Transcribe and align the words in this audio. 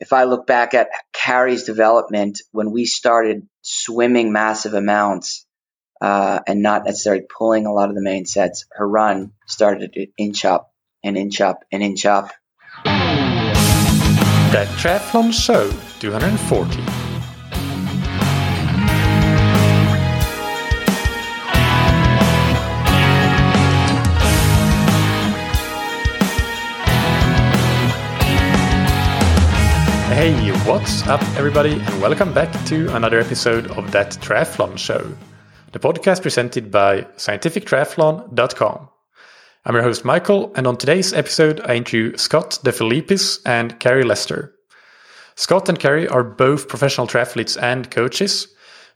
if 0.00 0.12
I 0.12 0.24
look 0.24 0.46
back 0.46 0.74
at 0.74 0.88
Carrie's 1.12 1.64
development 1.64 2.40
when 2.52 2.70
we 2.72 2.84
started 2.84 3.46
swimming 3.62 4.32
massive 4.32 4.74
amounts 4.74 5.46
uh, 6.00 6.40
and 6.46 6.62
not 6.62 6.84
necessarily 6.84 7.22
pulling 7.22 7.66
a 7.66 7.72
lot 7.72 7.88
of 7.88 7.94
the 7.94 8.02
main 8.02 8.26
sets, 8.26 8.66
her 8.72 8.86
run 8.86 9.32
started 9.46 9.92
to 9.94 10.06
inch 10.18 10.44
up 10.44 10.72
and 11.02 11.16
inch 11.16 11.40
up 11.40 11.64
and 11.70 11.82
inch 11.82 12.06
up. 12.06 12.32
The 12.84 14.66
Triathlon 14.76 15.32
Show 15.32 15.70
240. 16.00 17.03
Hey, 30.24 30.52
what's 30.66 31.06
up, 31.06 31.20
everybody, 31.36 31.72
and 31.72 32.00
welcome 32.00 32.32
back 32.32 32.50
to 32.64 32.96
another 32.96 33.20
episode 33.20 33.70
of 33.72 33.92
That 33.92 34.12
Triathlon 34.22 34.78
Show, 34.78 35.14
the 35.72 35.78
podcast 35.78 36.22
presented 36.22 36.70
by 36.70 37.02
scientifictriathlon.com. 37.18 38.88
I'm 39.66 39.74
your 39.74 39.82
host, 39.82 40.02
Michael, 40.06 40.50
and 40.54 40.66
on 40.66 40.78
today's 40.78 41.12
episode, 41.12 41.60
I 41.66 41.74
interview 41.74 42.16
Scott 42.16 42.58
DeFilippis 42.64 43.40
and 43.44 43.78
Carrie 43.80 44.02
Lester. 44.02 44.54
Scott 45.34 45.68
and 45.68 45.78
Carrie 45.78 46.08
are 46.08 46.24
both 46.24 46.68
professional 46.68 47.06
triathletes 47.06 47.62
and 47.62 47.90
coaches. 47.90 48.48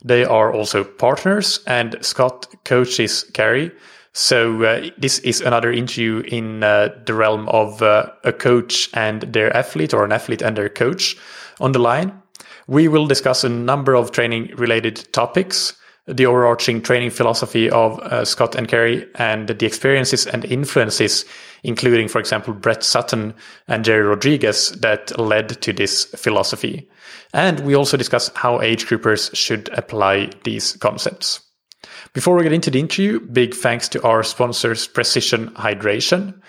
They 0.03 0.25
are 0.25 0.51
also 0.51 0.83
partners, 0.83 1.61
and 1.67 1.99
Scott 2.01 2.47
coaches 2.65 3.25
Carrie 3.35 3.71
so 4.13 4.63
uh, 4.65 4.91
this 4.99 5.19
is 5.21 5.41
another 5.41 5.73
interview 5.73 6.23
in 6.27 6.63
uh, 6.63 6.89
the 7.07 7.15
realm 7.15 7.49
of 7.49 7.83
uh, 7.83 8.11
a 8.25 8.33
coach 8.33 8.91
and 8.95 9.23
their 9.23 9.55
athlete, 9.57 9.95
or 9.95 10.05
an 10.05 10.13
athlete 10.13 10.43
and 10.43 10.57
their 10.57 10.69
coach 10.69 11.17
on 11.61 11.73
the 11.73 11.79
line. 11.79 12.13
We 12.67 12.89
will 12.89 13.07
discuss 13.07 13.45
a 13.45 13.49
number 13.49 13.95
of 13.95 14.13
training 14.13 14.55
related 14.57 15.11
topics, 15.13 15.75
the 16.07 16.27
overarching 16.27 16.83
training 16.83 17.11
philosophy 17.11 17.71
of 17.71 17.99
uh, 18.01 18.25
Scott 18.25 18.55
and 18.55 18.69
Carrie, 18.69 19.07
and 19.17 19.49
the 19.49 19.67
experiences 19.67 20.27
and 20.27 20.45
influences, 20.45 21.25
including, 21.63 22.09
for 22.09 22.19
example, 22.19 22.55
Brett 22.55 22.83
Sutton 22.83 23.35
and 23.69 23.85
Jerry 23.85 24.03
Rodriguez, 24.03 24.73
that 24.81 25.19
led 25.19 25.61
to 25.63 25.73
this 25.73 26.05
philosophy. 26.17 26.89
And 27.33 27.61
we 27.61 27.75
also 27.75 27.97
discuss 27.97 28.31
how 28.35 28.61
age 28.63 28.87
groupers 28.87 29.35
should 29.37 29.69
apply 29.73 30.31
these 30.45 30.77
concepts. 30.77 31.41
Before 32.13 32.37
we 32.37 32.43
get 32.43 32.53
into 32.53 32.71
the 32.71 32.81
interview, 32.81 33.21
big 33.21 33.55
thanks 33.55 33.89
to 33.91 34.03
our 34.03 34.23
sponsors, 34.23 34.87
Precision 34.87 35.51
Hydration. 35.51 36.41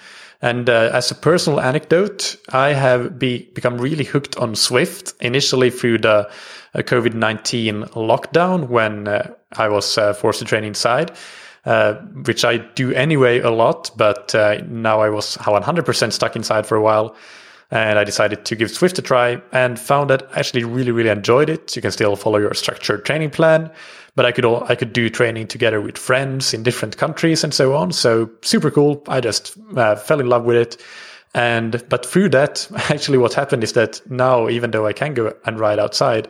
And 0.41 0.69
uh, 0.69 0.91
as 0.93 1.11
a 1.11 1.15
personal 1.15 1.59
anecdote, 1.59 2.37
I 2.49 2.69
have 2.69 3.19
be, 3.19 3.49
become 3.53 3.77
really 3.77 4.05
hooked 4.05 4.37
on 4.37 4.53
Zwift 4.53 5.13
initially 5.19 5.69
through 5.69 5.99
the 5.99 6.29
uh, 6.73 6.77
COVID 6.77 7.13
19 7.13 7.83
lockdown 7.95 8.69
when 8.69 9.07
uh, 9.07 9.33
I 9.53 9.67
was 9.67 9.97
uh, 9.97 10.13
forced 10.13 10.39
to 10.39 10.45
train 10.45 10.63
inside. 10.63 11.11
Uh, 11.65 11.95
which 12.25 12.45
I 12.45 12.57
do 12.57 12.93
anyway 12.93 13.39
a 13.39 13.51
lot, 13.51 13.91
but 13.97 14.33
uh, 14.33 14.61
now 14.69 15.01
I 15.01 15.09
was 15.09 15.35
100% 15.35 16.13
stuck 16.13 16.37
inside 16.37 16.65
for 16.65 16.77
a 16.77 16.81
while 16.81 17.17
and 17.71 17.99
I 17.99 18.03
decided 18.03 18.45
to 18.45 18.55
give 18.55 18.69
Zwift 18.69 18.97
a 18.97 19.01
try 19.01 19.41
and 19.51 19.79
found 19.79 20.09
that 20.09 20.27
I 20.33 20.39
actually 20.39 20.63
really, 20.63 20.91
really 20.91 21.09
enjoyed 21.09 21.49
it. 21.49 21.75
You 21.75 21.81
can 21.81 21.91
still 21.91 22.15
follow 22.15 22.39
your 22.39 22.53
structured 22.53 23.05
training 23.05 23.29
plan, 23.29 23.69
but 24.15 24.25
I 24.25 24.31
could 24.31 24.43
all, 24.43 24.63
I 24.63 24.75
could 24.75 24.91
do 24.91 25.09
training 25.09 25.47
together 25.47 25.79
with 25.79 25.97
friends 25.97 26.53
in 26.53 26.63
different 26.63 26.97
countries 26.97 27.43
and 27.43 27.53
so 27.53 27.75
on. 27.75 27.91
So 27.91 28.29
super 28.41 28.71
cool. 28.71 29.03
I 29.07 29.21
just 29.21 29.55
uh, 29.75 29.95
fell 29.95 30.19
in 30.19 30.27
love 30.27 30.45
with 30.45 30.57
it. 30.57 30.77
And, 31.35 31.83
but 31.89 32.05
through 32.05 32.29
that, 32.29 32.67
actually 32.89 33.19
what 33.19 33.33
happened 33.33 33.63
is 33.63 33.73
that 33.73 34.01
now, 34.09 34.49
even 34.49 34.71
though 34.71 34.87
I 34.87 34.93
can 34.93 35.13
go 35.13 35.35
and 35.45 35.59
ride 35.59 35.77
outside, 35.77 36.27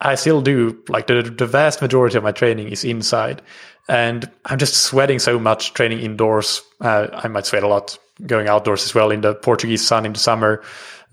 I 0.00 0.14
still 0.14 0.40
do 0.40 0.82
like 0.88 1.06
the, 1.06 1.22
the 1.22 1.46
vast 1.46 1.82
majority 1.82 2.16
of 2.16 2.24
my 2.24 2.32
training 2.32 2.68
is 2.68 2.82
inside 2.82 3.42
and 3.88 4.30
I'm 4.46 4.58
just 4.58 4.76
sweating 4.76 5.18
so 5.18 5.38
much 5.38 5.74
training 5.74 6.00
indoors. 6.00 6.62
Uh, 6.80 7.08
I 7.12 7.28
might 7.28 7.46
sweat 7.46 7.62
a 7.62 7.68
lot 7.68 7.98
going 8.26 8.48
outdoors 8.48 8.84
as 8.84 8.94
well 8.94 9.10
in 9.10 9.20
the 9.20 9.34
Portuguese 9.34 9.86
sun 9.86 10.06
in 10.06 10.12
the 10.12 10.18
summer. 10.18 10.62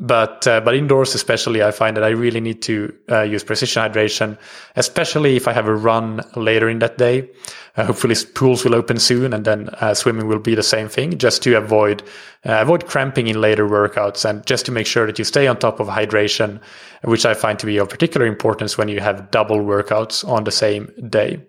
But 0.02 0.48
uh, 0.48 0.62
but 0.62 0.76
indoors 0.76 1.14
especially, 1.14 1.62
I 1.62 1.72
find 1.72 1.98
that 1.98 2.06
I 2.06 2.10
really 2.10 2.40
need 2.40 2.62
to 2.64 2.96
uh, 3.12 3.22
use 3.24 3.44
precision 3.44 3.84
hydration, 3.84 4.38
especially 4.78 5.36
if 5.36 5.46
I 5.46 5.52
have 5.52 5.68
a 5.68 5.76
run 5.76 6.22
later 6.38 6.70
in 6.70 6.80
that 6.80 6.98
day. 6.98 7.30
Uh, 7.76 7.84
hopefully, 7.84 8.16
pools 8.34 8.64
will 8.64 8.76
open 8.76 8.98
soon, 8.98 9.34
and 9.34 9.44
then 9.44 9.68
uh, 9.82 9.94
swimming 9.94 10.28
will 10.28 10.40
be 10.40 10.56
the 10.56 10.64
same 10.64 10.88
thing, 10.88 11.18
just 11.18 11.44
to 11.44 11.58
avoid 11.58 12.02
uh, 12.46 12.60
avoid 12.62 12.88
cramping 12.88 13.28
in 13.28 13.42
later 13.42 13.68
workouts, 13.68 14.24
and 14.24 14.46
just 14.46 14.66
to 14.68 14.72
make 14.72 14.88
sure 14.88 15.06
that 15.06 15.20
you 15.20 15.26
stay 15.26 15.48
on 15.48 15.58
top 15.58 15.82
of 15.82 15.88
hydration, 15.88 16.62
which 17.04 17.26
I 17.26 17.34
find 17.34 17.60
to 17.60 17.66
be 17.66 17.78
of 17.78 17.90
particular 17.90 18.26
importance 18.26 18.78
when 18.78 18.88
you 18.88 19.02
have 19.02 19.32
double 19.32 19.58
workouts 19.58 20.26
on 20.26 20.46
the 20.46 20.52
same 20.52 20.94
day. 21.10 21.42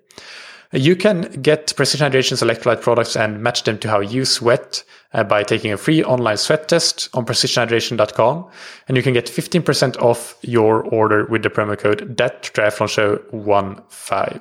You 0.73 0.95
can 0.95 1.23
get 1.43 1.75
Precision 1.75 2.05
Hydration's 2.05 2.43
electrolyte 2.43 2.81
products 2.81 3.17
and 3.17 3.43
match 3.43 3.65
them 3.65 3.77
to 3.79 3.89
how 3.89 3.99
you 3.99 4.25
sweat 4.25 4.85
uh, 5.13 5.25
by 5.25 5.43
taking 5.43 5.73
a 5.73 5.77
free 5.77 6.05
online 6.05 6.37
sweat 6.37 6.69
test 6.69 7.09
on 7.13 7.27
precisionhydration.com. 7.27 8.49
And 8.87 8.97
you 8.97 9.03
can 9.03 9.13
get 9.13 9.27
15% 9.27 10.01
off 10.01 10.39
your 10.43 10.83
order 10.83 11.27
with 11.27 11.43
the 11.43 11.51
promo 11.51 11.77
code 11.77 12.17
that 12.19 12.45
triathlon 12.45 12.89
show 12.89 13.17
15. 13.89 14.41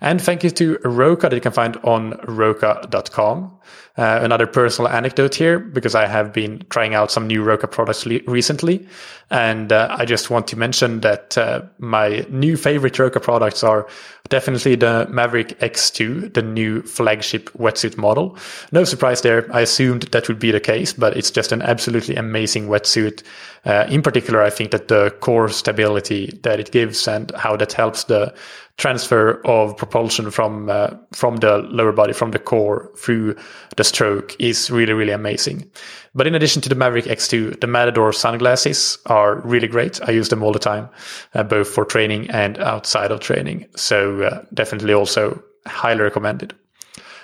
And 0.00 0.22
thank 0.22 0.44
you 0.44 0.50
to 0.50 0.78
Roka 0.84 1.28
that 1.28 1.34
you 1.34 1.40
can 1.40 1.52
find 1.52 1.76
on 1.78 2.20
roka.com. 2.28 3.58
Uh, 3.98 4.20
another 4.22 4.46
personal 4.46 4.88
anecdote 4.88 5.34
here, 5.34 5.58
because 5.58 5.96
I 5.96 6.06
have 6.06 6.32
been 6.32 6.64
trying 6.70 6.94
out 6.94 7.10
some 7.10 7.26
new 7.26 7.42
Roka 7.42 7.66
products 7.66 8.06
le- 8.06 8.20
recently. 8.28 8.86
And 9.28 9.72
uh, 9.72 9.88
I 9.90 10.04
just 10.04 10.30
want 10.30 10.46
to 10.48 10.56
mention 10.56 11.00
that 11.00 11.36
uh, 11.36 11.62
my 11.78 12.24
new 12.30 12.56
favorite 12.56 12.96
Roka 12.96 13.18
products 13.18 13.64
are 13.64 13.88
definitely 14.28 14.76
the 14.76 15.08
Maverick 15.10 15.58
X2, 15.58 16.32
the 16.32 16.42
new 16.42 16.82
flagship 16.82 17.50
wetsuit 17.54 17.96
model. 17.96 18.38
No 18.70 18.84
surprise 18.84 19.22
there. 19.22 19.52
I 19.52 19.62
assumed 19.62 20.02
that 20.04 20.28
would 20.28 20.38
be 20.38 20.52
the 20.52 20.60
case, 20.60 20.92
but 20.92 21.16
it's 21.16 21.32
just 21.32 21.50
an 21.50 21.60
absolutely 21.62 22.14
amazing 22.14 22.68
wetsuit. 22.68 23.24
Uh, 23.64 23.86
in 23.90 24.02
particular, 24.02 24.42
I 24.42 24.50
think 24.50 24.70
that 24.70 24.86
the 24.86 25.10
core 25.20 25.48
stability 25.48 26.38
that 26.44 26.60
it 26.60 26.70
gives 26.70 27.08
and 27.08 27.32
how 27.32 27.56
that 27.56 27.72
helps 27.72 28.04
the 28.04 28.32
transfer 28.78 29.44
of 29.44 29.76
propulsion 29.76 30.30
from 30.30 30.70
uh, 30.70 30.90
from 31.12 31.36
the 31.36 31.58
lower 31.58 31.92
body 31.92 32.12
from 32.12 32.30
the 32.30 32.38
core 32.38 32.90
through 32.96 33.34
the 33.76 33.84
stroke 33.88 34.36
is 34.38 34.70
really 34.70 34.92
really 34.92 35.12
amazing. 35.12 35.70
But 36.14 36.26
in 36.26 36.34
addition 36.34 36.62
to 36.62 36.68
the 36.68 36.74
maverick 36.74 37.04
x2 37.04 37.60
the 37.60 37.66
matador 37.66 38.12
sunglasses 38.12 38.98
are 39.06 39.40
really 39.40 39.68
great. 39.68 40.00
I 40.06 40.12
use 40.12 40.28
them 40.28 40.42
all 40.42 40.52
the 40.52 40.58
time 40.58 40.88
uh, 41.34 41.42
both 41.42 41.68
for 41.68 41.84
training 41.84 42.30
and 42.30 42.58
outside 42.58 43.10
of 43.10 43.20
training. 43.20 43.66
So 43.76 44.22
uh, 44.22 44.44
definitely 44.54 44.94
also 44.94 45.42
highly 45.66 46.02
recommended. 46.02 46.54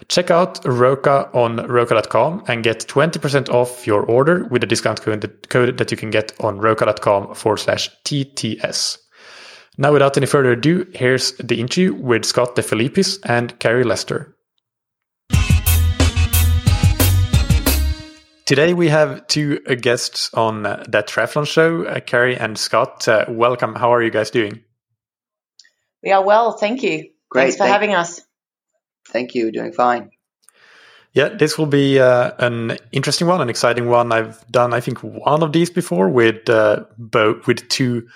Check 0.09 0.31
out 0.31 0.61
roka 0.65 1.31
on 1.33 1.57
roka.com 1.69 2.45
and 2.49 2.63
get 2.63 2.81
20% 2.81 3.49
off 3.49 3.87
your 3.87 4.03
order 4.03 4.45
with 4.51 4.61
the 4.61 4.67
discount 4.67 5.01
code, 5.01 5.79
that 5.79 5.91
you 5.91 5.97
can 5.97 6.11
get 6.11 6.33
on 6.41 6.59
roka.com 6.59 7.35
forward 7.35 7.59
slash 7.59 7.89
tts 8.05 8.99
now, 9.77 9.93
without 9.93 10.17
any 10.17 10.27
further 10.27 10.53
ado, 10.53 10.87
here's 10.95 11.33
the 11.33 11.61
interview 11.61 11.95
with 11.95 12.25
Scott 12.25 12.55
DeFilippis 12.55 13.19
and 13.25 13.59
Carrie 13.59 13.83
Lester. 13.83 14.34
Today 18.47 18.75
we 18.75 18.89
have 18.89 19.27
two 19.27 19.61
uh, 19.67 19.75
guests 19.75 20.31
on 20.35 20.67
uh, 20.67 20.85
that 20.89 21.09
triathlon 21.09 21.47
show, 21.47 21.85
uh, 21.85 22.01
Carrie 22.01 22.37
and 22.37 22.59
Scott. 22.59 23.09
Uh, 23.09 23.25
welcome. 23.27 23.75
How 23.75 23.95
are 23.95 24.03
you 24.03 24.11
guys 24.11 24.31
doing? 24.31 24.63
We 26.03 26.13
are 26.13 26.23
well, 26.23 26.53
thank 26.53 26.83
you. 26.83 27.09
Great. 27.31 27.43
Thanks 27.43 27.57
for 27.57 27.65
thank, 27.65 27.73
having 27.73 27.95
us. 27.95 28.21
Thank 29.09 29.35
you. 29.35 29.51
Doing 29.51 29.73
fine. 29.73 30.11
Yeah, 31.15 31.31
this 31.31 31.57
will 31.57 31.67
be 31.67 31.99
uh, 31.99 32.33
an 32.39 32.77
interesting 32.93 33.29
one, 33.29 33.41
an 33.41 33.49
exciting 33.49 33.89
one. 33.89 34.13
I've 34.13 34.47
done, 34.51 34.75
I 34.75 34.81
think, 34.81 34.99
one 34.99 35.43
of 35.43 35.53
these 35.53 35.71
before 35.71 36.11
with 36.11 36.47
uh, 36.51 36.85
both 36.99 37.47
with 37.47 37.67
two 37.71 38.07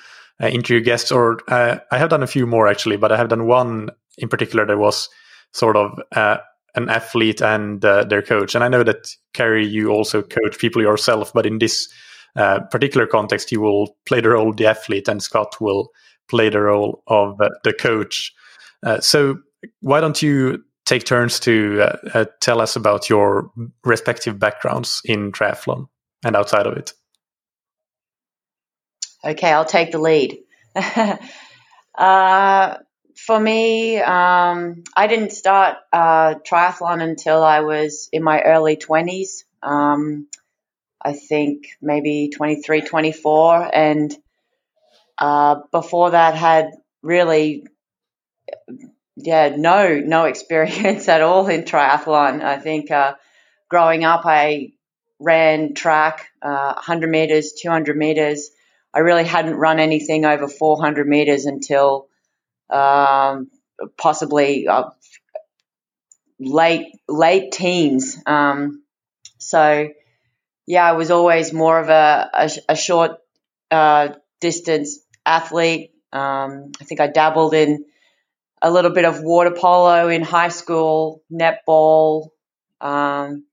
uh, 0.42 0.48
interview 0.48 0.83
guests, 0.83 1.10
or 1.10 1.39
uh, 1.48 1.78
I 1.91 1.97
have 1.97 2.10
done 2.10 2.22
a 2.22 2.27
few 2.27 2.47
more 2.47 2.69
actually, 2.69 2.98
but 2.98 3.13
I 3.13 3.16
have 3.16 3.30
done 3.30 3.47
one 3.47 3.89
in 4.19 4.28
particular 4.28 4.66
that 4.66 4.77
was 4.77 5.09
sort 5.53 5.77
of 5.77 5.98
uh, 6.13 6.39
an 6.78 6.89
athlete 6.89 7.42
and 7.42 7.84
uh, 7.84 8.04
their 8.04 8.22
coach. 8.22 8.54
And 8.54 8.65
I 8.65 8.69
know 8.69 8.83
that 8.84 9.15
Carrie, 9.34 9.66
you 9.66 9.91
also 9.91 10.22
coach 10.22 10.59
people 10.59 10.80
yourself, 10.80 11.33
but 11.33 11.45
in 11.45 11.59
this 11.59 11.89
uh, 12.36 12.60
particular 12.71 13.07
context, 13.07 13.53
you 13.53 13.60
will 13.60 13.97
play 14.07 14.21
the 14.21 14.30
role 14.30 14.51
of 14.51 14.57
the 14.57 14.66
athlete, 14.66 15.09
and 15.09 15.22
Scott 15.22 15.60
will 15.60 15.91
play 16.28 16.48
the 16.48 16.60
role 16.60 17.03
of 17.07 17.41
uh, 17.41 17.48
the 17.65 17.72
coach. 17.72 18.33
so 19.01 19.39
why 19.80 20.01
don't 20.01 20.22
you 20.22 20.63
take 20.86 21.04
turns 21.04 21.41
to 21.41 21.84
tell 22.41 22.60
us 22.60 22.77
about 22.77 23.10
your 23.10 23.51
respective 23.84 24.39
backgrounds 24.39 25.03
in 25.04 25.33
triathlon 25.33 25.89
and 26.25 26.36
outside 26.36 26.66
of 26.66 26.77
it? 26.77 26.92
Okay, 29.25 29.51
I'll 29.51 29.65
take 29.65 29.91
the 29.91 29.98
lead. 29.98 30.39
uh, 31.95 32.77
for 33.26 33.38
me, 33.38 33.98
um, 33.98 34.84
I 34.97 35.06
didn't 35.06 35.32
start 35.32 35.76
uh, 35.92 36.34
triathlon 36.36 37.03
until 37.03 37.42
I 37.42 37.60
was 37.60 38.09
in 38.12 38.22
my 38.22 38.41
early 38.42 38.76
20s. 38.76 39.44
Um, 39.62 40.28
I 41.03 41.15
think 41.15 41.66
maybe 41.82 42.30
23, 42.34 42.82
24. 42.82 43.70
And 43.74 44.16
uh, 45.18 45.56
before 45.72 46.12
that 46.12 46.36
had 46.36 46.70
really, 47.03 47.66
yeah, 49.16 49.54
no, 49.56 49.98
no 49.98 50.24
experience 50.24 51.09
at 51.15 51.20
all 51.20 51.48
in 51.48 51.65
triathlon. 51.65 52.42
I 52.42 52.59
think 52.59 52.91
uh, 52.91 53.15
growing 53.68 54.04
up, 54.04 54.22
I 54.24 54.72
ran 55.18 55.74
track, 55.74 56.28
uh, 56.41 56.74
100 56.74 57.10
meters, 57.10 57.53
200 57.60 57.97
meters. 57.97 58.50
I 58.94 59.00
really 59.00 59.24
hadn't 59.24 59.56
run 59.56 59.80
anything 59.80 60.24
over 60.24 60.47
400 60.47 61.06
meters 61.06 61.47
until 61.47 62.09
um, 62.70 63.50
possibly 63.97 64.66
uh, 64.68 64.91
late 66.38 66.86
late 67.09 67.53
teens. 67.53 68.20
Um, 68.26 68.82
so 69.38 69.88
yeah, 70.66 70.84
I 70.84 70.92
was 70.92 71.10
always 71.10 71.53
more 71.53 71.80
of 71.80 71.88
a, 71.88 72.30
a, 72.32 72.50
a 72.70 72.76
short 72.76 73.12
uh, 73.70 74.10
distance 74.41 75.00
athlete. 75.24 75.92
Um, 76.12 76.72
I 76.80 76.84
think 76.84 77.00
I 77.00 77.06
dabbled 77.06 77.54
in 77.54 77.84
a 78.60 78.70
little 78.70 78.91
bit 78.91 79.04
of 79.04 79.22
water 79.22 79.53
polo 79.53 80.09
in 80.09 80.22
high 80.22 80.48
school, 80.48 81.22
netball. 81.32 82.28
Um, 82.80 83.44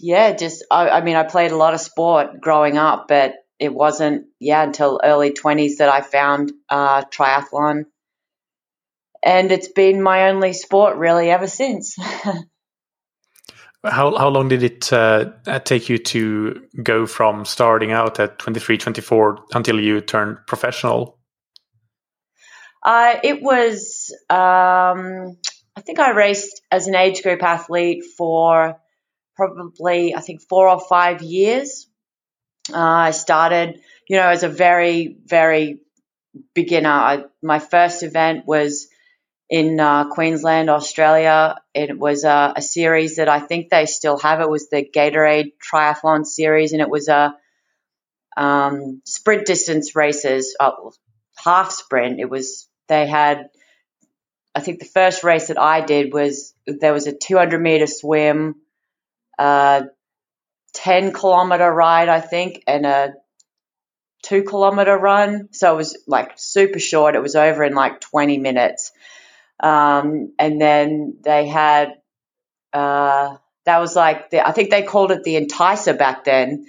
yeah, 0.00 0.32
just 0.32 0.64
I, 0.70 0.88
I 0.90 1.00
mean, 1.00 1.16
I 1.16 1.22
played 1.24 1.50
a 1.50 1.56
lot 1.56 1.74
of 1.74 1.80
sport 1.80 2.40
growing 2.40 2.78
up, 2.78 3.06
but 3.08 3.34
it 3.64 3.74
wasn't 3.74 4.26
yeah 4.38 4.62
until 4.62 5.00
early 5.02 5.32
20s 5.32 5.78
that 5.78 5.88
I 5.88 6.00
found 6.00 6.52
uh, 6.68 7.02
triathlon 7.04 7.86
and 9.24 9.50
it's 9.50 9.68
been 9.68 10.02
my 10.02 10.28
only 10.28 10.52
sport 10.52 10.96
really 10.96 11.30
ever 11.30 11.46
since. 11.46 11.96
how 13.84 14.16
how 14.16 14.28
long 14.28 14.48
did 14.48 14.62
it 14.62 14.92
uh, 14.92 15.32
take 15.64 15.88
you 15.88 15.98
to 15.98 16.62
go 16.82 17.06
from 17.06 17.44
starting 17.44 17.90
out 17.90 18.20
at 18.20 18.38
23, 18.38 18.78
24 18.78 19.44
until 19.54 19.80
you 19.80 20.00
turned 20.00 20.38
professional? 20.46 21.18
Uh, 22.82 23.16
it 23.22 23.40
was, 23.40 24.14
um, 24.28 25.38
I 25.74 25.80
think 25.80 25.98
I 25.98 26.10
raced 26.10 26.60
as 26.70 26.86
an 26.86 26.94
age 26.94 27.22
group 27.22 27.42
athlete 27.42 28.04
for 28.18 28.76
probably, 29.36 30.14
I 30.14 30.20
think, 30.20 30.42
four 30.42 30.68
or 30.68 30.80
five 30.80 31.22
years. 31.22 31.88
Uh, 32.72 32.78
I 32.78 33.10
started, 33.10 33.80
you 34.08 34.16
know, 34.16 34.28
as 34.28 34.42
a 34.42 34.48
very, 34.48 35.16
very 35.26 35.80
beginner. 36.54 36.90
I, 36.90 37.24
my 37.42 37.58
first 37.58 38.02
event 38.02 38.46
was 38.46 38.88
in 39.50 39.78
uh, 39.78 40.08
Queensland, 40.08 40.70
Australia. 40.70 41.56
It 41.74 41.98
was 41.98 42.24
a, 42.24 42.54
a, 42.56 42.62
series 42.62 43.16
that 43.16 43.28
I 43.28 43.40
think 43.40 43.68
they 43.68 43.86
still 43.86 44.18
have. 44.18 44.40
It 44.40 44.48
was 44.48 44.68
the 44.68 44.84
Gatorade 44.84 45.52
Triathlon 45.62 46.24
Series, 46.24 46.72
and 46.72 46.80
it 46.80 46.88
was 46.88 47.08
a 47.08 47.36
um, 48.36 49.02
sprint 49.04 49.46
distance 49.46 49.94
races, 49.94 50.56
uh, 50.58 50.72
half 51.36 51.70
sprint. 51.70 52.20
It 52.20 52.30
was 52.30 52.68
they 52.88 53.06
had. 53.06 53.50
I 54.54 54.60
think 54.60 54.78
the 54.78 54.86
first 54.86 55.24
race 55.24 55.48
that 55.48 55.60
I 55.60 55.80
did 55.80 56.12
was 56.12 56.54
there 56.66 56.92
was 56.92 57.06
a 57.06 57.12
200 57.12 57.60
meter 57.60 57.88
swim, 57.88 58.54
a 59.38 59.84
10 60.74 61.12
kilometer 61.12 61.70
ride, 61.72 62.08
I 62.08 62.20
think, 62.20 62.62
and 62.66 62.84
a 62.84 63.14
two 64.22 64.42
kilometer 64.42 64.96
run. 64.96 65.48
So 65.52 65.72
it 65.72 65.76
was 65.76 65.98
like 66.06 66.32
super 66.36 66.78
short. 66.78 67.14
It 67.14 67.22
was 67.22 67.36
over 67.36 67.64
in 67.64 67.74
like 67.74 68.00
20 68.00 68.38
minutes. 68.38 68.92
Um, 69.60 70.32
and 70.38 70.60
then 70.60 71.18
they 71.22 71.46
had, 71.46 71.94
uh, 72.72 73.36
that 73.66 73.78
was 73.78 73.94
like, 73.96 74.30
the, 74.30 74.46
I 74.46 74.52
think 74.52 74.70
they 74.70 74.82
called 74.82 75.12
it 75.12 75.22
the 75.24 75.40
enticer 75.40 75.96
back 75.96 76.24
then. 76.24 76.66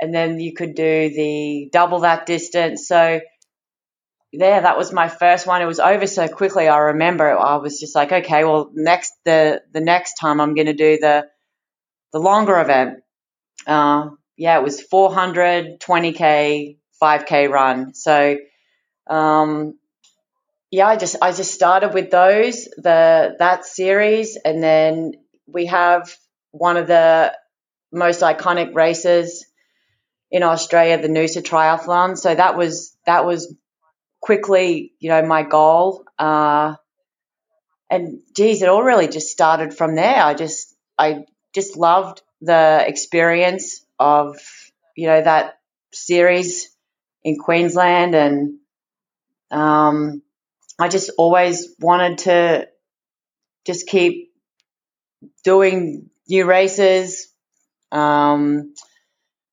And 0.00 0.14
then 0.14 0.40
you 0.40 0.54
could 0.54 0.74
do 0.74 1.10
the 1.10 1.68
double 1.72 2.00
that 2.00 2.26
distance. 2.26 2.88
So, 2.88 3.20
there, 4.32 4.60
that 4.60 4.78
was 4.78 4.92
my 4.92 5.08
first 5.08 5.46
one. 5.46 5.60
It 5.60 5.66
was 5.66 5.80
over 5.80 6.06
so 6.06 6.28
quickly. 6.28 6.68
I 6.68 6.78
remember 6.78 7.36
I 7.36 7.56
was 7.56 7.80
just 7.80 7.94
like, 7.94 8.12
okay, 8.12 8.44
well, 8.44 8.70
next 8.72 9.12
the 9.24 9.62
the 9.72 9.80
next 9.80 10.14
time 10.14 10.40
I'm 10.40 10.54
going 10.54 10.68
to 10.68 10.72
do 10.72 10.98
the 10.98 11.26
the 12.12 12.18
longer 12.18 12.60
event. 12.60 12.98
Uh, 13.66 14.10
yeah, 14.36 14.58
it 14.58 14.64
was 14.64 14.80
400, 14.80 15.80
20k, 15.80 16.76
5k 17.02 17.50
run. 17.50 17.94
So 17.94 18.38
um, 19.08 19.74
yeah, 20.70 20.86
I 20.86 20.96
just 20.96 21.16
I 21.20 21.32
just 21.32 21.52
started 21.52 21.94
with 21.94 22.10
those 22.10 22.64
the 22.76 23.34
that 23.38 23.64
series, 23.64 24.38
and 24.42 24.62
then 24.62 25.14
we 25.46 25.66
have 25.66 26.14
one 26.52 26.76
of 26.76 26.86
the 26.86 27.36
most 27.92 28.20
iconic 28.20 28.74
races 28.74 29.44
in 30.30 30.44
Australia, 30.44 31.02
the 31.02 31.08
Noosa 31.08 31.42
Triathlon. 31.42 32.16
So 32.16 32.32
that 32.32 32.56
was 32.56 32.96
that 33.04 33.26
was 33.26 33.52
quickly, 34.20 34.92
you 35.00 35.10
know, 35.10 35.22
my 35.22 35.42
goal. 35.42 36.04
Uh, 36.18 36.76
and 37.90 38.20
geez, 38.36 38.62
it 38.62 38.68
all 38.68 38.84
really 38.84 39.08
just 39.08 39.28
started 39.28 39.74
from 39.74 39.96
there. 39.96 40.22
I 40.22 40.34
just 40.34 40.72
I 40.96 41.24
just 41.54 41.76
loved 41.76 42.22
the 42.40 42.84
experience 42.86 43.84
of 43.98 44.36
you 44.96 45.06
know 45.06 45.22
that 45.22 45.58
series 45.92 46.70
in 47.24 47.38
Queensland 47.38 48.14
and 48.14 48.58
um, 49.50 50.22
I 50.78 50.88
just 50.88 51.10
always 51.18 51.74
wanted 51.80 52.18
to 52.18 52.68
just 53.66 53.86
keep 53.86 54.32
doing 55.44 56.10
new 56.28 56.44
races 56.46 57.28
um, 57.92 58.74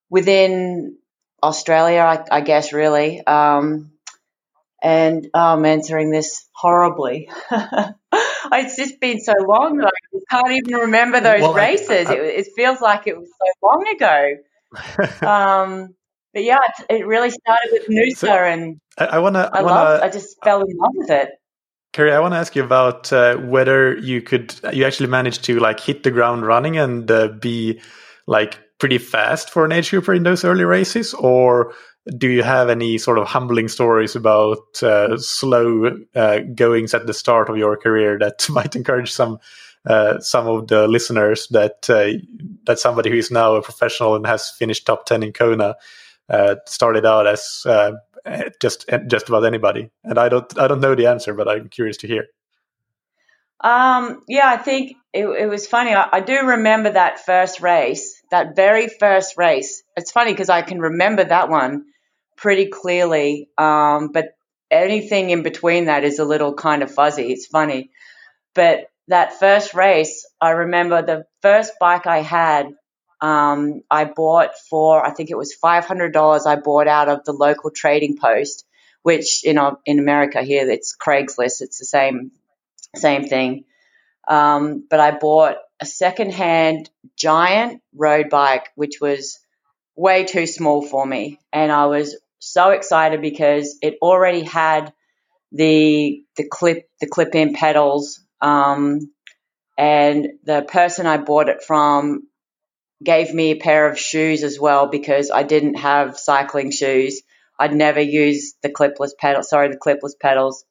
within 0.10 0.98
Australia, 1.42 2.00
I, 2.02 2.38
I 2.38 2.42
guess, 2.42 2.74
really. 2.74 3.26
Um, 3.26 3.92
and 4.82 5.28
oh, 5.34 5.40
I'm 5.40 5.66
answering 5.66 6.12
this 6.12 6.48
horribly. 6.54 7.30
it's 7.52 8.78
just 8.78 9.00
been 9.00 9.20
so 9.20 9.34
long 9.48 9.78
that 9.78 9.92
can't 10.30 10.52
even 10.52 10.74
remember 10.74 11.20
those 11.20 11.42
well, 11.42 11.54
races. 11.54 12.08
I, 12.08 12.14
I, 12.14 12.16
it, 12.16 12.40
it, 12.40 12.48
feels 12.56 12.82
like 12.82 13.08
it 13.08 13.18
was 13.18 13.28
so 13.28 13.68
long 13.68 13.88
ago. 13.88 14.36
um, 15.28 15.96
but 16.34 16.44
yeah, 16.44 16.60
it, 16.90 17.02
it 17.02 17.08
really 17.08 17.30
started 17.30 17.70
with 17.72 17.88
Noosa, 17.88 18.18
so 18.18 18.28
and 18.28 18.80
I, 18.98 19.06
I 19.06 19.20
want 19.20 19.36
to. 19.36 19.50
I, 19.54 19.60
I 19.60 19.62
wanna, 19.64 20.00
I 20.04 20.10
just 20.10 20.38
fell 20.44 20.62
in 20.62 20.78
love 20.78 20.92
with 20.96 21.10
it. 21.10 21.32
Carrie, 21.94 22.14
I 22.14 22.20
want 22.20 22.34
to 22.34 22.38
ask 22.38 22.56
you 22.56 22.64
about 22.64 23.12
uh, 23.12 23.38
whether 23.38 23.98
you 23.98 24.22
could, 24.22 24.54
you 24.72 24.86
actually 24.86 25.10
managed 25.10 25.44
to 25.46 25.60
like 25.60 25.80
hit 25.80 26.04
the 26.04 26.12
ground 26.12 26.46
running 26.46 26.78
and 26.78 27.10
uh, 27.10 27.30
be 27.30 27.82
like 28.28 28.60
pretty 28.78 29.00
fast 29.00 29.50
for 29.50 29.66
an 29.66 29.72
age 29.72 29.90
grouper 29.90 30.14
in 30.14 30.24
those 30.24 30.44
early 30.44 30.64
races, 30.64 31.14
or 31.16 31.74
do 32.16 32.30
you 32.30 32.44
have 32.44 32.70
any 32.70 32.98
sort 32.98 33.18
of 33.18 33.28
humbling 33.28 33.68
stories 33.68 34.16
about 34.16 34.82
uh, 34.84 35.18
slow 35.18 35.98
uh, 36.16 36.40
goings 36.56 36.94
at 36.94 37.08
the 37.08 37.14
start 37.14 37.50
of 37.50 37.58
your 37.58 37.76
career 37.76 38.18
that 38.20 38.48
might 38.52 38.76
encourage 38.76 39.12
some 39.12 39.40
uh, 39.88 40.20
some 40.20 40.48
of 40.48 40.68
the 40.68 40.88
listeners 40.88 41.48
that 41.52 41.90
uh, 41.90 42.20
that 42.66 42.80
somebody 42.80 43.10
who 43.10 43.18
is 43.18 43.32
now 43.32 43.56
a 43.56 43.62
professional 43.62 44.16
and 44.16 44.28
has 44.28 44.50
finished 44.50 44.86
top 44.86 45.06
ten 45.06 45.24
in 45.24 45.32
Kona 45.32 45.76
uh, 46.30 46.56
started 46.66 47.06
out 47.06 47.26
as 47.26 47.64
uh, 47.66 47.94
just 48.62 48.90
just 49.08 49.30
about 49.30 49.46
anybody? 49.46 49.90
And 50.04 50.20
I 50.20 50.30
don't 50.30 50.60
I 50.60 50.68
don't 50.68 50.82
know 50.82 50.96
the 50.96 51.08
answer, 51.08 51.34
but 51.34 51.48
I'm 51.48 51.70
curious 51.70 51.98
to 51.98 52.08
hear. 52.08 52.28
Um, 53.60 54.22
yeah, 54.28 54.48
I 54.48 54.58
think 54.58 54.98
it, 55.14 55.26
it 55.26 55.48
was 55.48 55.66
funny. 55.66 55.94
I, 55.94 56.08
I, 56.12 56.20
do 56.20 56.46
remember 56.46 56.92
that 56.92 57.26
first 57.26 57.60
race, 57.60 58.22
that 58.30 58.56
very 58.56 58.88
first 58.88 59.36
race. 59.36 59.82
It's 59.96 60.12
funny 60.12 60.32
because 60.32 60.50
I 60.50 60.62
can 60.62 60.80
remember 60.80 61.24
that 61.24 61.50
one 61.50 61.86
pretty 62.36 62.68
clearly. 62.68 63.50
Um, 63.58 64.12
but 64.14 64.36
anything 64.70 65.32
in 65.32 65.42
between 65.42 65.86
that 65.86 66.04
is 66.04 66.20
a 66.20 66.26
little 66.26 66.54
kind 66.54 66.84
of 66.84 66.94
fuzzy. 66.94 67.32
It's 67.32 67.48
funny. 67.48 67.90
But 68.54 68.92
that 69.08 69.40
first 69.40 69.74
race, 69.74 70.26
I 70.40 70.52
remember 70.52 71.02
the 71.02 71.26
first 71.42 71.74
bike 71.80 72.08
I 72.08 72.22
had 72.22 72.74
um, 73.20 73.82
I 73.90 74.06
bought 74.06 74.52
for 74.70 75.06
I 75.06 75.12
think 75.12 75.32
it 75.32 75.38
was 75.38 75.54
five 75.54 75.86
hundred 75.86 76.14
dollars. 76.14 76.46
I 76.46 76.56
bought 76.56 76.88
out 76.88 77.10
of 77.10 77.24
the 77.26 77.34
local 77.34 77.72
trading 77.72 78.18
post, 78.18 78.66
which 79.02 79.44
in 79.44 79.60
in 79.86 80.00
America 80.00 80.44
here 80.44 80.70
it's 80.70 80.96
Craigslist. 80.96 81.62
It's 81.62 81.80
the 81.80 81.86
same 81.86 82.32
same 82.96 83.28
thing. 83.28 83.66
Um, 84.28 84.86
but 84.90 85.00
I 85.00 85.12
bought 85.12 85.58
a 85.80 85.86
secondhand 85.86 86.90
giant 87.16 87.82
road 87.96 88.30
bike, 88.30 88.70
which 88.76 89.00
was 89.02 89.40
way 89.96 90.26
too 90.26 90.46
small 90.46 90.86
for 90.86 91.06
me, 91.06 91.40
and 91.52 91.72
I 91.72 91.88
was 91.88 92.18
so 92.40 92.70
excited 92.70 93.22
because 93.22 93.78
it 93.82 93.98
already 94.02 94.44
had 94.44 94.94
the 95.52 96.24
the 96.36 96.48
clip 96.48 96.88
the 97.02 97.08
clip 97.08 97.34
in 97.34 97.54
pedals. 97.54 98.24
Um, 98.42 99.12
and 99.78 100.28
the 100.44 100.64
person 100.64 101.06
I 101.06 101.18
bought 101.18 101.50
it 101.50 101.64
from 101.64 102.28
gave 103.04 103.34
me 103.34 103.52
a 103.52 103.60
pair 103.60 103.88
of 103.90 104.00
shoes 104.00 104.44
as 104.44 104.60
well 104.60 104.88
because 104.88 105.30
I 105.30 105.44
didn't 105.44 105.76
have 105.76 106.18
cycling 106.18 106.72
shoes. 106.72 107.22
I'd 107.60 107.76
never 107.76 108.02
used 108.02 108.56
the 108.62 108.70
clipless 108.70 109.12
pedal, 109.18 109.44
sorry, 109.44 109.70
the 109.70 109.78
clipless 109.78 110.14
pedals. 110.20 110.66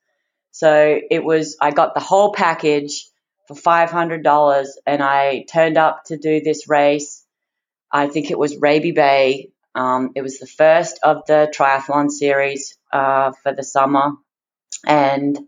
So 0.50 0.98
it 1.10 1.22
was, 1.24 1.56
I 1.60 1.70
got 1.70 1.94
the 1.94 2.00
whole 2.00 2.32
package 2.32 3.06
for 3.46 3.54
$500 3.54 4.66
and 4.86 5.02
I 5.02 5.44
turned 5.50 5.76
up 5.76 6.04
to 6.06 6.16
do 6.16 6.40
this 6.40 6.68
race. 6.68 7.24
I 7.92 8.08
think 8.08 8.30
it 8.30 8.38
was 8.38 8.56
Raby 8.56 8.92
Bay. 8.92 9.50
Um, 9.74 10.12
it 10.14 10.22
was 10.22 10.38
the 10.38 10.46
first 10.46 10.98
of 11.02 11.26
the 11.26 11.52
triathlon 11.54 12.10
series 12.10 12.76
uh, 12.92 13.32
for 13.42 13.52
the 13.52 13.62
summer, 13.62 14.12
and 14.86 15.38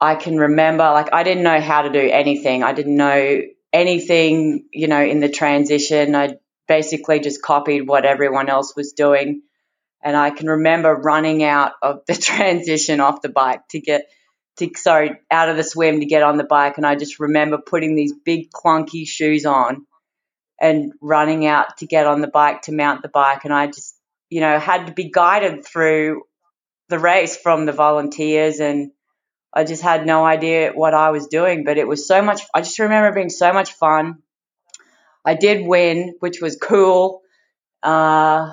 I 0.00 0.14
can 0.14 0.38
remember 0.38 0.84
like 0.84 1.12
I 1.12 1.22
didn't 1.22 1.42
know 1.42 1.60
how 1.60 1.82
to 1.82 1.90
do 1.90 1.98
anything. 1.98 2.62
I 2.62 2.72
didn't 2.72 2.96
know 2.96 3.42
anything, 3.72 4.66
you 4.72 4.88
know, 4.88 5.02
in 5.02 5.20
the 5.20 5.28
transition. 5.28 6.14
I 6.14 6.36
basically 6.66 7.20
just 7.20 7.42
copied 7.42 7.86
what 7.86 8.04
everyone 8.04 8.48
else 8.48 8.74
was 8.74 8.92
doing. 8.92 9.42
And 10.02 10.16
I 10.16 10.30
can 10.30 10.46
remember 10.48 10.94
running 10.94 11.42
out 11.42 11.72
of 11.82 12.00
the 12.06 12.14
transition 12.30 13.00
off 13.00 13.22
the 13.22 13.28
bike 13.28 13.68
to 13.70 13.80
get 13.80 14.08
to 14.56 14.70
sorry, 14.76 15.18
out 15.30 15.48
of 15.48 15.56
the 15.56 15.64
swim 15.64 16.00
to 16.00 16.06
get 16.06 16.22
on 16.22 16.36
the 16.36 16.44
bike 16.44 16.76
and 16.76 16.86
I 16.86 16.94
just 16.94 17.20
remember 17.20 17.58
putting 17.58 17.94
these 17.94 18.12
big 18.12 18.50
clunky 18.50 19.06
shoes 19.06 19.46
on 19.46 19.86
and 20.60 20.92
running 21.00 21.46
out 21.46 21.78
to 21.78 21.86
get 21.86 22.06
on 22.06 22.20
the 22.20 22.28
bike 22.28 22.62
to 22.62 22.72
mount 22.72 23.02
the 23.02 23.08
bike 23.08 23.44
and 23.44 23.54
I 23.54 23.66
just, 23.66 23.96
you 24.28 24.40
know, 24.40 24.58
had 24.58 24.86
to 24.86 24.92
be 24.92 25.10
guided 25.10 25.64
through 25.64 26.22
the 26.88 26.98
race 26.98 27.36
from 27.36 27.64
the 27.64 27.72
volunteers 27.72 28.60
and 28.60 28.92
I 29.52 29.64
just 29.64 29.82
had 29.82 30.06
no 30.06 30.24
idea 30.24 30.72
what 30.72 30.94
I 30.94 31.10
was 31.10 31.26
doing, 31.26 31.64
but 31.64 31.76
it 31.76 31.88
was 31.88 32.06
so 32.06 32.22
much. 32.22 32.42
I 32.54 32.60
just 32.60 32.78
remember 32.78 33.12
being 33.12 33.30
so 33.30 33.52
much 33.52 33.72
fun. 33.72 34.22
I 35.24 35.34
did 35.34 35.66
win, 35.66 36.14
which 36.20 36.40
was 36.40 36.56
cool. 36.56 37.22
Uh, 37.82 38.52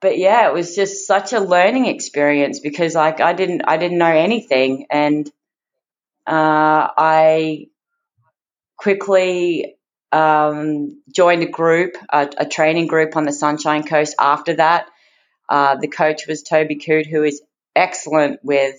but 0.00 0.18
yeah, 0.18 0.48
it 0.48 0.54
was 0.54 0.74
just 0.74 1.06
such 1.06 1.32
a 1.32 1.40
learning 1.40 1.86
experience 1.86 2.60
because 2.60 2.94
like 2.94 3.20
I 3.20 3.32
didn't, 3.32 3.62
I 3.66 3.76
didn't 3.76 3.98
know 3.98 4.06
anything. 4.06 4.86
And, 4.90 5.26
uh, 6.26 6.88
I 6.96 7.66
quickly, 8.76 9.76
um, 10.12 11.02
joined 11.12 11.42
a 11.42 11.48
group, 11.48 11.96
a, 12.08 12.30
a, 12.38 12.46
training 12.46 12.86
group 12.86 13.16
on 13.16 13.24
the 13.24 13.32
Sunshine 13.32 13.82
Coast 13.82 14.14
after 14.18 14.54
that. 14.54 14.86
Uh, 15.48 15.76
the 15.76 15.88
coach 15.88 16.26
was 16.28 16.42
Toby 16.42 16.76
Coot, 16.76 17.06
who 17.06 17.24
is 17.24 17.42
excellent 17.74 18.38
with 18.44 18.76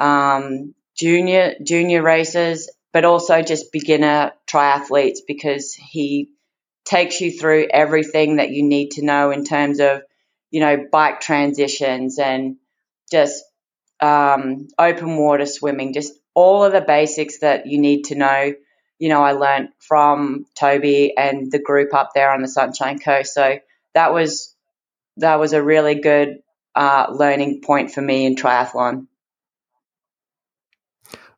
um, 0.00 0.74
junior 0.96 1.54
junior 1.62 2.02
racers, 2.02 2.68
but 2.92 3.04
also 3.04 3.42
just 3.42 3.72
beginner 3.72 4.32
triathletes 4.48 5.18
because 5.26 5.74
he 5.74 6.30
takes 6.84 7.20
you 7.20 7.30
through 7.38 7.68
everything 7.70 8.36
that 8.36 8.50
you 8.50 8.64
need 8.64 8.92
to 8.92 9.04
know 9.04 9.30
in 9.30 9.44
terms 9.44 9.78
of 9.80 10.02
you 10.50 10.60
know 10.60 10.86
bike 10.90 11.20
transitions 11.20 12.18
and 12.18 12.56
just 13.10 13.44
um, 14.00 14.68
open 14.78 15.16
water 15.16 15.46
swimming, 15.46 15.92
just 15.92 16.12
all 16.34 16.64
of 16.64 16.72
the 16.72 16.80
basics 16.80 17.40
that 17.40 17.66
you 17.66 17.80
need 17.80 18.04
to 18.04 18.14
know. 18.14 18.54
You 18.98 19.08
know, 19.08 19.22
I 19.22 19.32
learned 19.32 19.70
from 19.78 20.46
Toby 20.58 21.14
and 21.16 21.50
the 21.50 21.58
group 21.58 21.94
up 21.94 22.10
there 22.14 22.32
on 22.32 22.42
the 22.42 22.48
Sunshine 22.48 22.98
Coast. 22.98 23.34
So 23.34 23.58
that 23.94 24.12
was 24.12 24.54
that 25.18 25.38
was 25.38 25.52
a 25.52 25.62
really 25.62 25.96
good 25.96 26.38
uh, 26.74 27.06
learning 27.10 27.60
point 27.62 27.92
for 27.92 28.00
me 28.00 28.26
in 28.26 28.36
triathlon. 28.36 29.06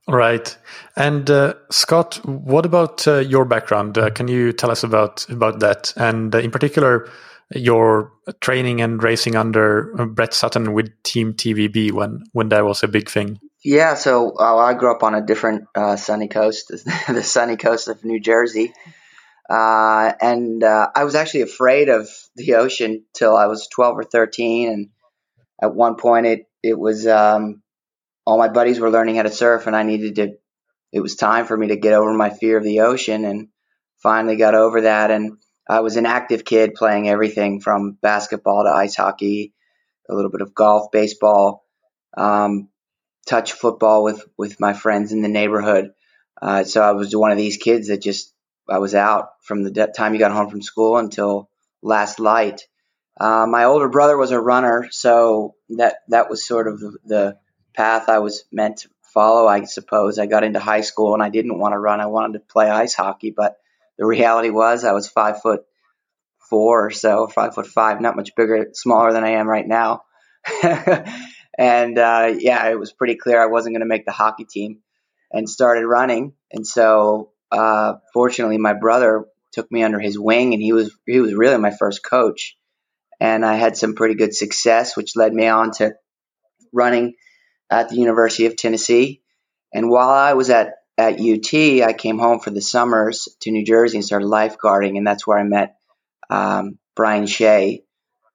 Right. 0.08 0.56
And 0.96 1.30
uh, 1.30 1.54
Scott, 1.70 2.16
what 2.24 2.66
about 2.66 3.06
uh, 3.06 3.18
your 3.18 3.44
background? 3.44 3.96
Uh, 3.96 4.10
can 4.10 4.26
you 4.26 4.52
tell 4.52 4.70
us 4.70 4.82
about 4.82 5.28
about 5.30 5.60
that, 5.60 5.92
and 5.96 6.34
uh, 6.34 6.38
in 6.38 6.50
particular, 6.50 7.08
your 7.50 8.12
training 8.40 8.80
and 8.80 9.00
racing 9.00 9.36
under 9.36 10.00
uh, 10.00 10.06
Brett 10.06 10.34
Sutton 10.34 10.72
with 10.72 10.90
Team 11.04 11.34
TVB 11.34 11.92
when 11.92 12.24
when 12.32 12.48
that 12.48 12.64
was 12.64 12.82
a 12.82 12.88
big 12.88 13.08
thing? 13.08 13.38
Yeah. 13.62 13.94
So 13.94 14.34
uh, 14.40 14.56
I 14.56 14.74
grew 14.74 14.90
up 14.90 15.04
on 15.04 15.14
a 15.14 15.24
different 15.24 15.68
sunny 15.96 16.26
coast, 16.26 16.68
the 17.08 17.22
sunny 17.22 17.56
coast 17.56 17.86
of 17.86 18.04
New 18.04 18.18
Jersey, 18.18 18.72
and 19.48 20.64
I 20.64 21.04
was 21.04 21.14
actually 21.14 21.42
afraid 21.42 21.88
of 21.88 22.08
the 22.34 22.54
ocean 22.54 23.04
till 23.14 23.36
I 23.36 23.46
was 23.46 23.68
twelve 23.68 23.96
or 23.96 24.04
thirteen, 24.04 24.68
and 24.68 24.88
at 25.62 25.72
one 25.72 25.94
point 25.94 26.26
it 26.26 26.48
it 26.60 26.76
was 26.76 27.06
um, 27.06 27.61
all 28.24 28.38
my 28.38 28.48
buddies 28.48 28.80
were 28.80 28.90
learning 28.90 29.16
how 29.16 29.22
to 29.22 29.30
surf 29.30 29.66
and 29.66 29.76
I 29.76 29.82
needed 29.82 30.14
to 30.16 30.36
it 30.92 31.00
was 31.00 31.16
time 31.16 31.46
for 31.46 31.56
me 31.56 31.68
to 31.68 31.76
get 31.76 31.94
over 31.94 32.12
my 32.12 32.30
fear 32.30 32.58
of 32.58 32.64
the 32.64 32.80
ocean 32.80 33.24
and 33.24 33.48
finally 34.02 34.36
got 34.36 34.54
over 34.54 34.82
that 34.82 35.10
and 35.10 35.38
I 35.68 35.80
was 35.80 35.96
an 35.96 36.06
active 36.06 36.44
kid 36.44 36.74
playing 36.74 37.08
everything 37.08 37.60
from 37.60 37.96
basketball 38.02 38.64
to 38.64 38.70
ice 38.70 38.96
hockey, 38.96 39.54
a 40.08 40.14
little 40.14 40.30
bit 40.30 40.40
of 40.40 40.54
golf, 40.54 40.90
baseball, 40.90 41.64
um, 42.16 42.68
touch 43.26 43.52
football 43.52 44.02
with, 44.02 44.24
with 44.36 44.58
my 44.58 44.72
friends 44.72 45.12
in 45.12 45.22
the 45.22 45.28
neighborhood. 45.28 45.92
Uh, 46.40 46.64
so 46.64 46.82
I 46.82 46.92
was 46.92 47.14
one 47.14 47.30
of 47.30 47.38
these 47.38 47.56
kids 47.56 47.88
that 47.88 48.02
just, 48.02 48.34
I 48.68 48.78
was 48.78 48.94
out 48.94 49.28
from 49.42 49.62
the 49.62 49.92
time 49.96 50.14
you 50.14 50.18
got 50.18 50.32
home 50.32 50.50
from 50.50 50.62
school 50.62 50.98
until 50.98 51.48
last 51.80 52.18
light. 52.18 52.62
Uh, 53.18 53.46
my 53.46 53.64
older 53.64 53.88
brother 53.88 54.16
was 54.16 54.30
a 54.30 54.40
runner, 54.40 54.88
so 54.90 55.54
that, 55.70 55.96
that 56.08 56.28
was 56.28 56.44
sort 56.44 56.66
of 56.66 56.80
the, 56.80 56.98
the 57.04 57.38
path 57.74 58.08
I 58.08 58.18
was 58.18 58.44
meant 58.52 58.78
to 58.78 58.88
follow, 59.12 59.46
I 59.46 59.64
suppose. 59.64 60.18
I 60.18 60.26
got 60.26 60.44
into 60.44 60.60
high 60.60 60.80
school 60.80 61.14
and 61.14 61.22
I 61.22 61.28
didn't 61.28 61.58
want 61.58 61.72
to 61.72 61.78
run. 61.78 62.00
I 62.00 62.06
wanted 62.06 62.34
to 62.34 62.40
play 62.40 62.70
ice 62.70 62.94
hockey, 62.94 63.30
but 63.30 63.56
the 63.98 64.06
reality 64.06 64.50
was 64.50 64.84
I 64.84 64.92
was 64.92 65.08
five 65.08 65.42
foot 65.42 65.62
four 66.48 66.86
or 66.86 66.90
so, 66.90 67.26
five 67.28 67.54
foot 67.54 67.66
five, 67.66 68.00
not 68.00 68.16
much 68.16 68.34
bigger, 68.36 68.68
smaller 68.72 69.12
than 69.12 69.24
I 69.24 69.30
am 69.30 69.48
right 69.48 69.66
now. 69.66 70.02
and 71.58 71.98
uh, 71.98 72.34
yeah, 72.38 72.68
it 72.68 72.78
was 72.78 72.92
pretty 72.92 73.16
clear 73.16 73.40
I 73.40 73.46
wasn't 73.46 73.74
going 73.74 73.80
to 73.80 73.86
make 73.86 74.04
the 74.04 74.12
hockey 74.12 74.44
team 74.44 74.80
and 75.30 75.48
started 75.48 75.86
running. 75.86 76.34
And 76.50 76.66
so, 76.66 77.30
uh, 77.50 77.94
fortunately, 78.12 78.58
my 78.58 78.74
brother 78.74 79.24
took 79.52 79.70
me 79.70 79.82
under 79.82 80.00
his 80.00 80.18
wing 80.18 80.54
and 80.54 80.62
he 80.62 80.72
was, 80.72 80.94
he 81.06 81.20
was 81.20 81.34
really 81.34 81.58
my 81.58 81.70
first 81.70 82.02
coach. 82.02 82.56
And 83.20 83.44
I 83.44 83.54
had 83.54 83.76
some 83.76 83.94
pretty 83.94 84.14
good 84.14 84.34
success, 84.34 84.96
which 84.96 85.16
led 85.16 85.32
me 85.32 85.46
on 85.46 85.70
to 85.72 85.94
running 86.72 87.14
at 87.72 87.88
the 87.88 87.96
University 87.96 88.46
of 88.46 88.56
Tennessee. 88.56 89.22
And 89.72 89.88
while 89.88 90.10
I 90.10 90.34
was 90.34 90.50
at, 90.50 90.74
at 90.98 91.18
UT, 91.18 91.54
I 91.54 91.94
came 91.94 92.18
home 92.18 92.40
for 92.40 92.50
the 92.50 92.60
summers 92.60 93.28
to 93.40 93.50
New 93.50 93.64
Jersey 93.64 93.96
and 93.96 94.04
started 94.04 94.26
lifeguarding. 94.26 94.98
And 94.98 95.06
that's 95.06 95.26
where 95.26 95.38
I 95.38 95.44
met 95.44 95.76
um, 96.28 96.78
Brian 96.94 97.26
Shea, 97.26 97.82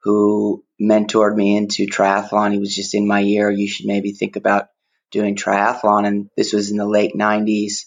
who 0.02 0.64
mentored 0.82 1.36
me 1.36 1.56
into 1.56 1.86
triathlon. 1.86 2.54
He 2.54 2.60
was 2.60 2.74
just 2.74 2.96
in 2.96 3.08
my 3.08 3.20
year. 3.20 3.52
You 3.52 3.68
should 3.68 3.86
maybe 3.86 4.12
think 4.12 4.38
about 4.38 4.70
doing 5.12 5.36
triathlon. 5.36 6.08
And 6.08 6.30
this 6.36 6.52
was 6.52 6.72
in 6.72 6.78
the 6.78 6.88
late 6.88 7.14
90s. 7.14 7.86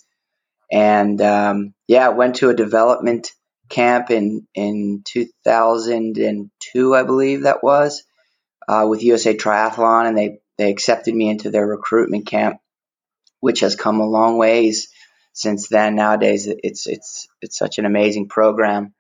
And 0.71 1.21
um, 1.21 1.75
yeah, 1.89 2.11
went 2.11 2.37
to 2.37 2.51
a 2.51 2.55
development 2.55 3.33
camp 3.69 4.11
in, 4.11 4.47
in 4.55 5.03
2002, 5.05 6.95
I 6.95 7.03
believe 7.03 7.43
that 7.43 7.65
was, 7.65 8.05
uh, 8.69 8.87
with 8.89 9.03
USA 9.03 9.37
Triathlon. 9.37 10.07
And 10.07 10.17
they 10.17 10.40
they 10.61 10.71
accepted 10.71 11.15
me 11.15 11.31
into 11.31 11.51
their 11.51 11.67
recruitment 11.67 12.27
camp, 12.27 12.59
which 13.41 13.61
has 13.61 13.77
come 13.77 13.99
a 13.99 14.07
long 14.07 14.37
ways 14.37 14.89
since 15.33 15.69
then. 15.69 15.95
Nowadays, 15.95 16.47
it's 16.47 16.87
it's 16.87 17.29
it's 17.41 17.57
such 17.57 17.79
an 17.79 17.87
amazing 17.87 18.29
program, 18.29 18.93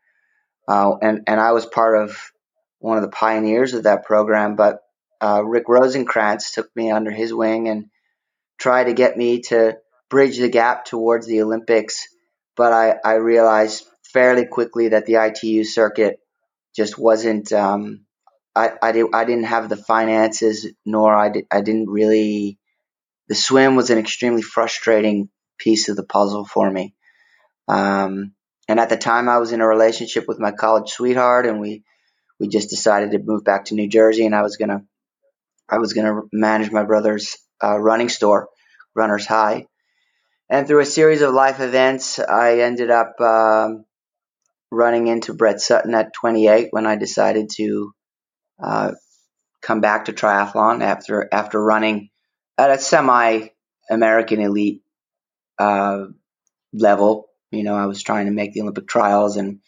uh, 0.67 0.95
and 1.03 1.25
and 1.27 1.39
I 1.39 1.53
was 1.53 1.67
part 1.67 2.03
of 2.03 2.17
one 2.79 2.97
of 2.97 3.03
the 3.03 3.11
pioneers 3.11 3.75
of 3.75 3.83
that 3.83 4.07
program. 4.07 4.57
But 4.57 4.81
uh, 5.21 5.45
Rick 5.45 5.67
Rosenkrantz 5.67 6.55
took 6.55 6.75
me 6.75 6.91
under 6.91 7.11
his 7.11 7.35
wing 7.35 7.69
and 7.69 7.91
tried 8.59 8.85
to 8.85 8.95
get 8.95 9.19
me 9.19 9.43
to 9.43 9.77
bridge 10.09 10.39
the 10.39 10.49
gap 10.49 10.87
towards 10.87 11.27
the 11.27 11.43
Olympics. 11.43 12.09
But 12.57 12.73
I, 12.73 12.95
I 13.05 13.15
realized 13.17 13.87
fairly 14.03 14.47
quickly 14.47 14.89
that 14.89 15.05
the 15.05 15.17
ITU 15.17 15.65
circuit 15.65 16.21
just 16.75 16.97
wasn't 16.99 17.53
um, 17.53 18.07
I, 18.55 18.71
I, 18.83 18.93
did, 18.93 19.07
I 19.15 19.25
didn't 19.25 19.45
have 19.45 19.69
the 19.69 19.77
finances, 19.77 20.67
nor 20.85 21.15
I, 21.15 21.31
did, 21.31 21.45
I 21.51 21.61
didn't 21.61 21.89
really. 21.89 22.59
The 23.29 23.35
swim 23.37 23.77
was 23.77 23.91
an 23.91 23.99
extremely 23.99 24.43
frustrating 24.43 25.29
piece 25.57 25.89
of 25.89 25.97
the 25.97 26.05
puzzle 26.05 26.45
for 26.45 26.69
me. 26.69 26.95
Um, 27.69 28.33
and 28.69 28.81
at 28.81 28.89
the 28.89 28.97
time, 28.97 29.29
I 29.29 29.39
was 29.39 29.53
in 29.53 29.61
a 29.61 29.67
relationship 29.67 30.27
with 30.27 30.41
my 30.41 30.51
college 30.51 30.91
sweetheart, 30.91 31.47
and 31.47 31.61
we 31.61 31.85
we 32.41 32.49
just 32.49 32.71
decided 32.71 33.13
to 33.13 33.19
move 33.19 33.45
back 33.45 33.67
to 33.67 33.75
New 33.75 33.89
Jersey, 33.89 34.27
and 34.27 34.35
I 34.35 34.43
was 34.43 34.57
gonna 34.57 34.83
I 35.69 35.79
was 35.79 35.93
gonna 35.93 36.23
manage 36.33 36.73
my 36.73 36.83
brother's 36.83 37.37
uh, 37.63 37.79
running 37.79 38.09
store, 38.09 38.49
Runners 38.95 39.27
High. 39.27 39.67
And 40.49 40.67
through 40.67 40.81
a 40.81 40.87
series 40.87 41.23
of 41.23 41.33
life 41.33 41.61
events, 41.61 42.19
I 42.19 42.61
ended 42.61 42.91
up 42.91 43.21
um, 43.21 43.85
running 44.73 45.07
into 45.07 45.35
Brett 45.35 45.61
Sutton 45.61 45.95
at 45.95 46.13
28 46.15 46.69
when 46.71 46.87
I 46.87 46.97
decided 46.97 47.51
to 47.57 47.93
uh, 48.63 48.93
come 49.61 49.81
back 49.81 50.07
to 50.07 50.13
triathlon 50.13 50.83
after 50.83 51.29
after 51.33 51.63
running 51.63 52.11
at 52.59 52.71
a 52.71 52.79
semi 52.79 53.49
American 53.91 54.41
elite 54.41 54.83
uh, 55.59 56.05
level. 56.73 57.29
You 57.51 57.65
know, 57.65 57.75
I 57.75 57.87
was 57.87 58.03
trying 58.03 58.27
to 58.27 58.33
make 58.33 58.53
the 58.53 58.63
Olympic 58.63 58.87
trials 58.87 59.37
and 59.37 59.61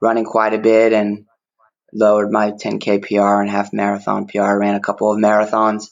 running 0.00 0.24
quite 0.24 0.54
a 0.54 0.58
bit 0.58 0.92
and 0.92 1.26
lowered 1.92 2.30
my 2.30 2.52
10k 2.52 3.02
PR 3.06 3.40
and 3.40 3.50
half 3.50 3.72
marathon 3.72 4.26
PR. 4.26 4.42
I 4.42 4.52
ran 4.52 4.74
a 4.74 4.80
couple 4.80 5.12
of 5.12 5.18
marathons, 5.18 5.90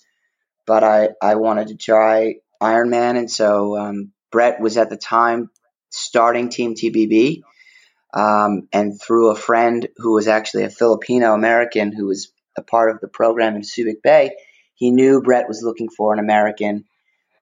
but 0.67 0.85
I 0.85 1.11
I 1.23 1.35
wanted 1.37 1.69
to 1.69 1.77
try 1.77 2.37
Ironman, 2.63 3.19
and 3.19 3.31
so 3.31 3.77
um, 3.77 4.13
Brett 4.31 4.61
was 4.61 4.77
at 4.77 4.91
the 4.91 4.97
time 4.97 5.51
starting 5.91 6.49
Team 6.49 6.75
TVB. 6.75 7.43
Um, 8.15 8.69
and 8.73 8.99
through 8.99 9.29
a 9.29 9.35
friend 9.35 9.87
who 9.99 10.15
was 10.15 10.27
actually 10.27 10.63
a 10.63 10.71
Filipino 10.71 11.35
American 11.35 11.93
who 11.93 12.07
was 12.07 12.33
a 12.57 12.63
part 12.63 12.91
of 12.91 13.01
the 13.01 13.09
program 13.09 13.57
in 13.57 13.63
Subic 13.63 14.03
Bay, 14.03 14.33
he 14.75 14.91
knew 14.91 15.23
Brett 15.23 15.49
was 15.49 15.63
looking 15.63 15.89
for 15.89 16.13
an 16.13 16.19
American. 16.19 16.85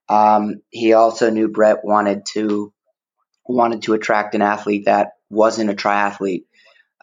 Um, 0.09 0.63
he 0.71 0.93
also 0.93 1.31
knew 1.31 1.49
Brett 1.49 1.85
wanted 1.85 2.27
to 2.33 2.73
wanted 3.47 3.83
to 3.83 3.93
attract 3.93 4.35
an 4.35 4.43
athlete 4.43 4.87
that 4.87 5.13
wasn't 5.29 5.71
a 5.71 5.75
triathlete 5.75 6.45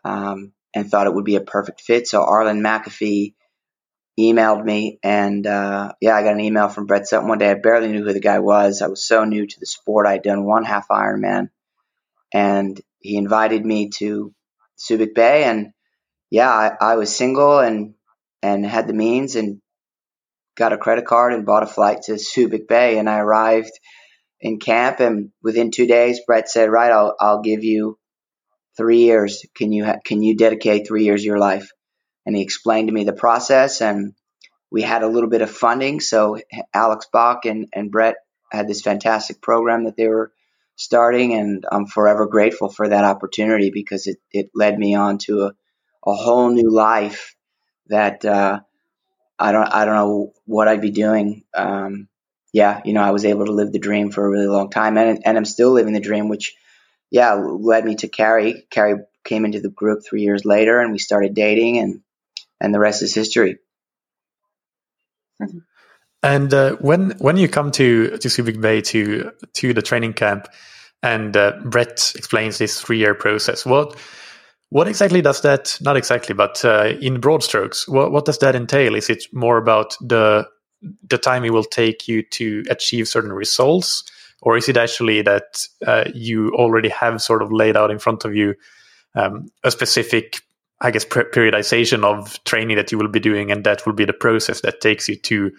um, 0.03 0.53
and 0.73 0.89
thought 0.89 1.07
it 1.07 1.13
would 1.13 1.25
be 1.25 1.35
a 1.35 1.41
perfect 1.41 1.81
fit. 1.81 2.07
So 2.07 2.23
Arlen 2.23 2.61
McAfee 2.61 3.33
emailed 4.19 4.63
me, 4.63 4.99
and 5.03 5.45
uh, 5.45 5.93
yeah, 6.01 6.15
I 6.15 6.23
got 6.23 6.33
an 6.33 6.39
email 6.39 6.69
from 6.69 6.85
Brett 6.85 7.07
Sutton 7.07 7.27
one 7.27 7.37
day. 7.37 7.51
I 7.51 7.55
barely 7.55 7.89
knew 7.89 8.03
who 8.03 8.13
the 8.13 8.19
guy 8.19 8.39
was. 8.39 8.81
I 8.81 8.87
was 8.87 9.05
so 9.05 9.23
new 9.23 9.45
to 9.45 9.59
the 9.59 9.65
sport. 9.65 10.07
I 10.07 10.13
had 10.13 10.23
done 10.23 10.45
one 10.45 10.63
half 10.63 10.87
Ironman, 10.89 11.49
and 12.33 12.79
he 12.99 13.17
invited 13.17 13.65
me 13.65 13.89
to 13.97 14.33
Subic 14.77 15.13
Bay, 15.13 15.43
and 15.43 15.73
yeah, 16.29 16.49
I, 16.49 16.71
I 16.79 16.95
was 16.95 17.15
single 17.15 17.59
and 17.59 17.93
and 18.41 18.65
had 18.65 18.87
the 18.87 18.93
means 18.93 19.35
and 19.35 19.61
got 20.55 20.73
a 20.73 20.77
credit 20.77 21.05
card 21.05 21.33
and 21.33 21.45
bought 21.45 21.63
a 21.63 21.67
flight 21.67 22.03
to 22.03 22.13
Subic 22.13 22.67
Bay, 22.67 22.97
and 22.97 23.09
I 23.09 23.19
arrived 23.19 23.71
in 24.39 24.59
camp, 24.59 24.99
and 24.99 25.31
within 25.41 25.71
two 25.71 25.87
days, 25.87 26.21
Brett 26.25 26.49
said, 26.49 26.69
"Right, 26.69 26.91
I'll 26.91 27.15
I'll 27.19 27.41
give 27.41 27.63
you 27.63 27.97
three 28.77 28.99
years. 28.99 29.45
Can 29.55 29.71
you 29.71 29.85
ha- 29.85 29.99
can 30.03 30.21
you 30.21 30.35
dedicate 30.35 30.87
three 30.87 31.05
years 31.05 31.21
of 31.21 31.25
your 31.25 31.39
life?" 31.39 31.71
And 32.25 32.35
he 32.35 32.41
explained 32.41 32.87
to 32.87 32.93
me 32.93 33.03
the 33.03 33.13
process, 33.13 33.81
and 33.81 34.13
we 34.71 34.81
had 34.81 35.03
a 35.03 35.07
little 35.07 35.29
bit 35.29 35.41
of 35.41 35.51
funding. 35.51 35.99
So 35.99 36.39
Alex 36.73 37.07
Bach 37.11 37.45
and 37.45 37.67
and 37.73 37.91
Brett 37.91 38.15
had 38.51 38.67
this 38.67 38.81
fantastic 38.81 39.41
program 39.41 39.85
that 39.85 39.95
they 39.95 40.07
were 40.07 40.31
starting, 40.75 41.33
and 41.33 41.65
I'm 41.71 41.85
forever 41.85 42.27
grateful 42.27 42.69
for 42.69 42.89
that 42.89 43.05
opportunity 43.05 43.71
because 43.73 44.07
it 44.07 44.17
it 44.31 44.49
led 44.55 44.77
me 44.77 44.95
on 44.95 45.19
to 45.19 45.43
a 45.43 45.53
a 46.05 46.13
whole 46.13 46.49
new 46.49 46.71
life 46.71 47.35
that. 47.91 48.25
Uh, 48.25 48.61
I 49.39 49.51
don't 49.51 49.67
I 49.67 49.85
don't 49.85 49.95
know 49.95 50.33
what 50.45 50.67
I'd 50.67 50.81
be 50.81 50.91
doing. 50.91 51.43
Um, 51.53 52.07
yeah, 52.53 52.81
you 52.83 52.93
know, 52.93 53.01
I 53.01 53.11
was 53.11 53.25
able 53.25 53.45
to 53.45 53.53
live 53.53 53.71
the 53.71 53.79
dream 53.79 54.11
for 54.11 54.25
a 54.25 54.29
really 54.29 54.47
long 54.47 54.69
time, 54.69 54.97
and 54.97 55.21
and 55.25 55.37
I'm 55.37 55.45
still 55.45 55.71
living 55.71 55.93
the 55.93 55.99
dream, 55.99 56.27
which 56.27 56.55
yeah 57.09 57.33
led 57.33 57.85
me 57.85 57.95
to 57.95 58.07
Carrie. 58.07 58.65
Carrie 58.69 59.01
came 59.23 59.45
into 59.45 59.61
the 59.61 59.69
group 59.69 60.03
three 60.05 60.23
years 60.23 60.45
later, 60.45 60.79
and 60.79 60.91
we 60.91 60.99
started 60.99 61.33
dating, 61.33 61.77
and 61.77 62.01
and 62.59 62.73
the 62.73 62.79
rest 62.79 63.01
is 63.01 63.15
history. 63.15 63.57
And 66.23 66.53
uh, 66.53 66.75
when 66.75 67.11
when 67.17 67.37
you 67.37 67.47
come 67.47 67.71
to 67.71 68.17
to 68.17 68.27
Subic 68.27 68.61
Bay 68.61 68.81
to 68.81 69.31
to 69.53 69.73
the 69.73 69.81
training 69.81 70.13
camp, 70.13 70.47
and 71.01 71.35
uh, 71.35 71.59
Brett 71.63 72.13
explains 72.15 72.57
this 72.57 72.79
three 72.79 72.99
year 72.99 73.15
process, 73.15 73.65
what 73.65 73.97
what 74.71 74.87
exactly 74.87 75.21
does 75.21 75.41
that? 75.41 75.77
Not 75.81 75.97
exactly, 75.97 76.33
but 76.33 76.63
uh, 76.63 76.93
in 77.01 77.19
broad 77.19 77.43
strokes, 77.43 77.89
what 77.89 78.13
what 78.13 78.23
does 78.23 78.37
that 78.37 78.55
entail? 78.55 78.95
Is 78.95 79.09
it 79.09 79.25
more 79.33 79.57
about 79.57 79.97
the 79.99 80.47
the 81.09 81.17
time 81.17 81.43
it 81.43 81.51
will 81.51 81.65
take 81.65 82.07
you 82.07 82.23
to 82.23 82.63
achieve 82.69 83.09
certain 83.09 83.33
results, 83.33 84.05
or 84.41 84.55
is 84.55 84.69
it 84.69 84.77
actually 84.77 85.23
that 85.23 85.67
uh, 85.85 86.05
you 86.13 86.51
already 86.55 86.87
have 86.87 87.21
sort 87.21 87.41
of 87.41 87.51
laid 87.51 87.75
out 87.75 87.91
in 87.91 87.99
front 87.99 88.23
of 88.23 88.33
you 88.33 88.55
um, 89.13 89.49
a 89.65 89.71
specific, 89.71 90.39
I 90.79 90.89
guess, 90.91 91.03
periodization 91.03 92.05
of 92.05 92.41
training 92.45 92.77
that 92.77 92.93
you 92.93 92.97
will 92.97 93.09
be 93.09 93.19
doing, 93.19 93.51
and 93.51 93.65
that 93.65 93.85
will 93.85 93.93
be 93.93 94.05
the 94.05 94.13
process 94.13 94.61
that 94.61 94.79
takes 94.79 95.09
you 95.09 95.17
to 95.17 95.51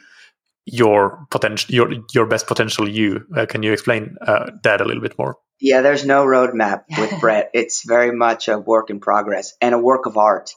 your 0.65 1.27
potential, 1.31 1.75
your 1.75 1.93
your 2.15 2.25
best 2.25 2.47
potential 2.47 2.89
you? 2.89 3.27
Uh, 3.37 3.45
can 3.45 3.63
you 3.63 3.75
explain 3.75 4.17
uh, 4.27 4.51
that 4.63 4.81
a 4.81 4.87
little 4.87 5.03
bit 5.03 5.19
more? 5.19 5.37
Yeah, 5.63 5.81
there's 5.81 6.05
no 6.05 6.25
roadmap 6.27 6.85
with 6.99 7.21
Brett. 7.21 7.53
It's 7.55 7.87
very 7.87 8.11
much 8.11 8.49
a 8.49 8.59
work 8.59 8.91
in 8.91 8.99
progress 8.99 9.55
and 9.61 9.75
a 9.75 9.79
work 9.79 10.07
of 10.07 10.19
art. 10.19 10.51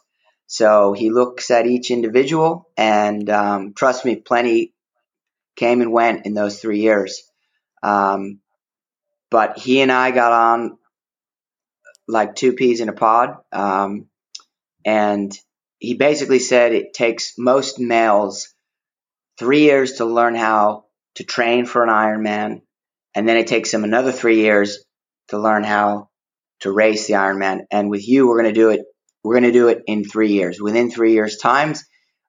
So 0.48 0.94
he 0.94 1.12
looks 1.12 1.52
at 1.52 1.68
each 1.68 1.92
individual, 1.92 2.68
and 2.76 3.30
um, 3.30 3.74
trust 3.74 4.04
me, 4.04 4.16
plenty 4.16 4.74
came 5.56 5.82
and 5.82 5.92
went 5.92 6.26
in 6.26 6.34
those 6.34 6.60
three 6.60 6.82
years. 6.82 7.22
Um, 7.84 8.40
but 9.30 9.60
he 9.60 9.80
and 9.82 9.92
I 9.92 10.10
got 10.10 10.32
on 10.32 10.78
like 12.08 12.36
two 12.36 12.54
peas 12.54 12.82
in 12.82 12.90
a 12.90 12.94
pod. 12.94 13.38
Um, 13.52 14.08
and 14.84 15.38
he 15.78 15.94
basically 15.94 16.40
said 16.40 16.74
it 16.74 16.94
takes 16.94 17.38
most 17.38 17.80
males 17.80 18.54
three 19.38 19.62
years 19.62 19.94
to 19.94 20.06
learn 20.06 20.36
how 20.36 20.86
to 21.16 21.24
train 21.24 21.66
for 21.66 21.84
an 21.84 21.90
Ironman. 21.90 22.62
And 23.14 23.28
then 23.30 23.38
it 23.38 23.48
takes 23.48 23.72
them 23.72 23.84
another 23.84 24.12
three 24.12 24.42
years 24.42 24.84
to 25.30 25.40
learn 25.40 25.64
how 25.64 26.10
to 26.62 26.72
race 26.72 27.08
the 27.08 27.14
Ironman. 27.14 27.66
And 27.72 27.90
with 27.90 28.08
you, 28.08 28.28
we're 28.28 28.42
going 28.42 28.54
to 28.54 28.60
do 28.60 28.70
it. 28.70 28.82
We're 29.24 29.36
going 29.36 29.52
to 29.52 29.52
do 29.52 29.68
it 29.70 29.84
in 29.88 30.04
three 30.04 30.32
years. 30.34 30.62
Within 30.62 30.92
three 30.92 31.14
years 31.14 31.38
times, 31.38 31.84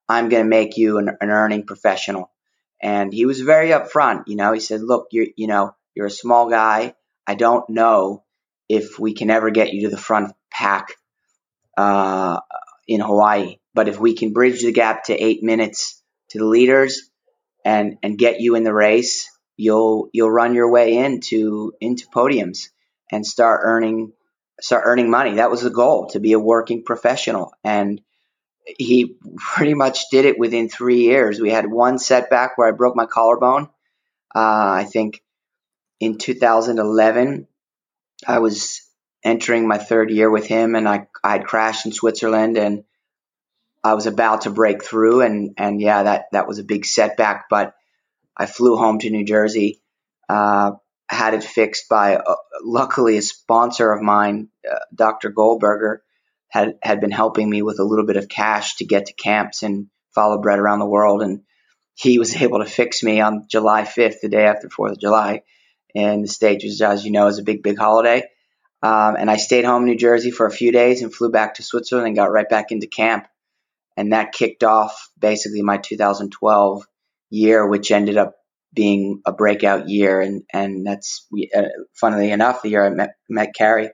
I'm 0.09 0.29
going 0.29 0.43
to 0.43 0.49
make 0.49 0.77
you 0.77 0.99
an, 0.99 1.11
an 1.21 1.31
earning 1.31 1.67
professional. 1.67 2.31
And 2.83 3.13
he 3.13 3.27
was 3.27 3.41
very 3.41 3.69
upfront. 3.69 4.25
You 4.27 4.37
know, 4.37 4.53
he 4.53 4.61
said, 4.61 4.83
look, 4.83 5.09
you're, 5.11 5.27
you 5.37 5.47
know, 5.47 5.75
you're 5.95 6.07
a 6.07 6.11
small 6.11 6.49
guy. 6.49 6.95
I 7.27 7.35
don't 7.35 7.69
know 7.71 8.25
if 8.69 8.99
we 8.99 9.15
can 9.15 9.31
ever 9.31 9.51
get 9.51 9.73
you 9.73 9.83
to 9.83 9.89
the 9.89 10.01
front 10.01 10.35
pack, 10.51 10.95
uh, 11.77 12.41
in 12.89 13.01
Hawaii. 13.01 13.57
But 13.75 13.89
if 13.89 13.99
we 13.99 14.15
can 14.15 14.33
bridge 14.33 14.63
the 14.63 14.73
gap 14.73 15.05
to 15.05 15.15
eight 15.15 15.43
minutes 15.43 16.03
to 16.31 16.39
the 16.39 16.47
leaders 16.47 17.11
and, 17.65 17.99
and 18.03 18.19
get 18.19 18.41
you 18.41 18.55
in 18.55 18.65
the 18.65 18.73
race, 18.73 19.31
you'll, 19.57 20.09
you'll 20.13 20.31
run 20.31 20.55
your 20.55 20.71
way 20.71 20.97
into, 20.97 21.73
into 21.81 22.07
podiums 22.09 22.69
and 23.11 23.27
start 23.27 23.61
earning 23.65 24.13
start 24.61 24.85
earning 24.87 25.11
money. 25.11 25.35
That 25.35 25.51
was 25.51 25.63
the 25.63 25.71
goal 25.71 26.09
to 26.09 26.21
be 26.21 26.33
a 26.33 26.39
working 26.39 26.83
professional. 26.83 27.53
And 27.63 28.01
he 28.65 29.17
pretty 29.37 29.75
much 29.75 30.11
did 30.11 30.25
it 30.25 30.39
within 30.39 30.69
three 30.69 31.03
years. 31.03 31.41
We 31.41 31.51
had 31.51 31.71
one 31.71 31.99
setback 31.99 32.57
where 32.57 32.69
I 32.69 32.73
broke 32.73 32.97
my 32.97 33.07
collarbone. 33.07 33.65
Uh, 34.35 34.81
I 34.81 34.87
think 34.91 35.23
in 36.01 36.19
2011, 36.19 37.47
I 38.27 38.39
was 38.39 38.83
entering 39.23 39.67
my 39.67 39.79
third 39.79 40.11
year 40.11 40.31
with 40.31 40.47
him 40.47 40.75
and 40.75 40.89
I, 40.89 41.09
I 41.23 41.33
had 41.33 41.47
crashed 41.47 41.87
in 41.87 41.93
Switzerland 41.93 42.57
and 42.57 42.85
I 43.83 43.95
was 43.95 44.07
about 44.07 44.43
to 44.43 44.51
break 44.51 44.85
through. 44.85 45.23
And, 45.23 45.55
and 45.57 45.81
yeah, 45.81 46.03
that, 46.05 46.27
that 46.33 46.47
was 46.47 46.59
a 46.59 46.65
big 46.65 46.85
setback, 46.85 47.47
but 47.49 47.75
I 48.37 48.47
flew 48.47 48.77
home 48.77 48.99
to 48.99 49.11
New 49.11 49.25
Jersey, 49.25 49.81
uh, 50.29 50.73
had 51.09 51.35
it 51.35 51.45
fixed 51.45 51.89
by 51.89 52.17
uh, 52.17 52.35
luckily 52.63 53.17
a 53.17 53.23
sponsor 53.23 53.93
of 53.93 54.03
mine, 54.03 54.49
uh, 54.71 54.79
Dr. 54.95 55.31
Goldberger, 55.31 56.03
had 56.49 56.79
had 56.83 57.01
been 57.01 57.11
helping 57.11 57.49
me 57.49 57.63
with 57.63 57.79
a 57.79 57.85
little 57.85 58.07
bit 58.07 58.17
of 58.17 58.29
cash 58.29 58.77
to 58.77 58.85
get 58.85 59.07
to 59.07 59.13
camps 59.13 59.63
and 59.63 59.89
follow 60.15 60.41
Brett 60.41 60.59
around 60.59 60.79
the 60.79 60.87
world, 60.87 61.23
and 61.23 61.43
he 61.95 62.19
was 62.19 62.37
able 62.43 62.61
to 62.61 62.71
fix 62.71 63.03
me 63.03 63.21
on 63.21 63.47
July 63.49 63.83
5th, 63.83 64.21
the 64.21 64.29
day 64.29 64.45
after 64.45 64.69
Fourth 64.69 64.93
of 64.93 65.01
July, 65.01 65.43
and 65.95 66.25
the 66.25 66.29
states, 66.29 66.65
which, 66.65 66.81
as 66.81 67.05
you 67.05 67.13
know, 67.13 67.27
is 67.27 67.39
a 67.39 67.45
big, 67.45 67.63
big 67.63 67.79
holiday. 67.79 68.23
Um, 68.83 69.17
and 69.17 69.31
I 69.31 69.37
stayed 69.37 69.65
home 69.65 69.83
in 69.83 69.89
New 69.89 69.97
Jersey 69.97 70.31
for 70.31 70.47
a 70.47 70.51
few 70.51 70.71
days 70.71 71.03
and 71.03 71.13
flew 71.13 71.31
back 71.31 71.55
to 71.55 71.63
Switzerland 71.63 72.07
and 72.07 72.17
got 72.17 72.31
right 72.31 72.49
back 72.49 72.71
into 72.73 72.87
camp. 72.87 73.27
And 73.97 74.13
that 74.13 74.33
kicked 74.33 74.63
off 74.63 75.11
basically 75.19 75.63
my 75.63 75.79
2012 75.79 76.87
year, 77.31 77.67
which 77.67 77.91
ended 77.91 78.19
up 78.19 78.36
being 78.77 79.23
a 79.27 79.33
breakout 79.33 79.89
year, 79.89 80.21
and 80.21 80.43
and 80.53 80.87
that's 80.87 81.27
uh, 81.57 81.63
funnily 81.95 82.31
enough 82.31 82.63
the 82.63 82.69
year 82.69 82.87
I 82.87 82.91
met 82.91 83.15
met 83.29 83.55
Carrie. 83.57 83.91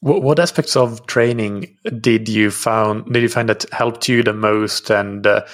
What, 0.00 0.22
what, 0.22 0.38
aspects 0.38 0.76
of 0.76 1.06
training 1.06 1.78
did 1.98 2.28
you 2.28 2.50
found 2.50 3.10
did 3.10 3.22
you 3.22 3.28
find 3.30 3.48
that 3.48 3.64
helped 3.72 4.06
you 4.06 4.22
the 4.22 4.34
most? 4.34 4.90
And 4.90 5.26
uh, 5.26 5.46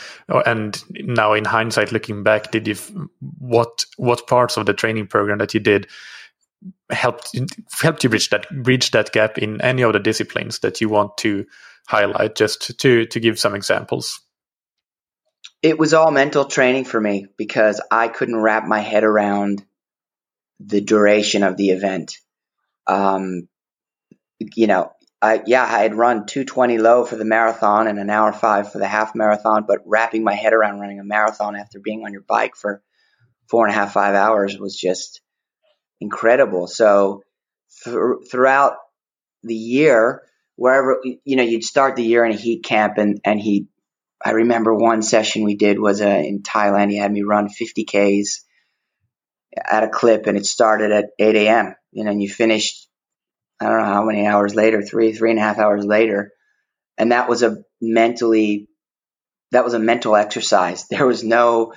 and 0.44 0.83
now 0.90 1.35
in 1.35 1.44
hindsight, 1.44 1.92
looking 1.92 2.25
back, 2.25 2.51
did 2.51 2.66
you 2.66 2.75
what 3.38 3.85
what 3.96 4.27
parts 4.27 4.57
of 4.57 4.66
the 4.66 4.75
training 4.75 5.07
program 5.07 5.38
that 5.38 5.55
you 5.55 5.61
did 5.61 5.87
helped 6.90 7.31
helped 7.81 8.03
you 8.03 8.11
bridge 8.11 8.31
that 8.31 8.49
bridge 8.64 8.90
that 8.90 9.12
gap 9.12 9.38
in 9.38 9.61
any 9.61 9.83
of 9.83 9.92
the 9.92 10.01
disciplines 10.01 10.59
that 10.61 10.81
you 10.81 10.88
want 10.88 11.16
to 11.18 11.46
highlight? 11.87 12.35
Just 12.35 12.77
to 12.81 13.07
to 13.07 13.20
give 13.20 13.38
some 13.38 13.55
examples. 13.55 14.20
It 15.62 15.79
was 15.79 15.92
all 15.92 16.11
mental 16.11 16.46
training 16.46 16.85
for 16.85 17.01
me 17.01 17.27
because 17.37 17.81
I 17.90 18.09
couldn't 18.09 18.37
wrap 18.37 18.66
my 18.66 18.81
head 18.81 19.05
around 19.05 19.64
the 20.59 20.81
duration 20.81 21.42
of 21.42 21.57
the 21.57 21.70
event. 21.70 22.16
Um, 22.87 23.49
you 24.38 24.66
know, 24.66 24.92
I, 25.23 25.42
yeah, 25.46 25.62
I 25.62 25.81
had 25.83 25.94
run 25.94 26.27
220 26.27 26.79
low 26.79 27.05
for 27.05 27.16
the 27.16 27.27
marathon 27.27 27.87
and 27.88 27.99
an 27.99 28.09
hour 28.09 28.33
five 28.33 28.73
for 28.73 28.79
the 28.79 28.88
half 28.88 29.14
marathon, 29.14 29.64
but 29.68 29.81
wrapping 29.85 30.25
my 30.25 30.35
head 30.35 30.55
around 30.55 30.81
running 30.81 30.99
a 30.99 31.05
marathon 31.05 31.57
after 31.57 31.79
being 31.79 32.05
on 32.05 32.12
your 32.12 32.23
bike 32.23 32.57
for 32.57 32.83
four 33.51 33.66
and 33.66 33.75
a 33.75 33.79
half, 33.79 33.92
five 33.92 34.14
hours 34.14 34.59
was 34.59 34.79
just 34.79 35.20
incredible. 36.01 36.66
So 36.68 37.23
th- 37.85 37.96
throughout 38.31 38.77
the 39.42 39.55
year, 39.55 40.23
wherever, 40.57 41.01
you 41.25 41.37
know, 41.37 41.42
you'd 41.42 41.64
start 41.64 41.96
the 41.96 42.03
year 42.03 42.25
in 42.25 42.33
a 42.33 42.37
heat 42.37 42.64
camp 42.64 42.96
and, 42.96 43.20
and 43.23 43.38
he 43.38 43.66
I 44.22 44.33
remember 44.33 44.74
one 44.74 45.02
session 45.02 45.44
we 45.44 45.56
did 45.56 45.78
was 45.78 46.00
uh, 46.00 46.06
in 46.06 46.42
Thailand. 46.42 46.90
He 46.90 46.98
had 46.98 47.12
me 47.12 47.22
run 47.22 47.48
50 47.48 47.85
Ks 47.85 48.44
at 49.56 49.83
a 49.83 49.88
clip 49.88 50.26
and 50.26 50.37
it 50.37 50.46
started 50.46 50.92
at 50.92 51.11
8 51.18 51.37
a.m. 51.37 51.74
You 51.92 52.04
know, 52.04 52.11
and 52.11 52.22
you 52.22 52.28
finished 52.28 52.88
I 53.61 53.66
don't 53.66 53.78
know 53.78 53.85
how 53.92 54.04
many 54.04 54.26
hours 54.26 54.54
later, 54.54 54.83
three, 54.83 55.12
three 55.12 55.30
and 55.30 55.38
a 55.38 55.42
half 55.42 55.59
hours 55.59 55.85
later. 55.85 56.33
And 56.96 57.12
that 57.12 57.28
was 57.28 57.42
a 57.42 57.59
mentally, 57.80 58.68
that 59.52 59.64
was 59.64 59.74
a 59.74 59.78
mental 59.78 60.16
exercise. 60.16 60.87
There 60.90 61.06
was 61.06 61.22
no, 61.22 61.74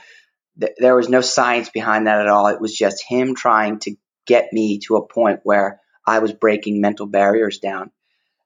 there 0.55 0.95
was 0.95 1.09
no 1.09 1.21
science 1.21 1.69
behind 1.69 2.07
that 2.07 2.21
at 2.21 2.27
all. 2.27 2.47
It 2.47 2.61
was 2.61 2.73
just 2.73 3.03
him 3.07 3.35
trying 3.35 3.79
to 3.79 3.95
get 4.25 4.53
me 4.53 4.79
to 4.87 4.95
a 4.95 5.07
point 5.07 5.41
where 5.43 5.81
I 6.07 6.19
was 6.19 6.31
breaking 6.31 6.79
mental 6.79 7.07
barriers 7.07 7.59
down. 7.59 7.91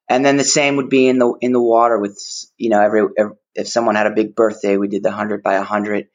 And 0.10 0.26
then 0.26 0.38
the 0.38 0.44
same 0.44 0.78
would 0.78 0.90
be 0.90 1.08
in 1.08 1.20
the 1.20 1.34
in 1.42 1.52
the 1.52 1.62
water 1.62 2.00
with 2.00 2.18
you 2.58 2.70
know 2.70 2.80
every, 2.80 3.04
every 3.18 3.36
if 3.58 3.68
someone 3.68 3.96
had 3.96 4.08
a 4.08 4.12
big 4.12 4.36
birthday, 4.36 4.78
we 4.78 4.88
did 4.88 5.04
the 5.04 5.12
hundred 5.12 5.42
by 5.42 5.56
hundred, 5.56 6.08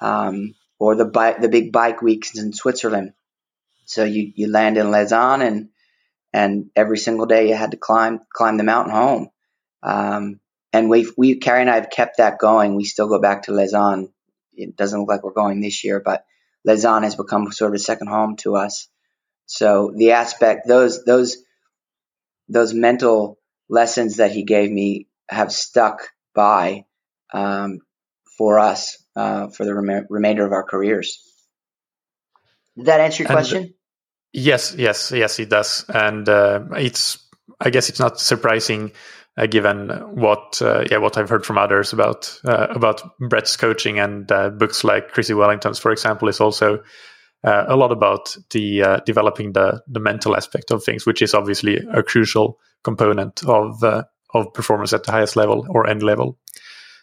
um, 0.00 0.54
or 0.78 0.96
the 0.96 1.04
bike 1.04 1.40
the 1.40 1.48
big 1.48 1.72
bike 1.72 2.02
weeks 2.02 2.36
in 2.36 2.52
Switzerland. 2.52 3.12
So 3.86 4.04
you 4.04 4.32
you 4.34 4.50
land 4.50 4.76
in 4.76 4.90
Lausanne 4.90 5.42
and 5.42 5.68
and 6.32 6.70
every 6.74 6.98
single 6.98 7.26
day 7.26 7.48
you 7.48 7.54
had 7.54 7.70
to 7.70 7.76
climb 7.76 8.20
climb 8.34 8.56
the 8.56 8.64
mountain 8.64 8.92
home. 8.92 9.28
Um, 9.82 10.40
and 10.72 10.90
we 10.90 11.08
we 11.16 11.36
Carrie 11.36 11.60
and 11.60 11.70
I 11.70 11.76
have 11.76 11.90
kept 11.90 12.16
that 12.16 12.38
going. 12.38 12.74
We 12.74 12.84
still 12.84 13.08
go 13.08 13.20
back 13.20 13.44
to 13.44 13.52
Lausanne. 13.52 14.12
It 14.54 14.76
doesn't 14.76 14.98
look 14.98 15.08
like 15.08 15.22
we're 15.22 15.32
going 15.32 15.60
this 15.60 15.84
year, 15.84 16.00
but 16.00 16.24
Lausanne 16.64 17.04
has 17.04 17.14
become 17.14 17.50
sort 17.52 17.70
of 17.70 17.76
a 17.76 17.78
second 17.78 18.08
home 18.08 18.36
to 18.38 18.56
us. 18.56 18.88
So 19.46 19.92
the 19.94 20.12
aspect 20.12 20.66
those 20.66 21.04
those 21.04 21.36
those 22.48 22.74
mental 22.74 23.38
lessons 23.68 24.16
that 24.16 24.32
he 24.32 24.42
gave 24.42 24.70
me 24.70 25.06
have 25.28 25.52
stuck 25.52 26.11
by 26.34 26.84
um, 27.32 27.78
for 28.38 28.58
us 28.58 29.04
uh, 29.16 29.48
for 29.48 29.64
the 29.64 29.74
rem- 29.74 30.06
remainder 30.08 30.46
of 30.46 30.52
our 30.52 30.64
careers. 30.64 31.20
Did 32.76 32.86
that 32.86 33.00
answer 33.00 33.22
your 33.22 33.32
and 33.32 33.36
question? 33.36 33.74
Yes, 34.32 34.74
yes, 34.76 35.12
yes, 35.12 35.38
it 35.38 35.50
does, 35.50 35.84
and 35.92 36.28
uh, 36.28 36.64
it's. 36.76 37.18
I 37.60 37.70
guess 37.70 37.88
it's 37.88 38.00
not 38.00 38.18
surprising, 38.18 38.92
uh, 39.36 39.46
given 39.46 39.90
what 40.14 40.60
uh, 40.62 40.84
yeah 40.90 40.98
what 40.98 41.18
I've 41.18 41.28
heard 41.28 41.44
from 41.44 41.58
others 41.58 41.92
about 41.92 42.40
uh, 42.46 42.68
about 42.70 43.02
Brett's 43.18 43.56
coaching 43.56 43.98
and 43.98 44.30
uh, 44.32 44.48
books 44.48 44.84
like 44.84 45.12
Chrissie 45.12 45.34
Wellington's, 45.34 45.78
for 45.78 45.92
example, 45.92 46.28
is 46.28 46.40
also 46.40 46.82
uh, 47.44 47.64
a 47.68 47.76
lot 47.76 47.92
about 47.92 48.36
the 48.50 48.82
uh, 48.82 49.00
developing 49.04 49.52
the 49.52 49.82
the 49.86 50.00
mental 50.00 50.34
aspect 50.34 50.70
of 50.70 50.82
things, 50.82 51.04
which 51.04 51.20
is 51.20 51.34
obviously 51.34 51.76
a 51.92 52.02
crucial 52.02 52.58
component 52.82 53.44
of 53.44 53.82
uh, 53.84 54.04
of 54.34 54.52
performance 54.54 54.92
at 54.92 55.04
the 55.04 55.12
highest 55.12 55.36
level 55.36 55.66
or 55.68 55.86
end 55.86 56.02
level. 56.02 56.38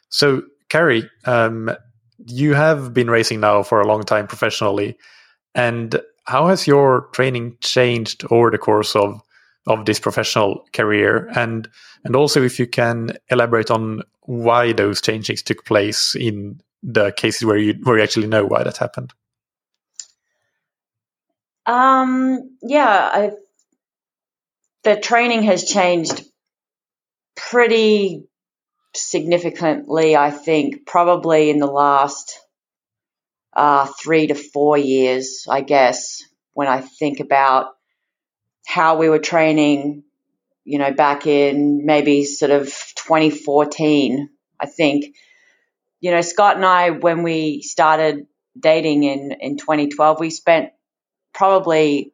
So, 0.09 0.43
Carrie, 0.69 1.09
um, 1.25 1.71
you 2.27 2.53
have 2.53 2.93
been 2.93 3.09
racing 3.09 3.39
now 3.39 3.63
for 3.63 3.79
a 3.79 3.87
long 3.87 4.03
time 4.03 4.27
professionally, 4.27 4.97
and 5.55 5.99
how 6.25 6.47
has 6.47 6.67
your 6.67 7.07
training 7.13 7.57
changed 7.61 8.23
over 8.31 8.51
the 8.51 8.57
course 8.57 8.95
of 8.95 9.21
of 9.67 9.85
this 9.85 9.99
professional 9.99 10.65
career 10.73 11.29
and 11.35 11.67
and 12.03 12.15
also 12.15 12.41
if 12.41 12.57
you 12.57 12.65
can 12.65 13.11
elaborate 13.29 13.69
on 13.69 14.01
why 14.21 14.71
those 14.71 15.01
changes 15.01 15.43
took 15.43 15.63
place 15.65 16.15
in 16.15 16.59
the 16.81 17.11
cases 17.11 17.43
where 17.45 17.57
you 17.57 17.73
where 17.83 17.97
you 17.97 18.03
actually 18.03 18.25
know 18.25 18.45
why 18.45 18.63
that 18.63 18.77
happened 18.77 19.13
um, 21.69 22.57
yeah, 22.63 23.09
I, 23.13 23.31
the 24.83 24.99
training 24.99 25.43
has 25.43 25.65
changed 25.65 26.23
pretty 27.49 28.27
significantly, 28.95 30.15
I 30.15 30.31
think, 30.31 30.85
probably 30.85 31.49
in 31.49 31.57
the 31.57 31.67
last 31.67 32.39
uh, 33.53 33.87
three 34.01 34.27
to 34.27 34.35
four 34.35 34.77
years, 34.77 35.45
I 35.49 35.61
guess, 35.61 36.23
when 36.53 36.67
I 36.67 36.81
think 36.81 37.19
about 37.19 37.75
how 38.67 38.97
we 38.97 39.09
were 39.09 39.19
training, 39.19 40.03
you 40.63 40.77
know, 40.77 40.93
back 40.93 41.25
in 41.25 41.85
maybe 41.85 42.23
sort 42.23 42.51
of 42.51 42.65
2014, 42.67 44.29
I 44.59 44.65
think. 44.67 45.15
You 46.01 46.11
know, 46.11 46.21
Scott 46.21 46.55
and 46.55 46.65
I, 46.65 46.91
when 46.91 47.23
we 47.23 47.61
started 47.61 48.27
dating 48.57 49.03
in, 49.03 49.31
in 49.39 49.57
2012, 49.57 50.19
we 50.19 50.29
spent 50.29 50.69
probably 51.33 52.13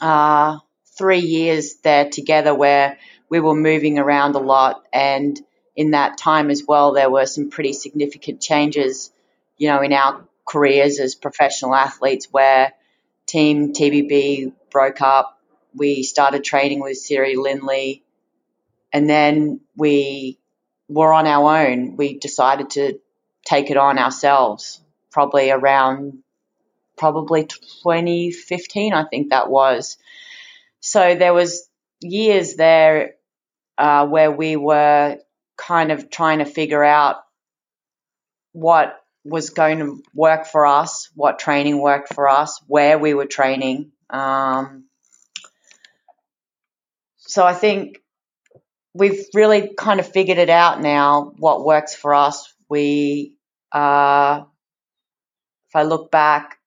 uh, 0.00 0.58
three 0.98 1.20
years 1.20 1.76
there 1.82 2.10
together 2.10 2.54
where 2.54 2.98
we 3.30 3.40
were 3.40 3.54
moving 3.54 3.98
around 3.98 4.34
a 4.34 4.40
lot. 4.40 4.84
And 4.92 5.40
in 5.76 5.92
that 5.92 6.18
time 6.18 6.50
as 6.50 6.64
well, 6.66 6.92
there 6.92 7.08
were 7.08 7.26
some 7.26 7.48
pretty 7.48 7.72
significant 7.72 8.42
changes, 8.42 9.10
you 9.56 9.68
know, 9.68 9.80
in 9.80 9.92
our 9.92 10.26
careers 10.46 10.98
as 10.98 11.14
professional 11.14 11.74
athletes 11.74 12.28
where 12.30 12.72
Team 13.26 13.72
TVB 13.72 14.52
broke 14.70 15.00
up. 15.00 15.38
We 15.74 16.02
started 16.02 16.42
training 16.42 16.80
with 16.80 16.98
Siri 16.98 17.36
Lindley 17.36 18.02
and 18.92 19.08
then 19.08 19.60
we 19.76 20.38
were 20.88 21.12
on 21.12 21.28
our 21.28 21.68
own. 21.68 21.96
We 21.96 22.18
decided 22.18 22.70
to 22.70 22.98
take 23.44 23.70
it 23.70 23.76
on 23.76 23.98
ourselves, 23.98 24.80
probably 25.12 25.52
around 25.52 26.24
probably 26.96 27.44
2015, 27.44 28.92
I 28.92 29.04
think 29.04 29.30
that 29.30 29.48
was. 29.48 29.96
So 30.80 31.14
there 31.14 31.32
was 31.32 31.68
years 32.00 32.56
there 32.56 33.14
uh, 33.80 34.06
where 34.06 34.30
we 34.30 34.56
were 34.56 35.16
kind 35.56 35.90
of 35.90 36.10
trying 36.10 36.40
to 36.40 36.44
figure 36.44 36.84
out 36.84 37.16
what 38.52 38.94
was 39.24 39.50
going 39.50 39.78
to 39.78 40.02
work 40.14 40.46
for 40.46 40.66
us, 40.66 41.08
what 41.14 41.38
training 41.38 41.80
worked 41.80 42.12
for 42.12 42.28
us, 42.28 42.60
where 42.66 42.98
we 42.98 43.14
were 43.14 43.24
training. 43.24 43.92
Um, 44.10 44.84
so 47.16 47.46
I 47.46 47.54
think 47.54 48.02
we've 48.92 49.24
really 49.32 49.72
kind 49.78 49.98
of 49.98 50.12
figured 50.12 50.38
it 50.38 50.50
out 50.50 50.82
now, 50.82 51.32
what 51.38 51.64
works 51.64 51.94
for 51.94 52.12
us. 52.12 52.52
We, 52.68 53.34
uh, 53.72 54.42
if 55.68 55.76
I 55.76 55.84
look 55.84 56.10
back, 56.10 56.58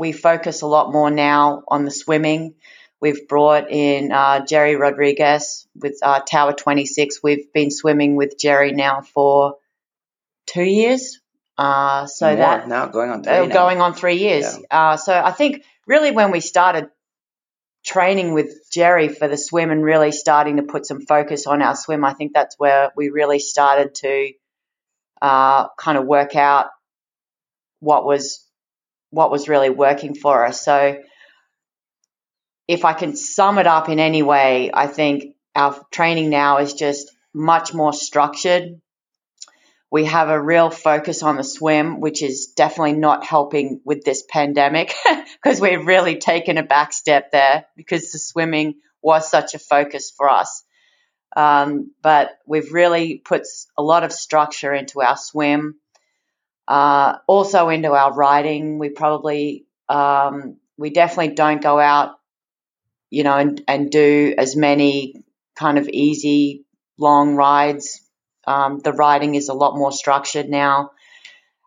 we 0.00 0.10
focus 0.10 0.62
a 0.62 0.66
lot 0.66 0.92
more 0.92 1.10
now 1.12 1.62
on 1.68 1.84
the 1.84 1.90
swimming. 1.92 2.54
We've 3.00 3.26
brought 3.28 3.70
in 3.70 4.12
uh, 4.12 4.44
Jerry 4.44 4.76
Rodriguez 4.76 5.66
with 5.74 5.98
uh, 6.02 6.20
Tower 6.20 6.52
26. 6.52 7.22
We've 7.22 7.50
been 7.52 7.70
swimming 7.70 8.14
with 8.14 8.38
Jerry 8.38 8.72
now 8.72 9.00
for 9.00 9.56
two 10.46 10.62
years. 10.62 11.20
Uh, 11.56 12.06
so 12.06 12.26
more 12.26 12.36
that 12.36 12.68
now 12.68 12.86
going 12.86 13.10
on 13.10 13.22
three 13.22 13.32
uh, 13.32 13.46
going 13.46 13.80
on 13.80 13.94
three 13.94 14.16
years. 14.16 14.58
Yeah. 14.58 14.92
Uh, 14.92 14.96
so 14.96 15.12
I 15.12 15.32
think 15.32 15.64
really 15.86 16.10
when 16.10 16.30
we 16.30 16.40
started 16.40 16.88
training 17.84 18.32
with 18.32 18.70
Jerry 18.70 19.08
for 19.08 19.28
the 19.28 19.36
swim 19.36 19.70
and 19.70 19.82
really 19.82 20.12
starting 20.12 20.56
to 20.56 20.62
put 20.62 20.86
some 20.86 21.00
focus 21.00 21.46
on 21.46 21.62
our 21.62 21.76
swim, 21.76 22.04
I 22.04 22.12
think 22.12 22.32
that's 22.32 22.58
where 22.58 22.92
we 22.96 23.10
really 23.10 23.38
started 23.38 23.94
to 23.96 24.32
uh, 25.22 25.68
kind 25.78 25.98
of 25.98 26.06
work 26.06 26.36
out 26.36 26.66
what 27.80 28.04
was 28.04 28.46
what 29.10 29.30
was 29.30 29.48
really 29.48 29.70
working 29.70 30.14
for 30.14 30.46
us. 30.46 30.62
So 30.62 30.98
if 32.70 32.84
I 32.84 32.92
can 32.92 33.16
sum 33.16 33.58
it 33.58 33.66
up 33.66 33.88
in 33.88 33.98
any 33.98 34.22
way, 34.22 34.70
I 34.72 34.86
think 34.86 35.34
our 35.56 35.84
training 35.90 36.30
now 36.30 36.58
is 36.58 36.74
just 36.74 37.10
much 37.34 37.74
more 37.74 37.92
structured. 37.92 38.80
We 39.90 40.04
have 40.04 40.28
a 40.28 40.40
real 40.40 40.70
focus 40.70 41.24
on 41.24 41.34
the 41.34 41.42
swim, 41.42 41.98
which 41.98 42.22
is 42.22 42.52
definitely 42.54 42.92
not 42.92 43.24
helping 43.24 43.80
with 43.84 44.04
this 44.04 44.22
pandemic 44.22 44.94
because 45.42 45.60
we've 45.60 45.84
really 45.84 46.18
taken 46.18 46.58
a 46.58 46.62
back 46.62 46.92
step 46.92 47.32
there 47.32 47.66
because 47.76 48.12
the 48.12 48.20
swimming 48.20 48.74
was 49.02 49.28
such 49.28 49.54
a 49.54 49.58
focus 49.58 50.12
for 50.16 50.28
us. 50.28 50.62
Um, 51.34 51.90
but 52.02 52.38
we've 52.46 52.72
really 52.72 53.16
put 53.16 53.48
a 53.76 53.82
lot 53.82 54.04
of 54.04 54.12
structure 54.12 54.72
into 54.72 55.02
our 55.02 55.16
swim. 55.16 55.74
Uh, 56.68 57.18
also 57.26 57.68
into 57.68 57.90
our 57.90 58.14
riding, 58.14 58.78
we 58.78 58.90
probably 58.90 59.66
um, 59.88 60.58
we 60.78 60.90
definitely 60.90 61.34
don't 61.34 61.60
go 61.60 61.80
out, 61.80 62.19
you 63.10 63.24
know, 63.24 63.36
and, 63.36 63.62
and 63.68 63.90
do 63.90 64.34
as 64.38 64.56
many 64.56 65.24
kind 65.56 65.78
of 65.78 65.88
easy 65.88 66.64
long 66.98 67.34
rides. 67.34 68.00
Um, 68.46 68.78
the 68.78 68.92
riding 68.92 69.34
is 69.34 69.48
a 69.48 69.54
lot 69.54 69.76
more 69.76 69.92
structured 69.92 70.48
now, 70.48 70.90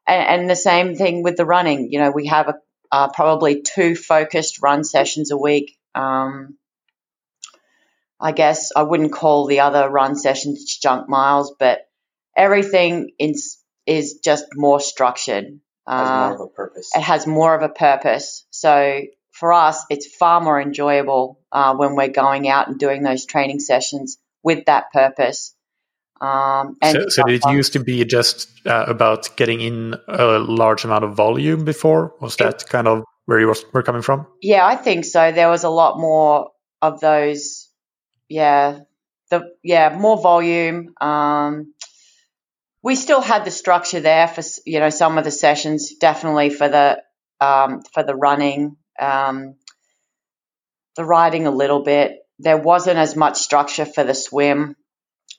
and, 0.08 0.42
and, 0.42 0.50
the 0.50 0.56
same 0.56 0.96
thing 0.96 1.22
with 1.22 1.38
the 1.38 1.46
running. 1.46 1.92
You 1.92 2.00
know, 2.00 2.12
we 2.12 2.28
have 2.28 2.48
a, 2.48 2.56
uh, 2.92 3.10
probably 3.10 3.62
two 3.62 3.96
focused 3.96 4.62
run 4.62 4.84
sessions 4.84 5.32
a 5.32 5.38
week. 5.38 5.78
Um, 5.94 6.58
I 8.20 8.32
guess 8.32 8.72
I 8.76 8.84
wouldn't 8.84 9.12
call 9.12 9.46
the 9.46 9.60
other 9.60 9.88
run 9.90 10.16
sessions 10.16 10.78
junk 10.78 11.08
miles, 11.10 11.56
but 11.60 11.82
everything 12.36 13.12
in 13.20 13.36
is 13.86 14.20
just 14.24 14.46
more 14.56 14.80
structured. 14.80 15.60
Has 15.88 16.10
uh, 16.10 16.30
more 16.30 16.36
of 16.36 16.42
a 16.42 16.48
purpose. 16.48 16.92
It 16.96 17.02
has 17.02 17.28
more 17.28 17.54
of 17.54 17.62
a 17.62 17.70
purpose. 17.70 18.46
So 18.50 19.02
for 19.34 19.52
us, 19.52 19.86
it's 19.90 20.08
far 20.08 20.40
more 20.40 20.62
enjoyable 20.62 21.40
uh, 21.52 21.76
when 21.76 21.96
we're 21.96 22.10
going 22.10 22.48
out 22.48 22.68
and 22.68 22.80
doing 22.80 23.04
those 23.04 23.26
training 23.26 23.60
sessions 23.60 24.18
with 24.44 24.66
that 24.66 24.92
purpose. 24.94 25.56
Um, 26.22 26.78
so, 26.84 27.10
so 27.10 27.24
it 27.28 27.42
used 27.52 27.74
to 27.74 27.80
be 27.80 28.06
just 28.06 28.50
uh, 28.66 28.86
about 28.88 29.36
getting 29.36 29.60
in 29.60 29.96
a 30.08 30.40
large 30.40 30.86
amount 30.86 31.04
of 31.04 31.16
volume 31.16 31.66
before? 31.66 32.14
Was 32.22 32.38
that 32.38 32.62
it, 32.62 32.70
kind 32.70 32.88
of 32.88 33.04
where 33.26 33.40
you 33.40 33.54
were 33.74 33.84
coming 33.84 34.04
from? 34.04 34.28
Yeah, 34.42 34.66
I 34.66 34.78
think 34.78 35.04
so. 35.04 35.32
There 35.32 35.50
was 35.50 35.66
a 35.66 35.70
lot 35.70 36.00
more 36.00 36.52
of 36.82 37.02
those 37.02 37.70
yeah, 38.30 38.80
the 39.30 39.52
yeah 39.64 39.96
more 39.98 40.22
volume. 40.22 40.94
Um, 41.00 41.74
we 42.82 42.96
still 42.96 43.22
had 43.22 43.46
the 43.46 43.52
structure 43.52 44.00
there 44.00 44.28
for 44.28 44.44
you 44.66 44.80
know 44.80 44.90
some 44.90 45.18
of 45.18 45.24
the 45.24 45.32
sessions, 45.32 45.96
definitely 45.96 46.50
for 46.50 46.68
the 46.70 47.02
um, 47.40 47.82
for 47.94 48.04
the 48.04 48.16
running, 48.16 48.78
um, 49.00 49.56
the 50.96 51.06
riding 51.06 51.48
a 51.48 51.52
little 51.52 51.84
bit. 51.84 52.20
There 52.40 52.58
wasn't 52.58 52.98
as 52.98 53.16
much 53.16 53.38
structure 53.38 53.86
for 53.86 54.04
the 54.04 54.14
swim. 54.14 54.76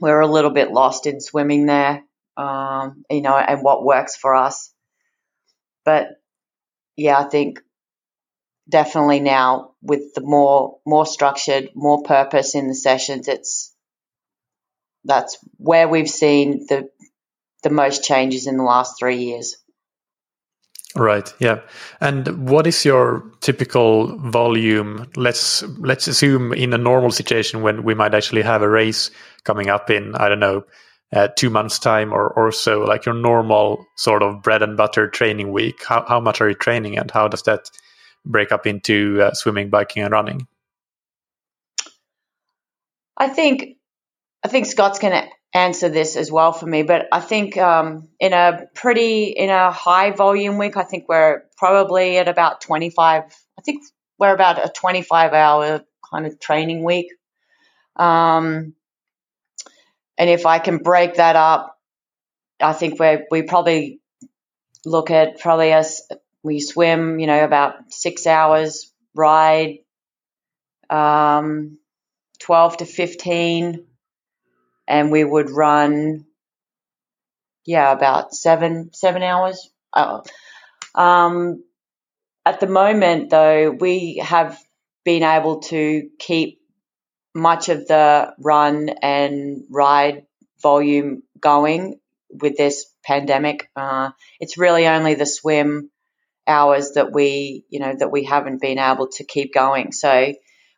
We 0.00 0.10
are 0.10 0.20
a 0.20 0.26
little 0.26 0.50
bit 0.50 0.72
lost 0.72 1.06
in 1.06 1.20
swimming 1.20 1.66
there, 1.66 2.02
um, 2.36 3.04
you 3.10 3.22
know, 3.22 3.36
and 3.36 3.62
what 3.62 3.84
works 3.84 4.16
for 4.16 4.34
us. 4.34 4.72
But 5.84 6.08
yeah, 6.96 7.18
I 7.18 7.24
think 7.24 7.60
definitely 8.68 9.20
now 9.20 9.72
with 9.82 10.14
the 10.14 10.22
more 10.22 10.78
more 10.86 11.06
structured, 11.06 11.70
more 11.74 12.02
purpose 12.02 12.54
in 12.54 12.68
the 12.68 12.74
sessions, 12.74 13.28
it's 13.28 13.74
that's 15.04 15.38
where 15.58 15.88
we've 15.88 16.08
seen 16.08 16.66
the 16.68 16.88
the 17.62 17.70
most 17.70 18.04
changes 18.04 18.46
in 18.46 18.56
the 18.56 18.64
last 18.64 18.98
three 18.98 19.24
years. 19.24 19.56
Right. 20.96 21.32
Yeah. 21.40 21.60
And 22.00 22.48
what 22.48 22.68
is 22.68 22.84
your 22.84 23.24
typical 23.40 24.16
volume? 24.18 25.10
Let's 25.16 25.62
let's 25.78 26.06
assume 26.06 26.52
in 26.52 26.72
a 26.72 26.78
normal 26.78 27.10
situation 27.10 27.62
when 27.62 27.82
we 27.82 27.94
might 27.94 28.14
actually 28.14 28.42
have 28.42 28.62
a 28.62 28.68
race 28.68 29.10
coming 29.42 29.68
up 29.68 29.90
in 29.90 30.14
I 30.14 30.28
don't 30.28 30.38
know 30.38 30.64
uh, 31.12 31.28
two 31.36 31.50
months 31.50 31.80
time 31.80 32.12
or 32.12 32.28
or 32.28 32.52
so, 32.52 32.80
like 32.82 33.06
your 33.06 33.14
normal 33.14 33.84
sort 33.96 34.22
of 34.22 34.40
bread 34.40 34.62
and 34.62 34.76
butter 34.76 35.08
training 35.08 35.50
week. 35.50 35.84
How 35.84 36.04
how 36.06 36.20
much 36.20 36.40
are 36.40 36.48
you 36.48 36.54
training, 36.54 36.96
and 36.96 37.10
how 37.10 37.26
does 37.26 37.42
that 37.42 37.70
break 38.24 38.52
up 38.52 38.64
into 38.64 39.20
uh, 39.20 39.34
swimming, 39.34 39.70
biking, 39.70 40.04
and 40.04 40.12
running? 40.12 40.46
I 43.16 43.28
think 43.28 43.76
I 44.44 44.48
think 44.48 44.66
Scott's 44.66 44.98
going 45.00 45.12
to 45.12 45.28
answer 45.54 45.88
this 45.88 46.16
as 46.16 46.30
well 46.30 46.52
for 46.52 46.66
me, 46.66 46.82
but 46.82 47.06
I 47.12 47.20
think 47.20 47.56
um, 47.56 48.08
in 48.18 48.32
a 48.32 48.66
pretty 48.74 49.24
in 49.26 49.50
a 49.50 49.70
high 49.70 50.10
volume 50.10 50.58
week, 50.58 50.76
I 50.76 50.82
think 50.82 51.08
we're 51.08 51.42
probably 51.56 52.18
at 52.18 52.28
about 52.28 52.60
25. 52.60 53.22
I 53.58 53.62
think 53.62 53.84
we're 54.18 54.34
about 54.34 54.64
a 54.64 54.68
25 54.68 55.32
hour 55.32 55.84
kind 56.12 56.26
of 56.26 56.40
training 56.40 56.82
week. 56.82 57.12
Um, 57.96 58.74
and 60.18 60.30
if 60.30 60.44
I 60.44 60.58
can 60.58 60.78
break 60.78 61.14
that 61.14 61.36
up, 61.36 61.78
I 62.60 62.72
think 62.72 62.98
we 62.98 63.18
we 63.30 63.42
probably 63.42 64.00
look 64.84 65.10
at 65.10 65.38
probably 65.38 65.72
us 65.72 66.02
we 66.42 66.60
swim, 66.60 67.18
you 67.20 67.26
know, 67.26 67.42
about 67.42 67.92
six 67.92 68.26
hours, 68.26 68.92
ride 69.14 69.78
um, 70.90 71.78
12 72.40 72.78
to 72.78 72.84
15, 72.84 73.86
and 74.86 75.10
we 75.10 75.24
would 75.24 75.50
run, 75.50 76.26
yeah, 77.66 77.92
about 77.92 78.34
seven 78.34 78.90
seven 78.92 79.22
hours. 79.22 79.70
Uh, 79.92 80.20
um, 80.94 81.64
at 82.46 82.60
the 82.60 82.66
moment, 82.66 83.30
though, 83.30 83.70
we 83.70 84.22
have 84.22 84.58
been 85.04 85.22
able 85.22 85.60
to 85.60 86.08
keep 86.18 86.60
much 87.34 87.68
of 87.68 87.86
the 87.86 88.32
run 88.38 88.88
and 88.88 89.64
ride 89.70 90.26
volume 90.62 91.22
going 91.40 91.98
with 92.30 92.56
this 92.56 92.86
pandemic. 93.04 93.70
Uh, 93.76 94.10
it's 94.40 94.58
really 94.58 94.86
only 94.86 95.14
the 95.14 95.26
swim 95.26 95.90
hours 96.46 96.92
that 96.92 97.12
we, 97.12 97.64
you 97.70 97.80
know, 97.80 97.94
that 97.98 98.12
we 98.12 98.24
haven't 98.24 98.60
been 98.60 98.78
able 98.78 99.08
to 99.08 99.24
keep 99.24 99.52
going. 99.52 99.92
So 99.92 100.34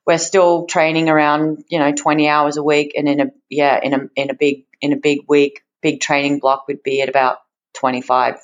we're 0.07 0.19
still 0.19 0.67
training 0.67 1.09
around, 1.09 1.65
you 1.69 1.79
know, 1.79 1.93
20 1.93 2.29
hours 2.29 2.57
a 2.57 2.63
week. 2.63 2.93
And 2.97 3.09
in 3.09 3.21
a, 3.21 3.27
yeah, 3.51 3.81
in 3.83 3.95
a, 3.95 4.01
in 4.15 4.31
a 4.31 4.35
big, 4.35 4.65
in 4.81 4.93
a 4.93 4.97
big 4.97 5.21
week, 5.29 5.63
big 5.83 6.01
training 6.01 6.39
block 6.39 6.69
would 6.69 6.83
be 6.83 7.03
at 7.03 7.09
about 7.09 7.39
25. 7.75 8.37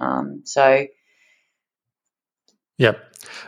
Um, 0.00 0.42
so. 0.44 0.86
Yeah. 2.78 2.92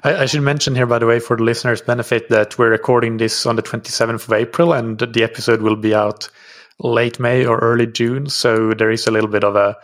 I, 0.04 0.14
I, 0.22 0.26
should 0.26 0.42
mention 0.42 0.74
here, 0.74 0.86
by 0.86 1.00
the 1.00 1.06
way, 1.06 1.18
for 1.18 1.36
the 1.36 1.42
listeners' 1.42 1.82
benefit, 1.82 2.28
that 2.28 2.56
we're 2.56 2.70
recording 2.70 3.16
this 3.16 3.44
on 3.46 3.56
the 3.56 3.62
27th 3.62 4.26
of 4.26 4.32
April 4.32 4.72
and 4.72 4.98
the 4.98 5.24
episode 5.24 5.60
will 5.60 5.76
be 5.76 5.94
out 5.94 6.30
late 6.78 7.18
May 7.18 7.44
or 7.44 7.58
early 7.58 7.86
June. 7.86 8.28
So 8.28 8.74
there 8.74 8.90
is 8.90 9.06
a 9.06 9.10
little 9.10 9.30
bit 9.30 9.44
of 9.44 9.56
a 9.56 9.76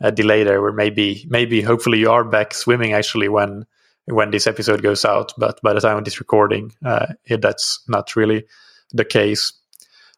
a 0.00 0.10
delay 0.10 0.44
there 0.44 0.60
where 0.60 0.72
maybe 0.72 1.24
maybe 1.28 1.62
hopefully 1.62 1.98
you 1.98 2.10
are 2.10 2.24
back 2.24 2.52
swimming 2.52 2.92
actually 2.92 3.28
when 3.28 3.64
when 4.06 4.30
this 4.30 4.46
episode 4.46 4.82
goes 4.82 5.04
out 5.04 5.32
but 5.38 5.60
by 5.62 5.72
the 5.72 5.80
time 5.80 5.96
of 5.96 6.04
this 6.04 6.20
recording 6.20 6.72
uh, 6.84 7.06
that's 7.40 7.82
not 7.88 8.16
really 8.16 8.44
the 8.92 9.04
case. 9.04 9.52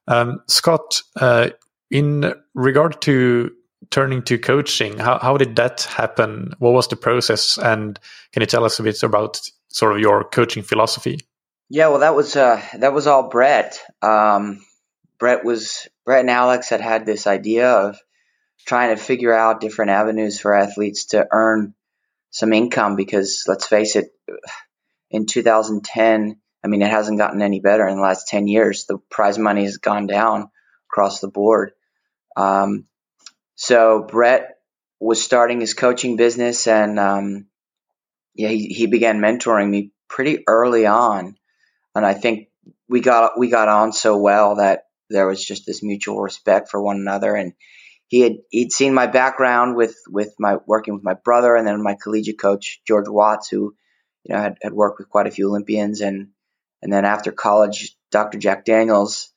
Um, 0.09 0.41
scott 0.49 1.03
uh, 1.21 1.51
in 1.91 2.35
regard 2.55 3.01
to 3.03 3.53
turning 3.91 4.23
to 4.23 4.39
coaching 4.39 4.99
how, 4.99 5.19
how 5.19 5.37
did 5.37 5.57
that 5.57 5.83
happen? 5.83 6.53
What 6.59 6.73
was 6.73 6.89
the 6.89 6.97
process? 6.97 7.59
And 7.59 7.99
can 8.33 8.41
you 8.41 8.47
tell 8.47 8.65
us 8.65 8.79
a 8.79 8.83
bit 8.83 9.03
about 9.03 9.41
sort 9.69 9.93
of 9.93 10.01
your 10.01 10.25
coaching 10.25 10.63
philosophy? 10.63 11.21
Yeah 11.69 11.89
well 11.89 12.01
that 12.01 12.15
was 12.15 12.37
uh, 12.37 12.63
that 12.79 12.93
was 12.93 13.07
all 13.07 13.29
brett. 13.29 13.81
Um, 14.03 14.65
brett 15.19 15.45
was 15.45 15.87
brett 16.05 16.21
and 16.21 16.31
alex 16.31 16.69
had 16.69 16.81
had 16.81 17.07
this 17.07 17.27
idea 17.27 17.71
of 17.71 17.99
trying 18.67 18.95
to 18.95 19.03
figure 19.03 19.33
out 19.33 19.61
different 19.61 19.91
avenues 19.91 20.41
for 20.41 20.55
athletes 20.55 21.07
to 21.07 21.27
earn 21.31 21.75
some 22.31 22.53
income 22.53 22.97
because 22.97 23.45
let's 23.47 23.67
face 23.67 23.97
it, 23.97 24.11
in 25.11 25.27
2010, 25.27 26.39
I 26.65 26.69
mean, 26.69 26.83
it 26.83 26.91
hasn't 26.91 27.19
gotten 27.19 27.43
any 27.43 27.61
better 27.61 27.87
in 27.87 27.97
the 27.97 28.03
last 28.03 28.29
10 28.29 28.49
years. 28.49 28.87
The 28.87 28.99
prize 29.11 29.39
money 29.39 29.65
has 29.65 29.79
gone 29.79 30.07
down 30.07 30.51
across 30.91 31.21
the 31.21 31.29
board. 31.29 31.73
Um, 32.37 32.87
so 33.55 34.07
Brett 34.09 34.57
was 34.99 35.23
starting 35.23 35.61
his 35.61 35.75
coaching 35.75 36.17
business 36.17 36.67
and, 36.67 36.99
um, 36.99 37.47
yeah, 38.35 38.49
he, 38.49 38.67
he 38.67 38.87
began 38.87 39.21
mentoring 39.21 39.69
me 39.69 39.93
pretty 40.09 40.45
early 40.47 40.87
on. 40.87 41.37
And 41.95 42.05
I 42.05 42.15
think 42.15 42.49
we 42.89 43.01
got, 43.01 43.39
we 43.39 43.49
got 43.49 43.69
on 43.69 43.93
so 43.93 44.19
well 44.19 44.57
that 44.57 44.83
there 45.09 45.27
was 45.27 45.43
just 45.43 45.67
this 45.67 45.83
mutual 45.83 46.21
respect 46.21 46.69
for 46.69 46.83
one 46.83 46.97
another. 46.97 47.35
And 47.35 47.53
he 48.09 48.21
had 48.21 48.39
he'd 48.51 48.73
seen 48.73 48.95
my 48.95 49.07
background 49.07 49.77
with 49.77 49.97
with 50.09 50.35
my 50.39 50.59
working 50.67 50.95
with 50.95 51.05
my 51.05 51.15
brother 51.15 51.57
and 51.57 51.67
then 51.67 51.83
my 51.83 51.97
collegiate 52.01 52.39
coach 52.39 52.81
George 52.87 53.09
Watts, 53.09 53.49
who 53.49 53.75
you 54.25 54.35
know 54.35 54.41
had, 54.41 54.59
had 54.63 54.73
worked 54.73 54.99
with 54.99 55.09
quite 55.09 55.27
a 55.27 55.33
few 55.33 55.49
Olympians, 55.49 56.01
and 56.01 56.29
and 56.83 56.93
then 56.93 57.05
after 57.05 57.33
college, 57.33 57.97
Dr. 58.13 58.39
Jack 58.39 58.65
Daniels 58.65 59.33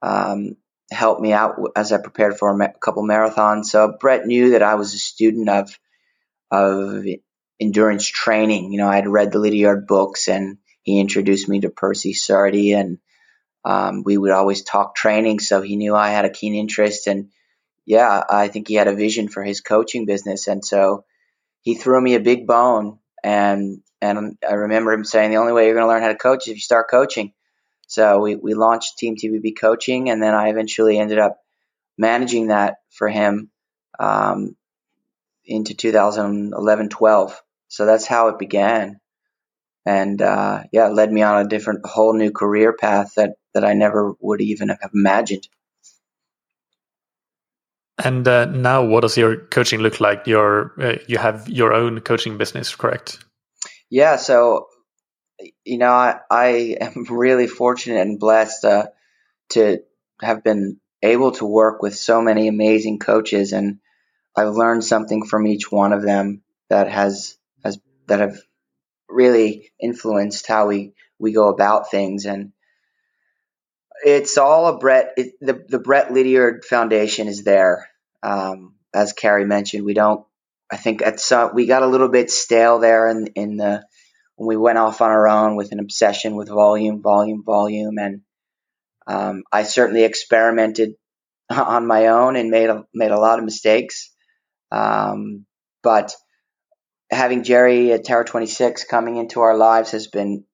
um, 0.00 0.56
helped 0.90 1.20
me 1.20 1.32
out 1.32 1.56
as 1.74 1.92
I 1.92 1.98
prepared 1.98 2.38
for 2.38 2.58
a, 2.58 2.72
couple 2.80 3.02
marathons. 3.02 3.66
So 3.66 3.96
Brett 4.00 4.26
knew 4.26 4.50
that 4.50 4.62
I 4.62 4.76
was 4.76 4.94
a 4.94 4.98
student 4.98 5.48
of 5.48 5.78
of 6.50 7.04
endurance 7.60 8.06
training. 8.06 8.72
You 8.72 8.78
know, 8.78 8.88
I 8.88 8.96
had 8.96 9.08
read 9.08 9.30
the 9.30 9.40
Lydiard 9.40 9.86
books, 9.86 10.28
and 10.28 10.56
he 10.82 11.00
introduced 11.00 11.48
me 11.50 11.60
to 11.60 11.70
Percy 11.70 12.14
Cerutty, 12.14 12.74
and 12.74 12.98
um, 13.62 14.04
we 14.04 14.16
would 14.16 14.30
always 14.30 14.62
talk 14.62 14.94
training. 14.94 15.40
So 15.40 15.60
he 15.60 15.76
knew 15.76 15.94
I 15.94 16.08
had 16.08 16.24
a 16.24 16.30
keen 16.30 16.54
interest 16.54 17.08
and 17.08 17.28
yeah, 17.86 18.22
I 18.28 18.48
think 18.48 18.68
he 18.68 18.74
had 18.74 18.88
a 18.88 18.94
vision 18.94 19.28
for 19.28 19.42
his 19.42 19.60
coaching 19.60 20.06
business, 20.06 20.48
and 20.48 20.64
so 20.64 21.04
he 21.62 21.74
threw 21.74 22.00
me 22.00 22.14
a 22.14 22.20
big 22.20 22.46
bone. 22.46 22.98
And 23.22 23.82
and 24.02 24.36
I 24.48 24.54
remember 24.54 24.92
him 24.92 25.04
saying 25.04 25.30
the 25.30 25.38
only 25.38 25.52
way 25.52 25.66
you're 25.66 25.74
going 25.74 25.84
to 25.86 25.88
learn 25.88 26.02
how 26.02 26.08
to 26.08 26.16
coach 26.16 26.46
is 26.46 26.48
if 26.48 26.56
you 26.56 26.60
start 26.60 26.90
coaching. 26.90 27.32
So 27.86 28.20
we 28.20 28.34
we 28.34 28.54
launched 28.54 28.98
Team 28.98 29.16
TVB 29.16 29.58
Coaching, 29.58 30.10
and 30.10 30.22
then 30.22 30.34
I 30.34 30.48
eventually 30.48 30.98
ended 30.98 31.18
up 31.18 31.38
managing 31.96 32.48
that 32.48 32.76
for 32.90 33.08
him 33.08 33.50
um, 33.98 34.56
into 35.44 35.74
2011 35.74 36.88
12. 36.88 37.42
So 37.68 37.86
that's 37.86 38.06
how 38.06 38.28
it 38.28 38.38
began. 38.38 39.00
And 39.84 40.20
uh, 40.20 40.64
yeah, 40.72 40.88
it 40.88 40.94
led 40.94 41.12
me 41.12 41.22
on 41.22 41.46
a 41.46 41.48
different, 41.48 41.86
whole 41.86 42.12
new 42.12 42.32
career 42.32 42.72
path 42.72 43.14
that, 43.14 43.34
that 43.54 43.64
I 43.64 43.74
never 43.74 44.14
would 44.20 44.40
even 44.40 44.68
have 44.68 44.90
imagined. 44.92 45.48
And 48.02 48.26
uh, 48.28 48.44
now, 48.46 48.84
what 48.84 49.00
does 49.00 49.16
your 49.16 49.36
coaching 49.36 49.80
look 49.80 50.00
like? 50.00 50.26
Your 50.26 50.72
uh, 50.78 50.96
you 51.06 51.18
have 51.18 51.48
your 51.48 51.72
own 51.72 52.00
coaching 52.00 52.36
business, 52.36 52.74
correct? 52.74 53.24
Yeah. 53.88 54.16
So, 54.16 54.66
you 55.64 55.78
know, 55.78 55.92
I, 55.92 56.20
I 56.30 56.46
am 56.80 57.04
really 57.10 57.46
fortunate 57.46 58.00
and 58.00 58.20
blessed 58.20 58.64
uh, 58.64 58.86
to 59.50 59.78
have 60.20 60.44
been 60.44 60.78
able 61.02 61.32
to 61.32 61.46
work 61.46 61.82
with 61.82 61.96
so 61.96 62.20
many 62.20 62.48
amazing 62.48 62.98
coaches, 62.98 63.52
and 63.52 63.78
I've 64.36 64.54
learned 64.54 64.84
something 64.84 65.24
from 65.24 65.46
each 65.46 65.72
one 65.72 65.94
of 65.94 66.02
them 66.02 66.42
that 66.68 66.90
has 66.90 67.38
has 67.64 67.78
that 68.08 68.20
have 68.20 68.38
really 69.08 69.72
influenced 69.80 70.46
how 70.46 70.66
we 70.66 70.92
we 71.18 71.32
go 71.32 71.48
about 71.48 71.90
things 71.90 72.26
and 72.26 72.52
it's 74.04 74.38
all 74.38 74.66
a 74.68 74.78
Brett. 74.78 75.12
It, 75.16 75.32
the 75.40 75.64
the 75.68 75.78
Brett 75.78 76.12
Lydiard 76.12 76.64
Foundation 76.64 77.28
is 77.28 77.44
there. 77.44 77.88
Um, 78.22 78.74
as 78.94 79.12
Carrie 79.12 79.46
mentioned, 79.46 79.84
we 79.84 79.94
don't. 79.94 80.26
I 80.70 80.76
think 80.76 81.02
at 81.02 81.20
some 81.20 81.54
we 81.54 81.66
got 81.66 81.82
a 81.82 81.86
little 81.86 82.08
bit 82.08 82.30
stale 82.30 82.78
there 82.78 83.08
in 83.08 83.28
in 83.34 83.56
the 83.56 83.84
when 84.36 84.48
we 84.48 84.56
went 84.56 84.78
off 84.78 85.00
on 85.00 85.10
our 85.10 85.28
own 85.28 85.56
with 85.56 85.72
an 85.72 85.80
obsession 85.80 86.36
with 86.36 86.48
volume, 86.48 87.02
volume, 87.02 87.42
volume, 87.44 87.98
and 87.98 88.22
Um, 89.06 89.44
I 89.52 89.64
certainly 89.64 90.04
experimented 90.04 90.94
on 91.50 91.86
my 91.86 92.08
own 92.08 92.36
and 92.36 92.50
made 92.50 92.70
a, 92.70 92.84
made 92.94 93.12
a 93.12 93.18
lot 93.20 93.38
of 93.38 93.44
mistakes. 93.44 94.12
Um, 94.72 95.46
but 95.82 96.14
having 97.10 97.44
Jerry 97.44 97.92
at 97.92 98.04
Tower 98.06 98.24
26 98.24 98.84
coming 98.84 99.16
into 99.16 99.40
our 99.40 99.56
lives 99.56 99.92
has 99.92 100.08
been 100.08 100.44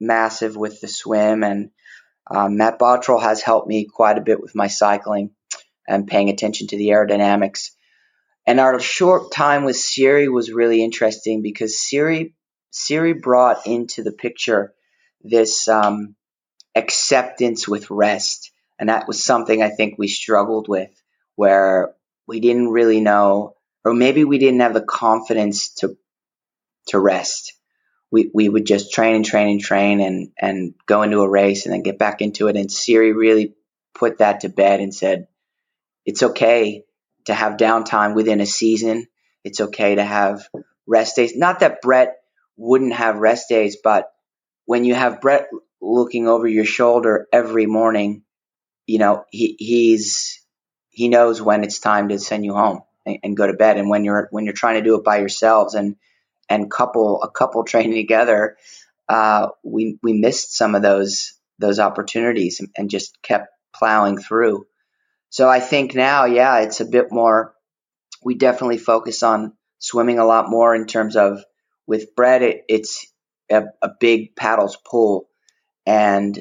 massive 0.00 0.56
with 0.56 0.80
the 0.80 0.88
swim, 0.88 1.44
and 1.44 1.70
um, 2.30 2.56
Matt 2.56 2.78
Bottrill 2.78 3.20
has 3.20 3.42
helped 3.42 3.68
me 3.68 3.86
quite 3.86 4.16
a 4.16 4.22
bit 4.22 4.40
with 4.40 4.54
my 4.54 4.68
cycling 4.68 5.30
and 5.86 6.06
paying 6.06 6.30
attention 6.30 6.68
to 6.68 6.76
the 6.76 6.88
aerodynamics. 6.88 7.70
And 8.46 8.60
our 8.60 8.78
short 8.80 9.32
time 9.32 9.64
with 9.64 9.76
Siri 9.76 10.28
was 10.28 10.52
really 10.52 10.82
interesting 10.82 11.42
because 11.42 11.80
Siri 11.80 12.34
Siri 12.70 13.14
brought 13.14 13.66
into 13.66 14.02
the 14.02 14.12
picture 14.12 14.72
this 15.22 15.66
um, 15.68 16.14
acceptance 16.74 17.66
with 17.66 17.90
rest, 17.90 18.52
and 18.78 18.88
that 18.88 19.08
was 19.08 19.22
something 19.22 19.60
I 19.60 19.70
think 19.70 19.98
we 19.98 20.08
struggled 20.08 20.68
with, 20.68 20.90
where 21.34 21.94
we 22.26 22.40
didn't 22.40 22.68
really 22.68 23.00
know, 23.00 23.56
or 23.84 23.92
maybe 23.92 24.24
we 24.24 24.38
didn't 24.38 24.60
have 24.60 24.74
the 24.74 24.80
confidence 24.80 25.74
to 25.74 25.96
to 26.86 26.98
rest. 26.98 27.54
We 28.10 28.30
we 28.32 28.48
would 28.48 28.66
just 28.66 28.92
train 28.92 29.16
and 29.16 29.24
train 29.24 29.48
and 29.48 29.60
train 29.60 30.00
and 30.00 30.32
and 30.38 30.74
go 30.86 31.02
into 31.02 31.20
a 31.20 31.28
race 31.28 31.66
and 31.66 31.72
then 31.72 31.82
get 31.82 31.98
back 31.98 32.20
into 32.20 32.48
it. 32.48 32.56
And 32.56 32.70
Siri 32.70 33.12
really 33.12 33.54
put 33.94 34.18
that 34.18 34.40
to 34.40 34.48
bed 34.48 34.80
and 34.80 34.94
said, 34.94 35.28
it's 36.04 36.22
okay 36.22 36.84
to 37.26 37.34
have 37.34 37.56
downtime 37.56 38.14
within 38.14 38.40
a 38.40 38.46
season. 38.46 39.06
It's 39.44 39.60
okay 39.60 39.94
to 39.94 40.04
have 40.04 40.48
rest 40.86 41.16
days. 41.16 41.36
Not 41.36 41.60
that 41.60 41.82
Brett 41.82 42.16
wouldn't 42.56 42.94
have 42.94 43.18
rest 43.18 43.48
days, 43.48 43.76
but 43.82 44.10
when 44.64 44.84
you 44.84 44.94
have 44.94 45.20
Brett 45.20 45.48
looking 45.80 46.28
over 46.28 46.46
your 46.46 46.64
shoulder 46.64 47.26
every 47.32 47.66
morning, 47.66 48.22
you 48.86 48.98
know, 48.98 49.24
he, 49.30 49.56
he's, 49.58 50.44
he 50.90 51.08
knows 51.08 51.40
when 51.40 51.62
it's 51.62 51.78
time 51.78 52.08
to 52.08 52.18
send 52.18 52.44
you 52.44 52.54
home 52.54 52.82
and, 53.06 53.18
and, 53.22 53.36
go 53.36 53.46
to 53.46 53.52
bed. 53.54 53.78
And 53.78 53.88
when 53.88 54.04
you're, 54.04 54.28
when 54.30 54.44
you're 54.44 54.52
trying 54.54 54.76
to 54.76 54.82
do 54.82 54.96
it 54.96 55.04
by 55.04 55.18
yourselves 55.18 55.74
and, 55.74 55.96
and 56.50 56.70
couple, 56.70 57.22
a 57.22 57.30
couple 57.30 57.64
training 57.64 57.94
together, 57.94 58.58
uh, 59.08 59.48
we, 59.64 59.98
we 60.02 60.12
missed 60.12 60.54
some 60.54 60.74
of 60.74 60.82
those, 60.82 61.32
those 61.58 61.78
opportunities 61.78 62.60
and, 62.60 62.68
and 62.76 62.90
just 62.90 63.20
kept 63.22 63.48
plowing 63.74 64.18
through. 64.18 64.66
So 65.30 65.48
I 65.48 65.60
think 65.60 65.94
now, 65.94 66.26
yeah, 66.26 66.58
it's 66.58 66.80
a 66.80 66.84
bit 66.84 67.10
more, 67.10 67.54
we 68.22 68.34
definitely 68.34 68.78
focus 68.78 69.22
on 69.22 69.54
swimming 69.78 70.18
a 70.18 70.26
lot 70.26 70.50
more 70.50 70.74
in 70.74 70.86
terms 70.86 71.16
of 71.16 71.42
with 71.86 72.14
Brett, 72.14 72.42
it, 72.42 72.64
it's 72.68 73.06
a, 73.50 73.64
a 73.82 73.90
big 73.98 74.36
paddles 74.36 74.76
pull 74.76 75.28
and 75.86 76.40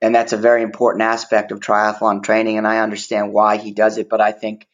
and 0.00 0.14
that's 0.14 0.32
a 0.32 0.36
very 0.36 0.62
important 0.62 1.02
aspect 1.02 1.52
of 1.52 1.60
triathlon 1.60 2.22
training 2.22 2.58
and 2.58 2.66
I 2.66 2.80
understand 2.80 3.32
why 3.32 3.56
he 3.56 3.72
does 3.72 3.98
it 3.98 4.08
but 4.08 4.20
I 4.20 4.32
think 4.32 4.66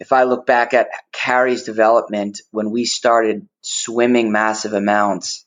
if 0.00 0.12
I 0.12 0.24
look 0.24 0.46
back 0.46 0.74
at 0.74 0.88
Carrie's 1.12 1.64
development 1.64 2.40
when 2.50 2.70
we 2.70 2.84
started 2.84 3.48
swimming 3.60 4.30
massive 4.32 4.72
amounts 4.72 5.44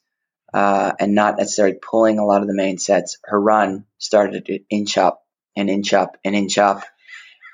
uh, 0.54 0.92
and 1.00 1.16
not 1.16 1.38
necessarily 1.38 1.78
pulling 1.82 2.20
a 2.20 2.26
lot 2.26 2.42
of 2.42 2.48
the 2.48 2.54
main 2.54 2.78
sets, 2.78 3.18
her 3.24 3.40
run 3.40 3.86
started 3.98 4.46
to 4.46 4.60
inch 4.70 4.98
up 4.98 5.24
and 5.56 5.70
inch 5.70 5.94
up 5.94 6.18
and 6.24 6.36
inch 6.36 6.58
up, 6.58 6.84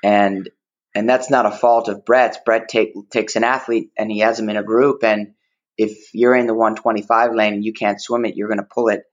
and 0.02 0.48
and 0.94 1.08
that's 1.08 1.30
not 1.30 1.46
a 1.46 1.50
fault 1.50 1.88
of 1.88 2.04
Brett's. 2.04 2.38
Brett 2.44 2.68
take, 2.68 2.92
takes 3.10 3.36
an 3.36 3.44
athlete 3.44 3.90
and 3.96 4.10
he 4.10 4.20
has 4.20 4.40
him 4.40 4.48
in 4.48 4.56
a 4.56 4.62
group, 4.62 5.04
and 5.04 5.34
if 5.76 6.12
you're 6.12 6.34
in 6.34 6.46
the 6.46 6.54
125 6.54 7.34
lane 7.34 7.54
and 7.54 7.64
you 7.64 7.72
can't 7.72 8.00
swim 8.00 8.24
it, 8.24 8.34
you're 8.34 8.48
going 8.48 8.58
to 8.58 8.64
pull 8.64 8.88
it 8.88 9.04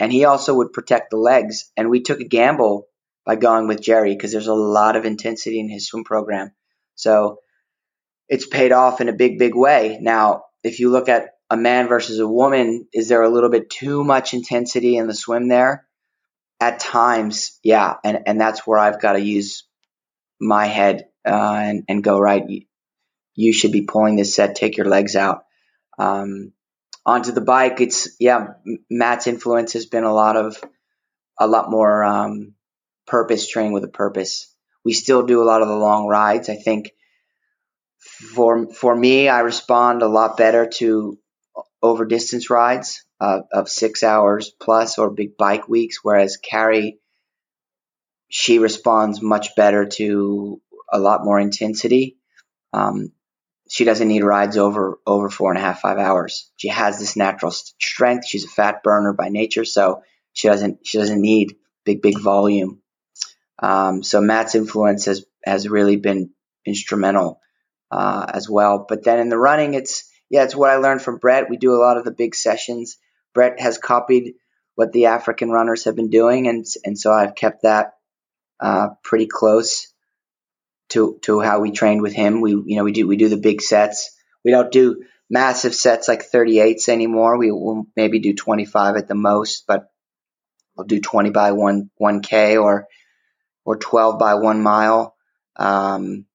and 0.00 0.10
he 0.10 0.24
also 0.24 0.54
would 0.54 0.72
protect 0.72 1.10
the 1.10 1.18
legs. 1.18 1.70
And 1.76 1.90
we 1.90 2.00
took 2.00 2.20
a 2.20 2.24
gamble 2.24 2.88
by 3.26 3.36
going 3.36 3.68
with 3.68 3.82
Gerry 3.82 4.14
because 4.14 4.32
there's 4.32 4.46
a 4.46 4.54
lot 4.54 4.96
of 4.96 5.04
intensity 5.04 5.60
in 5.60 5.68
his 5.68 5.86
swim 5.86 6.04
program. 6.04 6.52
So 7.00 7.38
it's 8.28 8.46
paid 8.46 8.72
off 8.72 9.00
in 9.00 9.08
a 9.08 9.12
big, 9.12 9.38
big 9.38 9.54
way. 9.54 9.98
Now, 10.00 10.44
if 10.62 10.80
you 10.80 10.90
look 10.90 11.08
at 11.08 11.30
a 11.48 11.56
man 11.56 11.88
versus 11.88 12.18
a 12.18 12.28
woman, 12.28 12.86
is 12.92 13.08
there 13.08 13.22
a 13.22 13.28
little 13.28 13.50
bit 13.50 13.70
too 13.70 14.04
much 14.04 14.34
intensity 14.34 14.96
in 14.96 15.06
the 15.06 15.14
swim 15.14 15.48
there? 15.48 15.86
At 16.60 16.78
times, 16.78 17.58
yeah. 17.64 17.94
And, 18.04 18.20
and 18.26 18.40
that's 18.40 18.66
where 18.66 18.78
I've 18.78 19.00
got 19.00 19.14
to 19.14 19.20
use 19.20 19.64
my 20.40 20.66
head 20.66 21.08
uh, 21.26 21.54
and, 21.54 21.84
and 21.88 22.04
go, 22.04 22.18
right, 22.18 22.48
you, 22.48 22.62
you 23.34 23.52
should 23.52 23.72
be 23.72 23.82
pulling 23.82 24.16
this 24.16 24.34
set, 24.34 24.54
take 24.54 24.76
your 24.76 24.86
legs 24.86 25.16
out. 25.16 25.44
Um, 25.98 26.52
onto 27.04 27.32
the 27.32 27.40
bike, 27.40 27.80
it's 27.80 28.16
yeah, 28.20 28.54
Matt's 28.88 29.26
influence 29.26 29.72
has 29.72 29.86
been 29.86 30.04
a 30.04 30.12
lot 30.12 30.36
of 30.36 30.62
a 31.38 31.46
lot 31.46 31.70
more 31.70 32.04
um, 32.04 32.54
purpose 33.06 33.48
training 33.48 33.72
with 33.72 33.84
a 33.84 33.88
purpose. 33.88 34.54
We 34.84 34.92
still 34.92 35.24
do 35.24 35.42
a 35.42 35.44
lot 35.44 35.62
of 35.62 35.68
the 35.68 35.76
long 35.76 36.06
rides. 36.06 36.48
I 36.48 36.56
think 36.56 36.92
for 38.34 38.72
for 38.72 38.94
me, 38.94 39.28
I 39.28 39.40
respond 39.40 40.02
a 40.02 40.08
lot 40.08 40.36
better 40.36 40.66
to 40.78 41.18
over 41.82 42.04
distance 42.04 42.50
rides 42.50 43.04
uh, 43.20 43.40
of 43.52 43.68
six 43.68 44.02
hours 44.02 44.52
plus 44.60 44.98
or 44.98 45.10
big 45.10 45.36
bike 45.36 45.68
weeks, 45.68 45.98
whereas 46.02 46.36
Carrie 46.36 46.98
she 48.30 48.58
responds 48.58 49.20
much 49.20 49.54
better 49.56 49.86
to 49.86 50.62
a 50.90 50.98
lot 50.98 51.24
more 51.24 51.38
intensity. 51.38 52.16
Um, 52.72 53.12
she 53.68 53.84
doesn't 53.84 54.08
need 54.08 54.24
rides 54.24 54.56
over 54.56 54.98
over 55.06 55.28
four 55.28 55.50
and 55.50 55.58
a 55.58 55.62
half 55.62 55.80
five 55.80 55.98
hours. 55.98 56.50
She 56.56 56.68
has 56.68 56.98
this 56.98 57.16
natural 57.16 57.52
strength. 57.52 58.26
She's 58.26 58.44
a 58.44 58.48
fat 58.48 58.82
burner 58.82 59.12
by 59.12 59.28
nature, 59.28 59.64
so 59.64 60.02
she 60.32 60.48
doesn't 60.48 60.86
she 60.86 60.98
doesn't 60.98 61.20
need 61.20 61.56
big 61.84 62.02
big 62.02 62.18
volume. 62.18 62.79
Um, 63.60 64.02
so 64.02 64.20
Matt's 64.20 64.54
influence 64.54 65.04
has 65.04 65.24
has 65.44 65.68
really 65.68 65.96
been 65.96 66.30
instrumental 66.66 67.40
uh, 67.90 68.26
as 68.28 68.48
well. 68.48 68.86
But 68.88 69.04
then 69.04 69.18
in 69.18 69.28
the 69.28 69.38
running, 69.38 69.74
it's 69.74 70.10
yeah, 70.28 70.44
it's 70.44 70.56
what 70.56 70.70
I 70.70 70.76
learned 70.76 71.02
from 71.02 71.18
Brett. 71.18 71.50
We 71.50 71.56
do 71.56 71.74
a 71.74 71.82
lot 71.82 71.96
of 71.96 72.04
the 72.04 72.10
big 72.10 72.34
sessions. 72.34 72.98
Brett 73.34 73.60
has 73.60 73.78
copied 73.78 74.34
what 74.74 74.92
the 74.92 75.06
African 75.06 75.50
runners 75.50 75.84
have 75.84 75.96
been 75.96 76.10
doing, 76.10 76.48
and 76.48 76.64
and 76.84 76.98
so 76.98 77.12
I've 77.12 77.34
kept 77.34 77.62
that 77.62 77.94
uh, 78.60 78.88
pretty 79.02 79.26
close 79.26 79.92
to 80.90 81.18
to 81.22 81.40
how 81.40 81.60
we 81.60 81.70
trained 81.70 82.02
with 82.02 82.14
him. 82.14 82.40
We 82.40 82.52
you 82.52 82.76
know 82.76 82.84
we 82.84 82.92
do 82.92 83.06
we 83.06 83.16
do 83.16 83.28
the 83.28 83.36
big 83.36 83.60
sets. 83.60 84.16
We 84.44 84.52
don't 84.52 84.72
do 84.72 85.04
massive 85.28 85.74
sets 85.74 86.08
like 86.08 86.30
38s 86.30 86.88
anymore. 86.88 87.38
We 87.38 87.52
will 87.52 87.86
maybe 87.94 88.18
do 88.18 88.34
25 88.34 88.96
at 88.96 89.06
the 89.06 89.14
most, 89.14 89.64
but 89.66 89.90
we'll 90.76 90.86
do 90.86 91.00
20 91.00 91.30
by 91.30 91.52
one 91.52 91.90
1k 92.00 92.60
or 92.60 92.88
or 93.70 93.76
12 93.76 94.18
by 94.18 94.34
one 94.34 94.62
mile. 94.62 95.14
Um, 95.56 96.26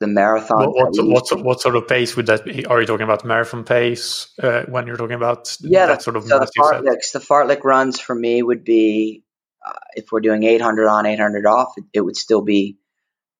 the 0.00 0.06
marathon. 0.06 0.58
What, 0.58 0.94
what, 0.94 1.30
what, 1.30 1.44
what, 1.44 1.60
sort 1.60 1.76
of 1.76 1.86
pace 1.86 2.16
would 2.16 2.26
that 2.26 2.46
be? 2.46 2.64
Are 2.64 2.80
you 2.80 2.86
talking 2.86 3.04
about 3.04 3.22
marathon 3.24 3.64
pace 3.64 4.32
uh, 4.42 4.62
when 4.66 4.86
you're 4.86 4.96
talking 4.96 5.16
about 5.16 5.54
yeah, 5.60 5.86
that 5.86 6.02
sort 6.02 6.16
of 6.16 6.24
so 6.24 6.38
the 6.38 6.50
fartleks, 6.58 7.12
the 7.12 7.18
fartlek 7.18 7.64
runs 7.64 8.00
for 8.00 8.14
me 8.14 8.42
would 8.42 8.64
be 8.64 9.24
uh, 9.64 9.72
if 9.94 10.10
we're 10.10 10.20
doing 10.20 10.42
800 10.42 10.88
on, 10.88 11.04
800 11.04 11.44
off, 11.44 11.74
it, 11.76 11.84
it 11.92 12.00
would 12.00 12.16
still 12.16 12.40
be 12.40 12.78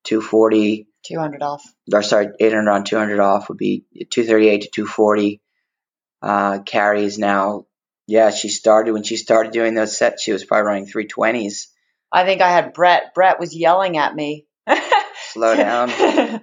240. 0.05 0.87
200 1.07 1.43
off. 1.43 1.62
Or 1.93 2.03
sorry, 2.03 2.29
800 2.38 2.71
on, 2.71 2.85
200 2.85 3.21
off 3.21 3.49
would 3.49 3.57
be 3.57 3.87
238 4.11 4.62
to 4.62 4.69
240. 4.69 5.40
Uh, 6.21 6.59
Carrie 6.59 7.05
is 7.05 7.19
now, 7.19 7.64
yeah, 8.07 8.29
she 8.29 8.51
started, 8.51 8.93
when 8.93 9.03
she 9.03 9.16
started 9.16 9.53
doing 9.53 9.75
those 9.75 9.97
sets, 9.97 10.23
she 10.23 10.33
was 10.33 10.45
probably 10.45 10.66
running 10.66 10.87
320s. 10.87 11.69
I 12.12 12.25
think 12.25 12.40
I 12.40 12.51
had 12.51 12.73
Brett. 12.73 13.14
Brett 13.14 13.38
was 13.38 13.55
yelling 13.55 13.96
at 13.96 14.14
me. 14.14 14.46
Slow 15.33 15.57
down. 15.57 16.42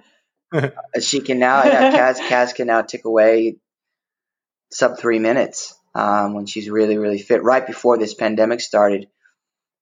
she 1.00 1.20
can 1.20 1.38
now, 1.38 1.64
yeah, 1.64 1.92
Kaz, 1.92 2.18
Kaz 2.18 2.54
can 2.54 2.66
now 2.68 2.82
tick 2.82 3.04
away 3.04 3.56
sub 4.70 4.98
three 4.98 5.18
minutes 5.18 5.74
um, 5.94 6.34
when 6.34 6.46
she's 6.46 6.70
really, 6.70 6.96
really 6.96 7.18
fit. 7.18 7.42
Right 7.42 7.66
before 7.66 7.98
this 7.98 8.14
pandemic 8.14 8.60
started, 8.60 9.08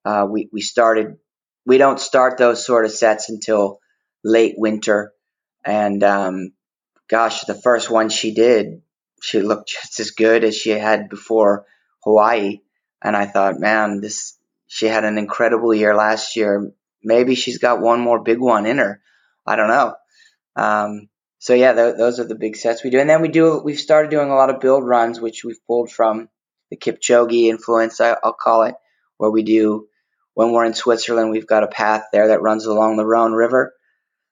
uh, 0.05 0.27
we 0.29 0.49
we 0.53 0.61
started. 0.61 1.17
We 1.65 1.79
don't 1.79 1.99
start 1.99 2.39
those 2.39 2.65
sort 2.65 2.85
of 2.85 2.93
sets 2.93 3.29
until 3.29 3.81
late 4.23 4.55
winter, 4.57 5.13
and 5.65 6.03
um, 6.05 6.53
gosh, 7.09 7.43
the 7.43 7.55
first 7.55 7.91
one 7.91 8.09
she 8.09 8.35
did, 8.35 8.83
she 9.21 9.41
looked 9.41 9.69
just 9.71 10.01
as 10.01 10.11
good 10.13 10.45
as 10.45 10.57
she 10.57 10.71
had 10.71 11.09
before 11.09 11.67
Hawaii, 12.05 12.61
and 13.03 13.17
I 13.17 13.27
thought, 13.27 13.59
man, 13.59 14.01
this 14.01 14.36
she 14.77 14.87
had 14.87 15.05
an 15.05 15.16
incredible 15.16 15.72
year 15.72 15.95
last 15.95 16.37
year. 16.37 16.70
Maybe 17.03 17.35
she's 17.35 17.57
got 17.57 17.81
one 17.81 18.01
more 18.01 18.22
big 18.22 18.39
one 18.39 18.66
in 18.66 18.77
her. 18.77 19.01
I 19.47 19.57
don't 19.57 19.68
know. 19.68 19.95
Um, 20.55 21.09
so 21.39 21.55
yeah, 21.55 21.72
th- 21.72 21.97
those 21.97 22.20
are 22.20 22.24
the 22.24 22.35
big 22.35 22.57
sets 22.57 22.85
we 22.85 22.91
do, 22.91 22.99
and 22.99 23.09
then 23.09 23.22
we 23.22 23.29
do. 23.29 23.62
We've 23.64 23.79
started 23.79 24.11
doing 24.11 24.31
a 24.31 24.35
lot 24.35 24.51
of 24.51 24.61
build 24.61 24.87
runs, 24.87 25.18
which 25.18 25.45
we've 25.45 25.64
pulled 25.66 25.91
from 25.91 26.29
the 26.70 26.77
Kipchoge 26.77 27.49
influence, 27.49 28.01
I, 28.03 28.16
will 28.22 28.35
call 28.35 28.64
it, 28.64 28.74
where 29.16 29.31
we 29.31 29.45
do 29.45 29.89
when 30.35 30.53
we're 30.53 30.66
in 30.66 30.74
Switzerland, 30.74 31.31
we've 31.31 31.47
got 31.47 31.62
a 31.62 31.66
path 31.66 32.09
there 32.12 32.29
that 32.29 32.43
runs 32.43 32.66
along 32.66 32.99
the 32.99 33.07
Rhone 33.07 33.33
River. 33.33 33.72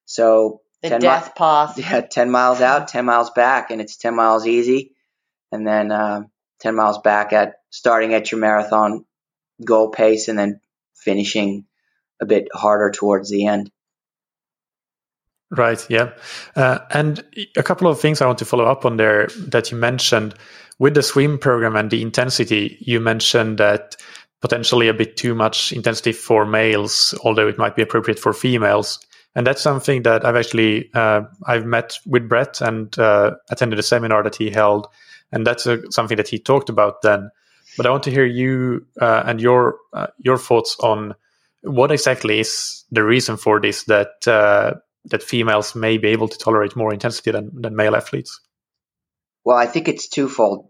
So 0.05 0.61
the 0.83 0.99
death 0.99 1.29
mi- 1.29 1.33
path. 1.39 1.79
Yeah, 1.79 2.03
ten 2.03 2.31
miles 2.31 2.61
out, 2.61 2.89
ten 2.89 3.07
miles 3.07 3.31
back, 3.31 3.71
and 3.71 3.81
it's 3.81 3.97
ten 3.97 4.15
miles 4.15 4.47
easy, 4.47 4.95
and 5.51 5.67
then 5.67 5.91
uh, 5.91 6.25
ten 6.61 6.75
miles 6.75 6.99
back 6.99 7.33
at 7.33 7.55
starting 7.71 8.13
at 8.13 8.31
your 8.31 8.39
marathon 8.39 9.07
goal 9.63 9.91
pace 9.91 10.29
and 10.29 10.39
then 10.39 10.61
finishing 10.95 11.67
a 12.21 12.27
bit 12.27 12.49
harder 12.53 12.91
towards 12.91 13.31
the 13.31 13.47
end. 13.47 13.71
Right. 15.51 15.85
Yeah. 15.89 16.13
Uh, 16.57 16.79
and 16.91 17.25
a 17.57 17.63
couple 17.63 17.87
of 17.87 18.01
things 18.01 18.21
I 18.21 18.27
want 18.27 18.39
to 18.39 18.45
follow 18.45 18.65
up 18.65 18.85
on 18.85 18.97
there 18.97 19.29
that 19.39 19.71
you 19.71 19.77
mentioned 19.77 20.35
with 20.79 20.95
the 20.95 21.03
swim 21.03 21.39
program 21.39 21.77
and 21.77 21.91
the 21.91 22.03
intensity. 22.03 22.77
You 22.81 22.99
mentioned 22.99 23.59
that 23.59 23.97
potentially 24.41 24.89
a 24.89 24.95
bit 24.95 25.17
too 25.17 25.35
much 25.35 25.73
intensity 25.73 26.13
for 26.13 26.45
males, 26.45 27.15
although 27.25 27.49
it 27.49 27.59
might 27.59 27.77
be 27.77 27.83
appropriate 27.83 28.19
for 28.19 28.33
females. 28.33 28.99
And 29.35 29.47
that's 29.47 29.63
something 29.63 30.03
that 30.03 30.25
I've 30.25 30.37
actually 30.37 30.91
uh, 30.95 31.23
I've 31.47 31.67
met 31.67 31.99
with 32.07 32.29
Brett 32.29 32.61
and 32.61 32.97
uh, 32.99 33.33
attended 33.51 33.79
a 33.79 33.83
seminar 33.83 34.23
that 34.23 34.37
he 34.37 34.51
held, 34.51 34.87
and 35.33 35.47
that's 35.47 35.67
a, 35.67 35.81
something 35.91 36.17
that 36.17 36.29
he 36.29 36.39
talked 36.39 36.69
about 36.69 37.03
then. 37.03 37.31
But 37.77 37.87
I 37.87 37.91
want 37.91 38.05
to 38.05 38.11
hear 38.11 38.25
you 38.25 38.87
uh, 39.01 39.25
and 39.27 39.41
your 39.41 39.79
uh, 39.93 40.09
your 40.19 40.39
thoughts 40.39 40.77
on 40.81 41.15
what 41.63 41.91
exactly 41.91 42.41
is 42.41 42.85
the 42.91 43.03
reason 43.03 43.37
for 43.37 43.61
this 43.61 43.85
that 43.85 44.29
uh, 44.29 44.75
that 45.07 45.23
females 45.23 45.75
may 45.75 45.99
be 45.99 46.09
able 46.09 46.29
to 46.29 46.39
tolerate 46.39 46.77
more 46.77 46.93
intensity 46.93 47.31
than, 47.31 47.51
than 47.61 47.77
male 47.77 47.97
athletes? 47.97 48.41
Well, 49.45 49.57
I 49.57 49.67
think 49.67 49.89
it's 49.89 50.09
twofold. 50.09 50.69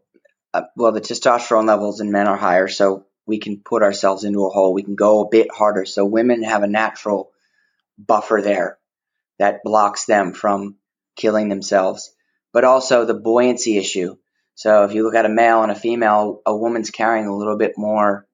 Uh, 0.52 0.62
well, 0.76 0.92
the 0.92 1.00
testosterone 1.00 1.66
levels 1.66 2.00
in 2.00 2.10
men 2.10 2.26
are 2.26 2.36
higher, 2.36 2.68
so 2.68 3.06
we 3.26 3.38
can 3.38 3.60
put 3.64 3.82
ourselves 3.82 4.24
into 4.24 4.44
a 4.44 4.50
hole. 4.50 4.74
We 4.74 4.82
can 4.82 4.94
go 4.94 5.20
a 5.20 5.28
bit 5.28 5.48
harder. 5.52 5.84
So 5.84 6.04
women 6.04 6.42
have 6.42 6.62
a 6.62 6.68
natural 6.68 7.30
buffer 7.98 8.40
there 8.42 8.78
that 9.38 9.62
blocks 9.64 10.04
them 10.04 10.32
from 10.32 10.76
killing 11.16 11.48
themselves. 11.48 12.14
But 12.52 12.64
also 12.64 13.04
the 13.04 13.14
buoyancy 13.14 13.78
issue. 13.78 14.16
So 14.54 14.84
if 14.84 14.92
you 14.92 15.02
look 15.04 15.14
at 15.14 15.26
a 15.26 15.30
male 15.30 15.62
and 15.62 15.72
a 15.72 15.74
female, 15.74 16.40
a 16.46 16.56
woman's 16.56 16.90
carrying 16.90 17.26
a 17.26 17.36
little 17.36 17.56
bit 17.56 17.72
more 17.76 18.26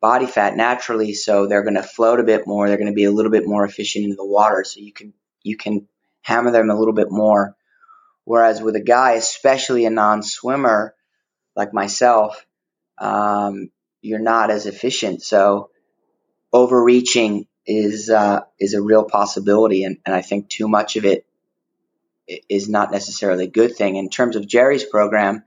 body 0.00 0.26
fat 0.26 0.56
naturally, 0.56 1.14
so 1.14 1.46
they're 1.46 1.62
going 1.62 1.74
to 1.74 1.82
float 1.82 2.20
a 2.20 2.24
bit 2.24 2.46
more. 2.46 2.68
They're 2.68 2.76
going 2.76 2.88
to 2.88 2.94
be 2.94 3.04
a 3.04 3.10
little 3.10 3.32
bit 3.32 3.46
more 3.46 3.64
efficient 3.64 4.04
in 4.04 4.16
the 4.16 4.24
water. 4.24 4.62
So 4.64 4.80
you 4.80 4.92
can 4.92 5.12
you 5.42 5.56
can 5.56 5.88
hammer 6.22 6.50
them 6.50 6.70
a 6.70 6.78
little 6.78 6.94
bit 6.94 7.10
more. 7.10 7.56
Whereas 8.24 8.62
with 8.62 8.76
a 8.76 8.80
guy, 8.80 9.12
especially 9.12 9.84
a 9.84 9.90
non-swimmer 9.90 10.94
like 11.54 11.74
myself, 11.74 12.46
um, 12.98 13.70
you're 14.00 14.18
not 14.18 14.50
as 14.50 14.66
efficient. 14.66 15.22
So 15.22 15.70
overreaching 16.52 17.46
is 17.66 18.10
uh, 18.10 18.42
is 18.60 18.74
a 18.74 18.82
real 18.82 19.04
possibility, 19.04 19.84
and, 19.84 19.98
and 20.06 20.14
I 20.14 20.22
think 20.22 20.48
too 20.48 20.68
much 20.68 20.96
of 20.96 21.04
it 21.04 21.26
is 22.48 22.68
not 22.68 22.92
necessarily 22.92 23.44
a 23.44 23.50
good 23.50 23.76
thing. 23.76 23.96
In 23.96 24.08
terms 24.08 24.36
of 24.36 24.46
Gerry's 24.46 24.84
program, 24.84 25.44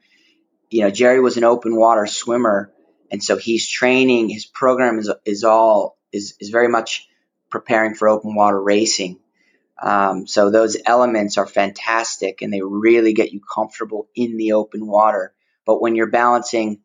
you 0.69 0.81
know, 0.81 0.89
Gerry 0.89 1.19
was 1.19 1.37
an 1.37 1.43
open 1.43 1.75
water 1.75 2.05
swimmer, 2.05 2.71
and 3.11 3.23
so 3.23 3.37
he's 3.37 3.69
training. 3.69 4.29
His 4.29 4.45
program 4.45 4.99
is 4.99 5.11
is 5.25 5.43
all 5.43 5.97
is 6.11 6.35
is 6.39 6.49
very 6.49 6.67
much 6.67 7.07
preparing 7.49 7.95
for 7.95 8.09
open 8.09 8.35
water 8.35 8.61
racing. 8.61 9.19
Um, 9.81 10.25
so 10.25 10.49
those 10.49 10.77
elements 10.85 11.37
are 11.37 11.45
fantastic 11.45 12.41
and 12.41 12.51
they 12.51 12.61
really 12.61 13.13
get 13.13 13.31
you 13.31 13.41
comfortable 13.41 14.09
in 14.15 14.37
the 14.37 14.53
open 14.53 14.87
water. 14.87 15.33
But 15.65 15.81
when 15.81 15.95
you're 15.95 16.09
balancing 16.09 16.81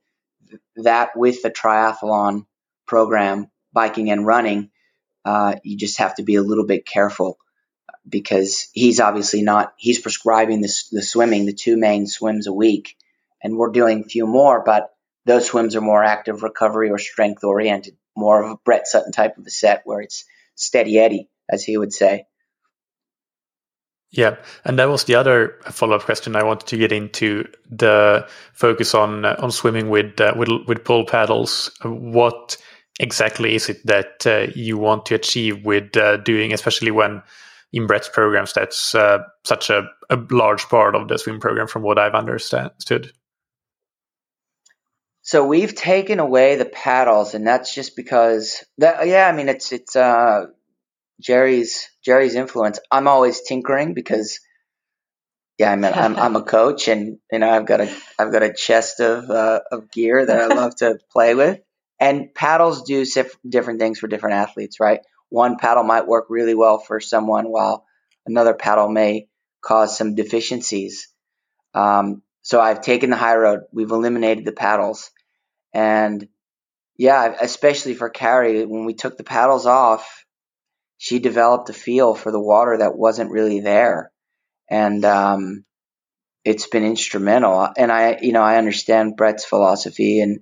that 0.77 1.17
with 1.17 1.43
the 1.43 1.51
triathlon 1.51 2.47
program, 2.87 3.51
biking 3.73 4.11
and 4.11 4.27
running, 4.27 4.71
uh, 5.25 5.55
you 5.63 5.79
just 5.79 5.99
have 5.99 6.17
to 6.17 6.23
be 6.23 6.35
a 6.35 6.43
little 6.43 6.67
bit 6.67 6.85
careful 6.85 7.39
because 8.07 8.69
he's 8.73 9.01
obviously 9.01 9.43
not, 9.43 9.73
he's 9.79 10.01
prescribing 10.01 10.61
the, 10.61 10.83
the 10.91 11.03
swimming, 11.03 11.47
the 11.47 11.55
two 11.55 11.77
main 11.77 12.07
swims 12.07 12.47
a 12.47 12.53
week, 12.53 12.97
and 13.43 13.57
we're 13.57 13.71
doing 13.71 14.01
a 14.01 14.09
few 14.09 14.27
more, 14.27 14.63
but 14.65 14.91
those 15.27 15.47
swims 15.47 15.77
are 15.77 15.81
more 15.81 16.03
active 16.03 16.43
recovery 16.43 16.91
or 16.91 16.99
strength 16.99 17.45
oriented, 17.45 17.97
more 18.17 18.43
of 18.43 18.51
a 18.51 18.57
Brett 18.65 18.87
Sutton 18.87 19.13
type 19.13 19.39
of 19.39 19.47
a 19.47 19.51
set 19.51 19.83
where 19.85 20.01
it's 20.01 20.25
steady 20.55 20.99
Eddie, 20.99 21.29
as 21.51 21.63
he 21.63 21.77
would 21.77 21.93
say. 21.93 22.27
Yeah, 24.11 24.37
and 24.65 24.79
that 24.79 24.91
was 24.91 25.05
the 25.05 25.15
other 25.15 25.59
follow-up 25.65 26.03
question 26.03 26.37
I 26.37 26.45
wanted 26.45 26.67
to 26.69 26.77
get 26.77 26.93
into 26.93 27.47
the 27.71 28.29
focus 28.53 28.95
on 28.95 29.25
uh, 29.25 29.37
on 29.39 29.51
swimming 29.51 29.89
with 29.89 30.21
uh, 30.21 30.35
with 30.37 30.51
with 30.69 30.85
pull 30.85 31.07
paddles. 31.07 31.71
What 31.83 32.59
exactly 33.01 33.55
is 33.55 33.71
it 33.71 33.79
that 33.87 34.27
uh, 34.27 34.53
you 34.55 34.77
want 34.77 35.07
to 35.07 35.15
achieve 35.15 35.65
with 35.65 35.97
uh, 35.97 36.19
doing, 36.19 36.53
especially 36.53 36.91
when 36.91 37.23
in 37.73 37.87
Brett's 37.87 38.11
programs, 38.11 38.53
that's 38.53 38.95
uh, 38.95 39.21
such 39.45 39.71
a, 39.71 39.89
a 40.11 40.19
large 40.31 40.69
part 40.69 40.95
of 40.95 41.09
the 41.09 41.19
swim 41.19 41.41
program, 41.41 41.67
from 41.67 41.81
what 41.81 41.99
I've 41.99 42.15
understood. 42.15 43.13
So 45.33 45.47
we've 45.47 45.75
taken 45.75 46.21
away 46.21 46.57
the 46.57 46.67
paddles, 46.67 47.33
and 47.33 47.47
that's 47.47 47.75
just 47.75 47.97
because 47.97 48.63
that. 48.77 49.07
Yeah, 49.07 49.27
I 49.27 49.33
mean 49.33 49.49
it's 49.49 49.73
it's 49.73 49.97
uh 49.97 50.49
Gerry's 51.23 51.89
Gerry's 52.05 52.35
influence. 52.35 52.79
I'm 52.91 53.09
always 53.09 53.41
tinkering 53.41 53.95
because 53.95 54.41
yeah, 55.57 55.73
I'm 55.73 55.87
I'm 55.87 56.37
a 56.37 56.43
coach, 56.57 56.87
and 56.87 57.17
you 57.33 57.39
know 57.39 57.49
I've 57.49 57.65
got 57.65 57.81
a 57.81 57.91
I've 58.19 58.31
got 58.31 58.43
a 58.43 58.53
chest 58.53 59.01
of 59.01 59.31
uh, 59.31 59.61
of 59.73 59.91
gear 59.91 60.27
that 60.27 60.39
I 60.39 60.55
love 60.55 60.77
to 60.77 60.99
play 61.11 61.35
with. 61.35 61.61
And 61.99 62.35
paddles 62.35 62.83
do 62.83 63.07
different 63.49 63.81
things 63.81 64.01
for 64.01 64.09
different 64.09 64.35
athletes, 64.35 64.81
right? 64.81 65.01
One 65.31 65.57
paddle 65.57 65.83
might 65.83 66.07
work 66.07 66.27
really 66.29 66.55
well 66.55 66.79
for 66.79 67.01
someone, 67.01 67.51
while 67.51 67.87
another 68.27 68.53
paddle 68.53 68.91
may 68.91 69.29
cause 69.63 69.97
some 69.97 70.15
deficiencies. 70.15 71.09
Um, 71.73 72.21
so 72.43 72.61
I've 72.61 72.83
taken 72.83 73.09
the 73.09 73.17
high 73.17 73.37
road. 73.37 73.61
We've 73.73 73.91
eliminated 73.91 74.45
the 74.45 74.53
paddles, 74.53 75.11
and 75.73 76.27
yeah, 76.97 77.35
especially 77.41 77.95
for 77.95 78.11
Carrie, 78.11 78.65
when 78.65 78.85
we 78.85 78.95
took 78.95 79.17
the 79.17 79.25
paddles 79.25 79.67
off, 79.67 80.25
she 80.99 81.19
developed 81.19 81.71
a 81.71 81.73
feel 81.73 82.15
for 82.15 82.31
the 82.31 82.41
water 82.41 82.79
that 82.79 82.97
wasn't 82.97 83.31
really 83.31 83.61
there. 83.61 84.13
And, 84.69 85.05
um, 85.05 85.65
it's 86.45 86.67
been 86.67 86.85
instrumental. 86.85 87.69
And 87.77 87.93
I, 87.93 88.19
you 88.21 88.33
know, 88.33 88.43
I 88.43 88.57
understand 88.57 89.17
Brett's 89.17 89.45
philosophy 89.45 90.21
and 90.21 90.41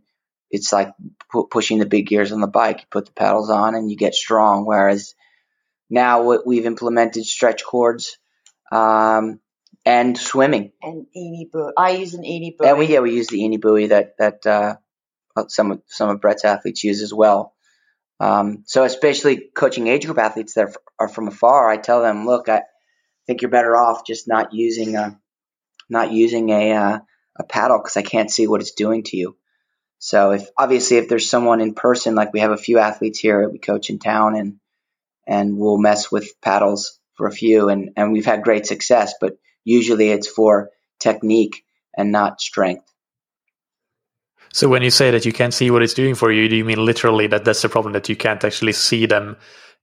it's 0.50 0.72
like 0.72 0.92
pu- 1.30 1.46
pushing 1.48 1.78
the 1.78 1.86
big 1.86 2.06
gears 2.06 2.32
on 2.32 2.40
the 2.40 2.46
bike. 2.46 2.80
You 2.80 2.86
put 2.90 3.06
the 3.06 3.12
paddles 3.12 3.50
on 3.50 3.74
and 3.74 3.90
you 3.90 3.96
get 3.96 4.14
strong. 4.14 4.66
Whereas 4.66 5.14
now 5.88 6.22
what 6.22 6.46
we've 6.46 6.66
implemented 6.66 7.24
stretch 7.24 7.64
cords, 7.64 8.18
um, 8.72 9.40
and 9.84 10.16
swimming. 10.16 10.72
And 10.82 11.06
Eni 11.16 11.50
buoy. 11.50 11.72
I 11.76 11.90
use 11.92 12.14
an 12.14 12.22
Eni 12.22 12.56
buoy. 12.56 12.68
And 12.68 12.78
we, 12.78 12.86
yeah, 12.86 13.00
we 13.00 13.14
use 13.14 13.28
the 13.28 13.40
Eni 13.40 13.60
buoy 13.60 13.88
that, 13.88 14.16
that, 14.18 14.46
uh, 14.46 14.76
some 15.48 15.72
of, 15.72 15.82
some 15.86 16.10
of 16.10 16.20
Brett's 16.20 16.44
athletes 16.44 16.84
use 16.84 17.02
as 17.02 17.12
well. 17.12 17.54
Um, 18.18 18.64
so 18.66 18.84
especially 18.84 19.48
coaching 19.54 19.86
age 19.86 20.04
group 20.04 20.18
athletes 20.18 20.54
that 20.54 20.76
are 20.98 21.08
from 21.08 21.28
afar, 21.28 21.70
I 21.70 21.78
tell 21.78 22.02
them, 22.02 22.26
look, 22.26 22.48
I 22.48 22.62
think 23.26 23.40
you're 23.40 23.50
better 23.50 23.76
off 23.76 24.06
just 24.06 24.28
not 24.28 24.52
using 24.52 24.96
a, 24.96 25.18
not 25.88 26.12
using 26.12 26.50
a, 26.50 26.72
uh, 26.72 26.98
a 27.36 27.44
paddle 27.44 27.78
because 27.78 27.96
I 27.96 28.02
can't 28.02 28.30
see 28.30 28.46
what 28.46 28.60
it's 28.60 28.72
doing 28.72 29.04
to 29.04 29.16
you. 29.16 29.36
So 29.98 30.32
if 30.32 30.48
obviously 30.56 30.98
if 30.98 31.08
there's 31.08 31.28
someone 31.28 31.60
in 31.60 31.74
person, 31.74 32.14
like 32.14 32.32
we 32.32 32.40
have 32.40 32.52
a 32.52 32.56
few 32.56 32.78
athletes 32.78 33.18
here 33.18 33.48
we 33.48 33.58
coach 33.58 33.90
in 33.90 33.98
town 33.98 34.34
and, 34.36 34.58
and 35.26 35.58
we'll 35.58 35.78
mess 35.78 36.10
with 36.10 36.40
paddles 36.40 36.98
for 37.14 37.26
a 37.26 37.32
few 37.32 37.68
and, 37.68 37.90
and 37.96 38.12
we've 38.12 38.26
had 38.26 38.42
great 38.42 38.66
success, 38.66 39.14
but 39.20 39.38
usually 39.64 40.10
it's 40.10 40.28
for 40.28 40.70
technique 40.98 41.64
and 41.96 42.12
not 42.12 42.40
strength. 42.40 42.89
So 44.52 44.68
when 44.68 44.82
you 44.82 44.90
say 44.90 45.10
that 45.10 45.24
you 45.24 45.32
can't 45.32 45.54
see 45.54 45.70
what 45.70 45.82
it's 45.82 45.94
doing 45.94 46.14
for 46.14 46.32
you, 46.32 46.48
do 46.48 46.56
you 46.56 46.64
mean 46.64 46.84
literally 46.84 47.26
that 47.28 47.44
that's 47.44 47.62
the 47.62 47.68
problem 47.68 47.92
that 47.92 48.08
you 48.08 48.16
can't 48.16 48.44
actually 48.44 48.72
see 48.72 49.06
them 49.06 49.36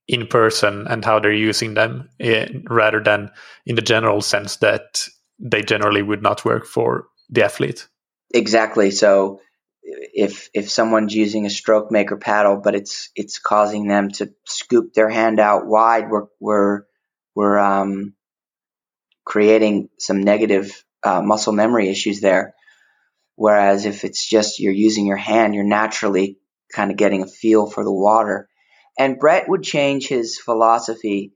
in 0.07 0.27
person 0.27 0.87
and 0.87 1.03
how 1.03 1.19
they're 1.19 1.31
using 1.31 1.73
them, 1.73 2.09
in, 2.19 2.33
eh, 2.33 2.47
rather 2.69 3.01
than 3.01 3.31
in 3.65 3.75
the 3.75 3.81
general 3.81 4.21
sense 4.21 4.57
that 4.57 5.07
they 5.39 5.61
generally 5.61 6.01
would 6.01 6.21
not 6.21 6.43
work 6.45 6.65
for 6.65 7.07
the 7.29 7.43
athlete? 7.43 7.87
Exactly. 8.33 8.91
So 8.91 9.39
if 9.83 10.49
if 10.53 10.69
someone's 10.69 11.15
using 11.15 11.45
a 11.45 11.49
stroke 11.49 11.91
maker 11.91 12.17
paddle, 12.17 12.57
but 12.57 12.75
it's 12.75 13.09
it's 13.15 13.39
causing 13.39 13.87
them 13.87 14.11
to 14.11 14.33
scoop 14.45 14.93
their 14.93 15.09
hand 15.09 15.39
out 15.39 15.65
wide, 15.65 16.09
we're 16.09 16.27
we're 16.39 16.81
we're 17.35 17.57
um, 17.57 18.13
creating 19.25 19.89
some 19.97 20.21
negative 20.21 20.83
uh, 21.03 21.21
muscle 21.21 21.53
memory 21.53 21.89
issues 21.89 22.19
there. 22.19 22.55
Whereas 23.37 23.85
if 23.85 24.03
it's 24.03 24.27
just 24.27 24.59
you're 24.59 24.73
using 24.73 25.05
your 25.05 25.15
hand, 25.15 25.53
you're 25.53 25.63
naturally 25.63 26.39
kind 26.73 26.89
of 26.89 26.97
getting 26.97 27.21
a 27.21 27.27
feel 27.27 27.69
for 27.69 27.83
the 27.83 27.93
water. 27.93 28.49
And 28.97 29.19
Brett 29.19 29.47
would 29.47 29.61
change 29.61 30.07
his 30.07 30.39
philosophy. 30.39 31.33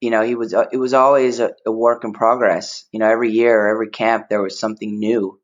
You 0.00 0.10
know, 0.10 0.22
he 0.22 0.36
was 0.36 0.54
uh, 0.54 0.66
it 0.70 0.76
was 0.76 0.94
always 0.94 1.40
a, 1.40 1.50
a 1.66 1.72
work 1.72 2.04
in 2.04 2.12
progress. 2.12 2.84
You 2.92 3.00
know, 3.00 3.10
every 3.10 3.32
year, 3.32 3.66
every 3.66 3.90
camp, 3.90 4.28
there 4.28 4.40
was 4.40 4.56
something 4.56 5.00
new. 5.00 5.40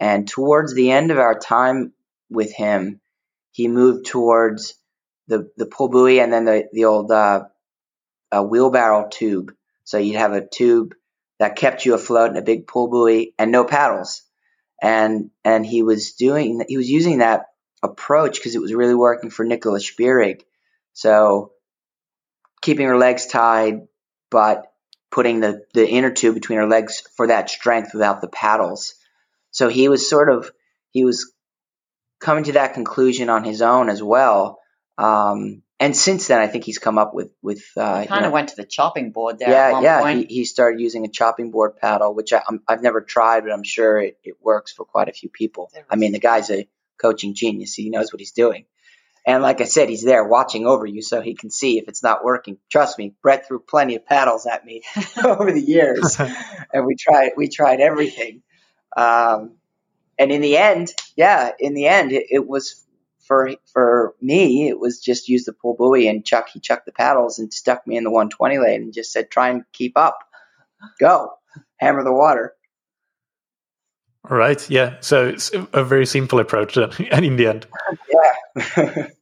And 0.00 0.26
towards 0.26 0.72
the 0.72 0.90
end 0.92 1.10
of 1.10 1.18
our 1.18 1.38
time 1.38 1.92
with 2.30 2.54
him, 2.54 3.02
he 3.50 3.68
moved 3.68 4.06
towards 4.06 4.76
the 5.26 5.50
the 5.58 5.66
pull 5.66 5.90
buoy 5.90 6.20
and 6.20 6.32
then 6.32 6.46
the 6.46 6.68
the 6.72 6.86
old 6.86 7.12
uh, 7.12 7.44
uh, 8.32 8.42
wheelbarrow 8.42 9.08
tube. 9.10 9.52
So 9.84 9.98
you'd 9.98 10.16
have 10.16 10.32
a 10.32 10.48
tube 10.48 10.94
that 11.38 11.56
kept 11.56 11.84
you 11.84 11.92
afloat 11.92 12.30
and 12.30 12.38
a 12.38 12.42
big 12.42 12.66
pull 12.66 12.88
buoy 12.88 13.34
and 13.38 13.52
no 13.52 13.64
paddles 13.64 14.22
and 14.80 15.30
and 15.44 15.64
he 15.66 15.82
was 15.82 16.12
doing 16.12 16.64
he 16.68 16.76
was 16.76 16.88
using 16.88 17.18
that 17.18 17.46
approach 17.82 18.38
because 18.38 18.54
it 18.54 18.60
was 18.60 18.74
really 18.74 18.94
working 18.94 19.30
for 19.30 19.44
Nicola 19.44 19.78
Spirig. 19.78 20.42
So 20.92 21.52
keeping 22.60 22.86
her 22.86 22.96
legs 22.96 23.26
tied, 23.26 23.86
but 24.30 24.72
putting 25.10 25.40
the, 25.40 25.64
the 25.74 25.88
inner 25.88 26.10
tube 26.10 26.34
between 26.34 26.58
her 26.58 26.66
legs 26.66 27.02
for 27.16 27.28
that 27.28 27.50
strength 27.50 27.92
without 27.92 28.20
the 28.20 28.28
paddles. 28.28 28.94
So 29.50 29.68
he 29.68 29.88
was 29.88 30.08
sort 30.08 30.30
of, 30.30 30.50
he 30.90 31.04
was 31.04 31.32
coming 32.20 32.44
to 32.44 32.52
that 32.52 32.74
conclusion 32.74 33.30
on 33.30 33.44
his 33.44 33.62
own 33.62 33.88
as 33.88 34.02
well. 34.02 34.58
Um, 34.98 35.62
and 35.80 35.96
since 35.96 36.26
then, 36.26 36.40
I 36.40 36.48
think 36.48 36.64
he's 36.64 36.78
come 36.78 36.98
up 36.98 37.14
with 37.14 37.30
with 37.42 37.62
uh, 37.76 38.04
kind 38.04 38.24
of 38.24 38.30
know, 38.30 38.30
went 38.30 38.48
to 38.48 38.56
the 38.56 38.64
chopping 38.64 39.12
board 39.12 39.38
there. 39.38 39.50
Yeah, 39.50 39.80
yeah. 39.80 40.12
He, 40.12 40.24
he 40.24 40.44
started 40.44 40.80
using 40.80 41.04
a 41.04 41.08
chopping 41.08 41.50
board 41.50 41.76
paddle, 41.76 42.14
which 42.14 42.32
I, 42.32 42.42
have 42.68 42.82
never 42.82 43.00
tried, 43.00 43.44
but 43.44 43.52
I'm 43.52 43.62
sure 43.62 44.00
it, 44.00 44.18
it 44.24 44.34
works 44.40 44.72
for 44.72 44.84
quite 44.84 45.08
a 45.08 45.12
few 45.12 45.28
people. 45.28 45.70
I 45.88 45.96
mean, 45.96 46.12
the 46.12 46.18
guy's 46.18 46.50
a 46.50 46.68
coaching 47.00 47.34
genius. 47.34 47.74
He 47.74 47.90
knows 47.90 48.12
what 48.12 48.18
he's 48.18 48.32
doing. 48.32 48.64
And 49.24 49.42
like 49.42 49.60
I 49.60 49.64
said, 49.64 49.88
he's 49.88 50.02
there 50.02 50.24
watching 50.24 50.66
over 50.66 50.86
you 50.86 51.02
so 51.02 51.20
he 51.20 51.34
can 51.34 51.50
see 51.50 51.78
if 51.78 51.86
it's 51.86 52.02
not 52.02 52.24
working. 52.24 52.56
Trust 52.70 52.98
me, 52.98 53.14
Brett 53.22 53.46
threw 53.46 53.60
plenty 53.60 53.94
of 53.94 54.06
paddles 54.06 54.46
at 54.46 54.64
me 54.64 54.82
over 55.24 55.52
the 55.52 55.60
years, 55.60 56.18
and 56.72 56.86
we 56.86 56.96
tried 56.96 57.32
we 57.36 57.48
tried 57.48 57.80
everything. 57.80 58.42
Um, 58.96 59.58
and 60.18 60.32
in 60.32 60.40
the 60.40 60.56
end, 60.56 60.92
yeah, 61.14 61.52
in 61.58 61.74
the 61.74 61.86
end, 61.86 62.10
it, 62.10 62.26
it, 62.30 62.46
was 62.46 62.84
for 63.28 63.50
for 63.72 64.14
me. 64.20 64.68
It 64.68 64.80
was 64.80 65.00
just 65.00 65.28
use 65.28 65.44
the 65.44 65.52
pull 65.52 65.76
buoy 65.76 66.08
and 66.08 66.24
Chuck. 66.24 66.48
He 66.52 66.58
chucked 66.58 66.86
the 66.86 66.92
paddles 66.92 67.38
and 67.38 67.52
stuck 67.52 67.86
me 67.86 67.96
in 67.96 68.04
the 68.04 68.10
120 68.10 68.58
lane 68.58 68.82
and 68.82 68.94
just 68.94 69.12
said, 69.12 69.30
"Try 69.30 69.50
and 69.50 69.62
keep 69.72 69.96
up, 69.96 70.18
go, 70.98 71.30
hammer 71.76 72.02
the 72.02 72.12
water." 72.12 72.54
All 74.28 74.36
right. 74.36 74.68
Yeah. 74.68 74.96
So 75.00 75.28
it's 75.28 75.52
a 75.72 75.84
very 75.84 76.06
simple 76.06 76.40
approach, 76.40 76.76
uh, 76.76 76.90
and 77.10 77.24
in 77.24 77.36
the 77.36 77.46
end. 77.46 77.66
Yeah. 78.76 79.06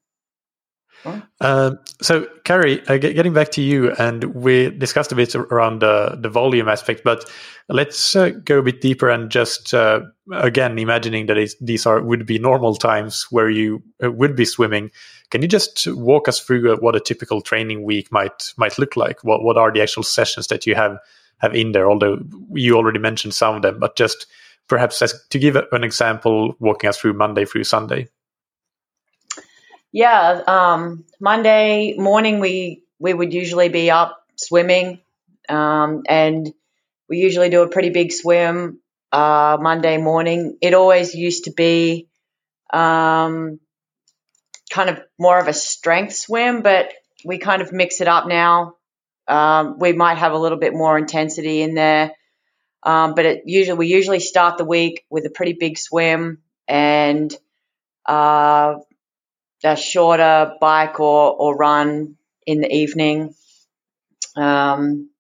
Um, 1.40 1.78
so, 2.00 2.26
Carrie, 2.44 2.84
uh, 2.88 2.96
getting 2.96 3.32
back 3.32 3.50
to 3.52 3.62
you, 3.62 3.92
and 3.92 4.24
we 4.34 4.70
discussed 4.70 5.12
a 5.12 5.14
bit 5.14 5.34
around 5.34 5.80
the, 5.80 6.18
the 6.20 6.28
volume 6.28 6.68
aspect, 6.68 7.02
but 7.04 7.30
let's 7.68 8.16
uh, 8.16 8.30
go 8.44 8.58
a 8.58 8.62
bit 8.62 8.80
deeper 8.80 9.08
and 9.08 9.30
just 9.30 9.74
uh, 9.74 10.00
again 10.32 10.78
imagining 10.78 11.26
that 11.26 11.54
these 11.60 11.86
are 11.86 12.02
would 12.02 12.26
be 12.26 12.38
normal 12.38 12.74
times 12.74 13.26
where 13.30 13.50
you 13.50 13.82
uh, 14.02 14.10
would 14.10 14.36
be 14.36 14.44
swimming. 14.44 14.90
Can 15.30 15.42
you 15.42 15.48
just 15.48 15.86
walk 15.88 16.28
us 16.28 16.40
through 16.40 16.72
uh, 16.72 16.76
what 16.76 16.96
a 16.96 17.00
typical 17.00 17.40
training 17.40 17.84
week 17.84 18.10
might 18.10 18.52
might 18.56 18.78
look 18.78 18.96
like? 18.96 19.22
What 19.24 19.42
what 19.42 19.56
are 19.56 19.72
the 19.72 19.82
actual 19.82 20.02
sessions 20.02 20.48
that 20.48 20.66
you 20.66 20.74
have 20.74 20.98
have 21.38 21.54
in 21.54 21.72
there? 21.72 21.90
Although 21.90 22.18
you 22.52 22.76
already 22.76 22.98
mentioned 22.98 23.34
some 23.34 23.56
of 23.56 23.62
them, 23.62 23.78
but 23.78 23.96
just 23.96 24.26
perhaps 24.68 25.00
as, 25.02 25.14
to 25.30 25.38
give 25.38 25.56
an 25.56 25.84
example, 25.84 26.56
walking 26.58 26.88
us 26.88 26.98
through 26.98 27.12
Monday 27.12 27.44
through 27.44 27.64
Sunday. 27.64 28.08
Yeah, 29.96 30.42
um, 30.46 31.06
Monday 31.18 31.94
morning 31.96 32.38
we 32.38 32.82
we 32.98 33.14
would 33.14 33.32
usually 33.32 33.70
be 33.70 33.90
up 33.90 34.22
swimming, 34.36 35.00
um, 35.48 36.02
and 36.06 36.52
we 37.08 37.16
usually 37.16 37.48
do 37.48 37.62
a 37.62 37.70
pretty 37.70 37.88
big 37.88 38.12
swim 38.12 38.80
uh, 39.10 39.56
Monday 39.58 39.96
morning. 39.96 40.58
It 40.60 40.74
always 40.74 41.14
used 41.14 41.44
to 41.44 41.50
be 41.50 42.08
um, 42.70 43.58
kind 44.68 44.90
of 44.90 45.00
more 45.18 45.38
of 45.38 45.48
a 45.48 45.54
strength 45.54 46.14
swim, 46.14 46.60
but 46.60 46.92
we 47.24 47.38
kind 47.38 47.62
of 47.62 47.72
mix 47.72 48.02
it 48.02 48.06
up 48.06 48.28
now. 48.28 48.74
Um, 49.26 49.78
we 49.78 49.94
might 49.94 50.18
have 50.18 50.32
a 50.32 50.38
little 50.38 50.58
bit 50.58 50.74
more 50.74 50.98
intensity 50.98 51.62
in 51.62 51.72
there, 51.74 52.12
um, 52.82 53.14
but 53.14 53.24
it 53.24 53.42
usually 53.46 53.78
we 53.78 53.86
usually 53.86 54.20
start 54.20 54.58
the 54.58 54.66
week 54.66 55.06
with 55.08 55.24
a 55.24 55.30
pretty 55.30 55.54
big 55.54 55.78
swim 55.78 56.42
and 56.68 57.34
uh, 58.04 58.74
a 59.64 59.76
shorter 59.76 60.52
bike 60.60 61.00
or, 61.00 61.32
or 61.32 61.56
run 61.56 62.16
in 62.46 62.60
the 62.60 62.72
evening. 62.72 63.34
Um, 64.36 65.10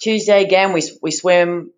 Tuesday 0.00 0.44
again, 0.44 0.72
we, 0.72 0.82
we 1.02 1.10
swim. 1.10 1.72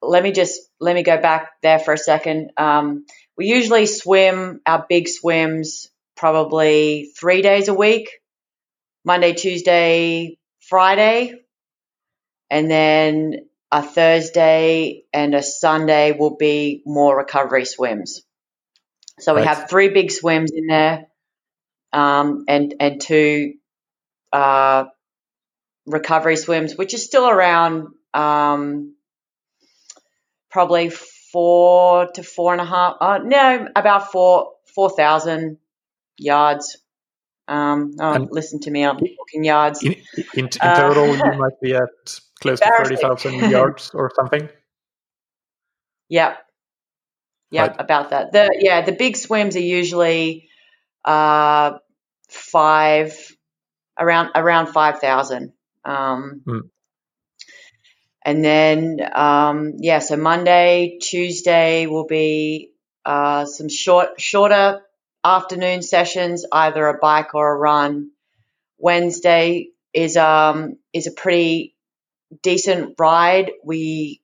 Let 0.00 0.22
me 0.22 0.32
just, 0.32 0.60
let 0.80 0.94
me 0.94 1.02
go 1.02 1.20
back 1.20 1.50
there 1.62 1.78
for 1.78 1.92
a 1.92 1.98
second. 1.98 2.52
Um, 2.56 3.04
we 3.36 3.46
usually 3.46 3.86
swim 3.86 4.60
our 4.64 4.86
big 4.88 5.08
swims 5.08 5.88
probably 6.16 7.10
three 7.18 7.42
days 7.42 7.68
a 7.68 7.74
week, 7.74 8.10
Monday, 9.04 9.32
Tuesday, 9.34 10.38
Friday, 10.60 11.34
and 12.50 12.70
then 12.70 13.48
a 13.70 13.82
Thursday 13.82 15.04
and 15.12 15.34
a 15.34 15.42
Sunday 15.42 16.12
will 16.12 16.36
be 16.36 16.82
more 16.86 17.16
recovery 17.16 17.64
swims. 17.64 18.22
So 19.20 19.34
we 19.34 19.42
have 19.42 19.68
three 19.68 19.88
big 19.88 20.10
swims 20.10 20.50
in 20.52 20.66
there, 20.66 21.06
um, 21.92 22.44
and 22.48 22.74
and 22.78 23.00
two 23.00 23.54
uh, 24.32 24.84
recovery 25.86 26.36
swims, 26.36 26.76
which 26.76 26.94
is 26.94 27.04
still 27.04 27.28
around 27.28 27.88
um, 28.14 28.94
probably 30.50 30.90
four 30.90 32.06
to 32.12 32.22
four 32.22 32.52
and 32.52 32.60
a 32.60 32.64
half. 32.64 32.96
Uh, 33.00 33.18
no, 33.18 33.68
about 33.74 34.12
four 34.12 34.52
four 34.74 34.90
thousand 34.90 35.58
yards. 36.16 36.78
Um, 37.46 37.94
oh, 37.98 38.28
listen 38.30 38.60
to 38.60 38.70
me, 38.70 38.84
I'm 38.84 38.98
talking 38.98 39.42
yards. 39.44 39.82
In, 39.82 39.94
in, 40.16 40.24
in 40.34 40.48
total, 40.48 41.04
uh, 41.04 41.32
you 41.32 41.38
might 41.38 41.60
be 41.62 41.74
at 41.74 42.20
close 42.40 42.60
to 42.60 42.72
thirty 42.76 42.96
thousand 42.96 43.50
yards 43.50 43.90
or 43.94 44.12
something. 44.14 44.48
Yep, 46.10 46.38
yeah, 47.50 47.74
about 47.78 48.10
that. 48.10 48.32
The 48.32 48.56
yeah, 48.60 48.82
the 48.82 48.92
big 48.92 49.16
swims 49.16 49.56
are 49.56 49.60
usually 49.60 50.48
uh, 51.04 51.78
five 52.28 53.36
around 53.98 54.30
around 54.34 54.68
five 54.68 55.00
thousand. 55.00 55.52
Um, 55.84 56.42
mm. 56.46 56.70
And 58.24 58.44
then 58.44 59.00
um, 59.14 59.74
yeah, 59.78 60.00
so 60.00 60.16
Monday, 60.16 60.98
Tuesday 61.00 61.86
will 61.86 62.06
be 62.06 62.72
uh, 63.04 63.46
some 63.46 63.68
short 63.68 64.20
shorter 64.20 64.82
afternoon 65.24 65.82
sessions, 65.82 66.44
either 66.52 66.86
a 66.86 66.98
bike 66.98 67.34
or 67.34 67.54
a 67.54 67.56
run. 67.56 68.10
Wednesday 68.78 69.70
is 69.94 70.16
um 70.16 70.76
is 70.92 71.06
a 71.06 71.12
pretty 71.12 71.74
decent 72.42 72.94
ride. 72.98 73.52
We 73.64 74.20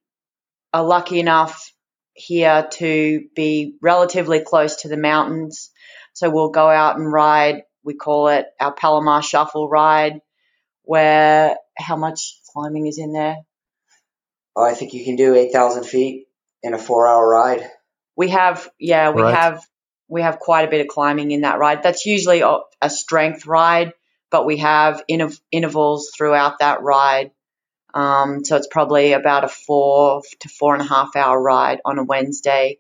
are 0.72 0.84
lucky 0.84 1.20
enough 1.20 1.73
here 2.14 2.66
to 2.72 3.24
be 3.34 3.76
relatively 3.82 4.40
close 4.40 4.76
to 4.82 4.88
the 4.88 4.96
mountains. 4.96 5.70
So 6.14 6.30
we'll 6.30 6.50
go 6.50 6.68
out 6.68 6.96
and 6.96 7.12
ride. 7.12 7.62
We 7.82 7.94
call 7.94 8.28
it 8.28 8.46
our 8.58 8.72
Palomar 8.72 9.20
Shuffle 9.20 9.68
ride, 9.68 10.20
where 10.82 11.56
how 11.76 11.96
much 11.96 12.40
climbing 12.52 12.86
is 12.86 12.98
in 12.98 13.12
there? 13.12 13.36
Oh, 14.56 14.64
I 14.64 14.74
think 14.74 14.94
you 14.94 15.04
can 15.04 15.16
do 15.16 15.34
8,000 15.34 15.84
feet 15.84 16.28
in 16.62 16.72
a 16.72 16.78
four 16.78 17.08
hour 17.08 17.28
ride. 17.28 17.68
We 18.16 18.28
have, 18.28 18.68
yeah, 18.78 19.10
we 19.10 19.22
right. 19.22 19.34
have, 19.34 19.60
we 20.08 20.22
have 20.22 20.38
quite 20.38 20.68
a 20.68 20.70
bit 20.70 20.80
of 20.80 20.86
climbing 20.86 21.32
in 21.32 21.40
that 21.40 21.58
ride. 21.58 21.82
That's 21.82 22.06
usually 22.06 22.42
a 22.42 22.90
strength 22.90 23.46
ride, 23.46 23.92
but 24.30 24.46
we 24.46 24.58
have 24.58 25.02
intervals 25.08 26.12
throughout 26.16 26.60
that 26.60 26.82
ride 26.82 27.32
um, 27.94 28.44
so 28.44 28.56
it's 28.56 28.66
probably 28.66 29.12
about 29.12 29.44
a 29.44 29.48
four 29.48 30.22
to 30.40 30.48
four 30.48 30.74
and 30.74 30.82
a 30.82 30.88
half 30.88 31.14
hour 31.14 31.40
ride 31.40 31.80
on 31.84 31.98
a 31.98 32.04
Wednesday 32.04 32.78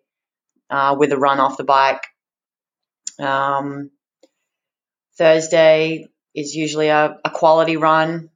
uh, 0.68 0.96
with 0.98 1.12
a 1.12 1.16
run 1.16 1.38
off 1.38 1.56
the 1.56 1.62
bike. 1.62 2.02
Um, 3.20 3.90
Thursday 5.16 6.08
is 6.34 6.56
usually 6.56 6.88
a, 6.88 7.16
a, 7.24 7.30
quality 7.30 7.76
run 7.76 8.30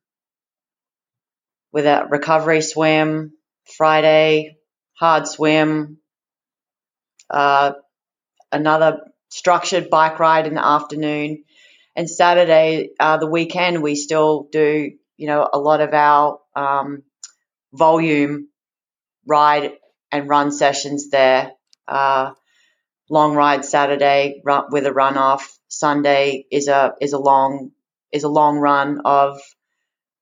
with 1.72 1.84
a 1.84 2.06
recovery 2.08 2.62
swim. 2.62 3.32
Friday, 3.76 4.56
hard 4.96 5.26
swim. 5.26 5.98
Uh, 7.28 7.72
another 8.52 9.00
structured 9.30 9.90
bike 9.90 10.20
ride 10.20 10.46
in 10.46 10.54
the 10.54 10.64
afternoon. 10.64 11.42
And 11.96 12.08
Saturday, 12.08 12.90
uh, 13.00 13.16
the 13.16 13.26
weekend, 13.26 13.82
we 13.82 13.96
still 13.96 14.48
do 14.52 14.92
you 15.18 15.26
know, 15.26 15.48
a 15.52 15.58
lot 15.58 15.80
of 15.80 15.92
our 15.92 16.40
um, 16.56 17.02
volume 17.74 18.48
ride 19.26 19.72
and 20.10 20.28
run 20.28 20.50
sessions 20.50 21.10
there. 21.10 21.52
Uh, 21.86 22.32
long 23.10 23.34
ride 23.34 23.64
Saturday 23.64 24.40
run, 24.44 24.66
with 24.70 24.86
a 24.86 24.92
run 24.92 25.18
off. 25.18 25.58
Sunday 25.68 26.46
is 26.50 26.68
a 26.68 26.94
is 27.00 27.12
a 27.12 27.18
long 27.18 27.72
is 28.10 28.24
a 28.24 28.28
long 28.28 28.58
run 28.58 29.02
of 29.04 29.38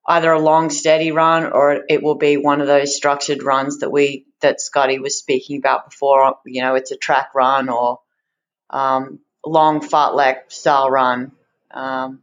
either 0.08 0.32
a 0.32 0.40
long 0.40 0.70
steady 0.70 1.12
run 1.12 1.44
or 1.52 1.84
it 1.88 2.02
will 2.02 2.16
be 2.16 2.36
one 2.36 2.60
of 2.60 2.66
those 2.66 2.96
structured 2.96 3.42
runs 3.42 3.78
that 3.78 3.90
we 3.90 4.26
that 4.40 4.60
Scotty 4.60 4.98
was 4.98 5.18
speaking 5.18 5.58
about 5.58 5.90
before. 5.90 6.36
You 6.44 6.62
know, 6.62 6.74
it's 6.74 6.90
a 6.90 6.96
track 6.96 7.34
run 7.34 7.68
or 7.68 8.00
um, 8.70 9.20
long 9.44 9.80
fartlek 9.80 10.50
style 10.50 10.90
run. 10.90 11.32
Um, 11.70 12.22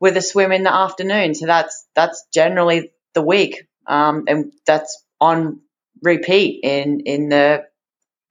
with 0.00 0.16
a 0.16 0.22
swim 0.22 0.52
in 0.52 0.62
the 0.62 0.74
afternoon. 0.74 1.34
So 1.34 1.46
that's 1.46 1.86
that's 1.94 2.24
generally 2.32 2.92
the 3.14 3.22
week, 3.22 3.66
um, 3.86 4.24
and 4.28 4.52
that's 4.66 5.04
on 5.20 5.60
repeat 6.02 6.60
in 6.62 7.00
in 7.00 7.28
the 7.28 7.64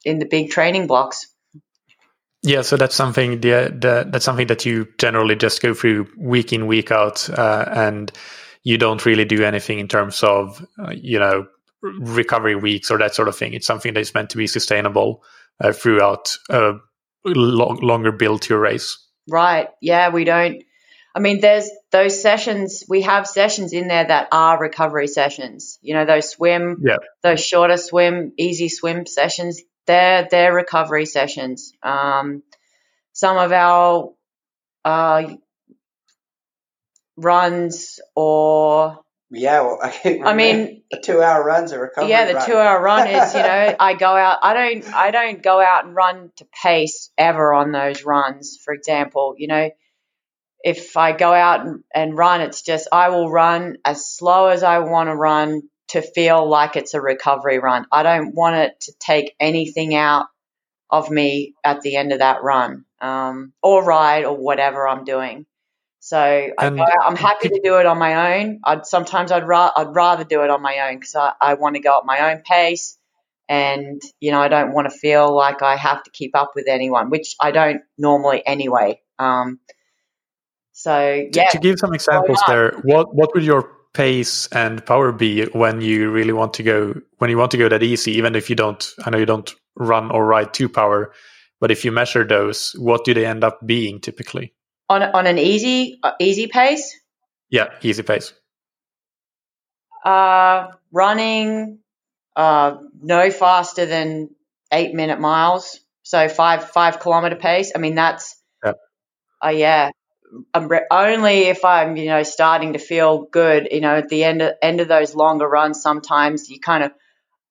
in 0.03 0.19
the 0.19 0.25
big 0.25 0.51
training 0.51 0.87
blocks. 0.87 1.27
Yeah, 2.43 2.61
so 2.61 2.77
that's 2.77 2.93
something 2.93 3.41
the, 3.41 3.75
the, 3.75 4.07
that's 4.07 4.23
something 4.23 4.47
that 4.47 4.67
you 4.67 4.87
generally 4.99 5.35
just 5.35 5.63
go 5.63 5.73
through 5.73 6.07
week 6.15 6.53
in 6.53 6.67
week 6.67 6.91
out, 6.91 7.27
uh, 7.27 7.65
and 7.67 8.11
you 8.63 8.77
don't 8.77 9.03
really 9.03 9.25
do 9.25 9.43
anything 9.43 9.79
in 9.79 9.87
terms 9.87 10.21
of 10.21 10.63
uh, 10.79 10.91
you 10.91 11.17
know 11.17 11.47
recovery 11.81 12.55
weeks 12.55 12.91
or 12.91 12.99
that 12.99 13.15
sort 13.15 13.27
of 13.27 13.35
thing. 13.35 13.53
It's 13.53 13.65
something 13.65 13.93
that 13.95 13.99
is 13.99 14.13
meant 14.13 14.29
to 14.31 14.37
be 14.37 14.47
sustainable 14.47 15.23
uh, 15.59 15.71
throughout 15.71 16.37
a 16.49 16.73
long, 17.25 17.79
longer 17.81 18.11
build 18.11 18.43
to 18.43 18.53
your 18.53 18.61
race. 18.61 18.97
Right. 19.27 19.69
Yeah, 19.81 20.09
we 20.09 20.23
don't. 20.23 20.63
I 21.15 21.19
mean, 21.19 21.39
there's 21.39 21.69
those 21.91 22.21
sessions. 22.21 22.83
We 22.89 23.03
have 23.03 23.25
sessions 23.25 23.71
in 23.71 23.87
there 23.87 24.05
that 24.05 24.27
are 24.33 24.59
recovery 24.59 25.07
sessions. 25.07 25.79
You 25.81 25.93
know, 25.93 26.05
those 26.05 26.29
swim, 26.29 26.83
yeah. 26.85 26.97
those 27.23 27.43
shorter 27.43 27.77
swim, 27.77 28.33
easy 28.37 28.67
swim 28.67 29.05
sessions. 29.05 29.61
They're 29.87 30.27
they're 30.29 30.53
recovery 30.53 31.05
sessions. 31.05 31.71
Um, 31.81 32.43
some 33.13 33.37
of 33.37 33.53
our 33.53 34.13
uh, 34.83 35.35
runs 37.15 38.01
or 38.13 38.99
yeah, 39.31 39.61
well, 39.61 39.79
I, 39.81 40.21
I 40.23 40.33
mean, 40.33 40.83
the 40.91 40.99
two-hour 40.99 41.45
runs 41.45 41.71
are 41.71 41.79
recovery. 41.79 42.11
Yeah, 42.11 42.25
the 42.25 42.35
run. 42.35 42.45
two-hour 42.45 42.81
run 42.81 43.07
is. 43.07 43.33
You 43.33 43.41
know, 43.41 43.75
I 43.79 43.93
go 43.93 44.07
out. 44.07 44.39
I 44.43 44.53
don't. 44.53 44.93
I 44.93 45.11
don't 45.11 45.41
go 45.41 45.61
out 45.61 45.85
and 45.85 45.95
run 45.95 46.31
to 46.37 46.47
pace 46.61 47.09
ever 47.17 47.53
on 47.53 47.71
those 47.71 48.03
runs. 48.03 48.59
For 48.63 48.73
example, 48.73 49.35
you 49.37 49.47
know, 49.47 49.69
if 50.65 50.97
I 50.97 51.11
go 51.11 51.31
out 51.31 51.65
and, 51.65 51.83
and 51.93 52.17
run, 52.17 52.41
it's 52.41 52.63
just 52.63 52.87
I 52.91 53.09
will 53.09 53.29
run 53.29 53.77
as 53.85 54.09
slow 54.09 54.47
as 54.47 54.63
I 54.63 54.79
want 54.79 55.09
to 55.09 55.15
run 55.15 55.61
to 55.89 56.01
feel 56.01 56.49
like 56.49 56.75
it's 56.75 56.95
a 56.95 57.01
recovery 57.01 57.59
run. 57.59 57.85
I 57.91 58.01
don't 58.01 58.33
want 58.33 58.55
it 58.55 58.81
to 58.81 58.93
take 58.99 59.35
anything 59.39 59.93
out 59.93 60.25
of 60.89 61.11
me 61.11 61.53
at 61.63 61.81
the 61.81 61.95
end 61.95 62.13
of 62.13 62.19
that 62.19 62.41
run 62.41 62.85
um, 62.99 63.53
or 63.61 63.83
ride 63.83 64.25
or 64.25 64.35
whatever 64.35 64.87
I'm 64.87 65.03
doing. 65.03 65.45
So 65.99 66.17
I 66.17 66.65
am 67.05 67.15
happy 67.15 67.49
to 67.49 67.61
do 67.63 67.77
it 67.77 67.85
on 67.85 67.99
my 67.99 68.39
own. 68.39 68.59
I'd 68.63 68.87
sometimes 68.87 69.31
I'd, 69.31 69.47
ra- 69.47 69.71
I'd 69.75 69.93
rather 69.93 70.23
do 70.23 70.41
it 70.41 70.49
on 70.49 70.63
my 70.63 70.89
own 70.89 70.97
because 70.97 71.15
I, 71.15 71.33
I 71.39 71.53
want 71.55 71.75
to 71.75 71.81
go 71.81 71.97
at 71.97 72.05
my 72.05 72.31
own 72.31 72.41
pace, 72.41 72.97
and 73.49 74.01
you 74.19 74.31
know 74.31 74.39
I 74.39 74.47
don't 74.47 74.71
want 74.73 74.89
to 74.89 74.95
feel 74.95 75.35
like 75.35 75.63
I 75.63 75.75
have 75.75 76.03
to 76.03 76.11
keep 76.11 76.35
up 76.35 76.51
with 76.55 76.67
anyone, 76.67 77.09
which 77.09 77.35
I 77.39 77.51
don't 77.51 77.81
normally 77.97 78.45
anyway. 78.45 79.01
Um, 79.17 79.59
so 80.85 81.27
yeah. 81.33 81.49
To, 81.49 81.57
to 81.57 81.59
give 81.59 81.79
some 81.79 81.93
examples 81.93 82.39
there, 82.47 82.71
what 82.83 83.15
what 83.15 83.33
would 83.33 83.43
your 83.43 83.71
pace 83.93 84.47
and 84.51 84.85
power 84.85 85.11
be 85.11 85.45
when 85.45 85.81
you 85.81 86.11
really 86.11 86.33
want 86.33 86.53
to 86.55 86.63
go 86.63 86.93
when 87.17 87.29
you 87.31 87.37
want 87.37 87.51
to 87.51 87.57
go 87.57 87.67
that 87.69 87.81
easy? 87.81 88.11
Even 88.11 88.35
if 88.35 88.49
you 88.51 88.55
don't, 88.55 88.87
I 89.03 89.09
know 89.09 89.17
you 89.17 89.25
don't 89.25 89.51
run 89.75 90.11
or 90.11 90.25
ride 90.25 90.53
to 90.53 90.69
power, 90.69 91.11
but 91.59 91.71
if 91.71 91.85
you 91.85 91.91
measure 91.91 92.23
those, 92.23 92.75
what 92.77 93.03
do 93.03 93.15
they 93.15 93.25
end 93.25 93.43
up 93.43 93.59
being 93.65 93.99
typically? 93.99 94.53
on 94.89 95.03
on 95.03 95.27
an 95.27 95.37
easy 95.37 95.99
uh, 96.03 96.13
easy 96.19 96.47
pace. 96.47 96.95
Yeah, 97.49 97.69
easy 97.81 98.03
pace. 98.03 98.33
Uh, 100.03 100.67
running, 100.91 101.79
uh, 102.35 102.77
no 103.01 103.31
faster 103.31 103.85
than 103.85 104.29
eight 104.71 104.93
minute 104.93 105.19
miles. 105.19 105.79
So 106.03 106.29
five 106.29 106.69
five 106.69 106.99
kilometer 106.99 107.35
pace. 107.35 107.71
I 107.75 107.79
mean 107.79 107.95
that's. 107.95 108.35
Yeah. 108.63 108.73
Uh, 109.43 109.49
yeah. 109.49 109.89
Only 110.91 111.43
if 111.43 111.63
I'm 111.63 111.97
you 111.97 112.07
know 112.07 112.23
starting 112.23 112.73
to 112.73 112.79
feel 112.79 113.23
good. 113.31 113.69
You 113.71 113.81
know, 113.81 113.95
at 113.95 114.09
the 114.09 114.23
end 114.23 114.41
of 114.41 114.53
end 114.61 114.81
of 114.81 114.87
those 114.87 115.15
longer 115.15 115.47
runs, 115.47 115.81
sometimes 115.81 116.49
you 116.49 116.59
kind 116.59 116.83
of, 116.83 116.91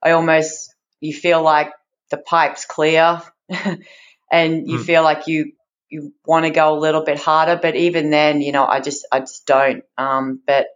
I 0.02 0.12
almost 0.12 0.74
you 1.00 1.14
feel 1.14 1.42
like 1.42 1.72
the 2.10 2.18
pipe's 2.18 2.64
clear, 2.64 3.22
and 4.30 4.68
you 4.68 4.78
mm. 4.78 4.84
feel 4.84 5.02
like 5.02 5.26
you 5.26 5.52
you 5.88 6.12
want 6.26 6.44
to 6.44 6.50
go 6.50 6.76
a 6.76 6.80
little 6.80 7.04
bit 7.04 7.18
harder, 7.18 7.58
but 7.60 7.76
even 7.76 8.10
then, 8.10 8.40
you 8.40 8.52
know, 8.52 8.66
I 8.66 8.80
just 8.80 9.06
I 9.12 9.20
just 9.20 9.46
don't. 9.46 9.84
Um, 9.96 10.42
but 10.46 10.66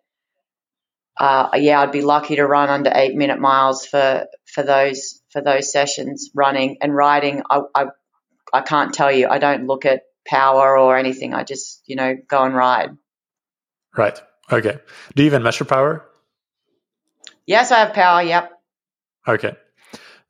uh, 1.18 1.50
yeah, 1.56 1.80
I'd 1.80 1.92
be 1.92 2.02
lucky 2.02 2.36
to 2.36 2.46
run 2.46 2.68
under 2.68 2.92
eight 2.94 3.16
minute 3.16 3.40
miles 3.40 3.84
for 3.84 4.26
for 4.46 4.62
those 4.62 5.20
for 5.30 5.42
those 5.42 5.72
sessions 5.72 6.30
running 6.34 6.78
and 6.80 6.94
riding. 6.94 7.42
I 7.50 7.62
I, 7.74 7.86
I 8.52 8.60
can't 8.60 8.94
tell 8.94 9.10
you. 9.10 9.28
I 9.28 9.38
don't 9.38 9.66
look 9.66 9.84
at 9.84 10.02
power 10.28 10.78
or 10.78 10.96
anything. 10.96 11.34
I 11.34 11.44
just 11.44 11.82
you 11.86 11.96
know 11.96 12.16
go 12.28 12.42
and 12.44 12.54
ride. 12.54 12.90
Right. 13.96 14.20
Okay. 14.50 14.78
Do 15.14 15.22
you 15.22 15.26
even 15.26 15.42
measure 15.42 15.64
power? 15.64 16.04
Yes, 17.46 17.72
I 17.72 17.80
have 17.80 17.94
power. 17.94 18.22
Yep. 18.22 18.52
Okay. 19.26 19.56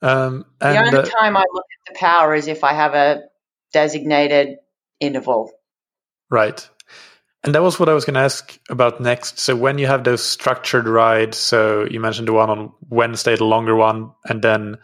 Um, 0.00 0.44
and, 0.60 0.74
the 0.74 0.80
only 0.80 0.98
uh, 0.98 1.02
time 1.02 1.36
I 1.36 1.44
look 1.52 1.64
at 1.86 1.94
the 1.94 1.98
power 1.98 2.34
is 2.34 2.46
if 2.46 2.62
I 2.62 2.72
have 2.72 2.94
a 2.94 3.22
designated 3.72 4.58
interval. 5.00 5.50
Right. 6.30 6.68
And 7.44 7.54
that 7.54 7.62
was 7.62 7.78
what 7.78 7.88
I 7.88 7.94
was 7.94 8.04
going 8.04 8.14
to 8.14 8.20
ask 8.20 8.58
about 8.68 9.00
next. 9.00 9.38
So 9.38 9.54
when 9.54 9.78
you 9.78 9.86
have 9.86 10.04
those 10.04 10.22
structured 10.22 10.88
rides, 10.88 11.36
so 11.36 11.86
you 11.88 12.00
mentioned 12.00 12.28
the 12.28 12.32
one 12.32 12.50
on 12.50 12.72
Wednesday, 12.88 13.36
the 13.36 13.44
longer 13.44 13.76
one, 13.76 14.12
and 14.28 14.42
then 14.42 14.78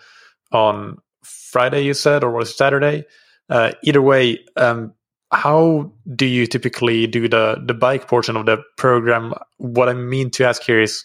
on 0.53 0.99
Friday, 1.25 1.83
you 1.83 1.95
said, 1.95 2.23
or 2.23 2.31
was 2.31 2.51
it 2.51 2.57
Saturday? 2.57 3.05
Uh, 3.49 3.73
either 3.83 4.01
way, 4.01 4.45
um, 4.57 4.95
how 5.35 5.93
do 6.15 6.27
you 6.27 6.47
typically 6.47 7.07
do 7.07 7.29
the 7.29 7.63
the 7.67 7.75
bike 7.75 8.09
portion 8.09 8.37
of 8.37 8.47
the 8.47 8.59
program? 8.77 9.35
What 9.59 9.89
I 9.89 9.95
mean 9.95 10.31
to 10.33 10.47
ask 10.47 10.63
here 10.63 10.81
is, 10.81 11.05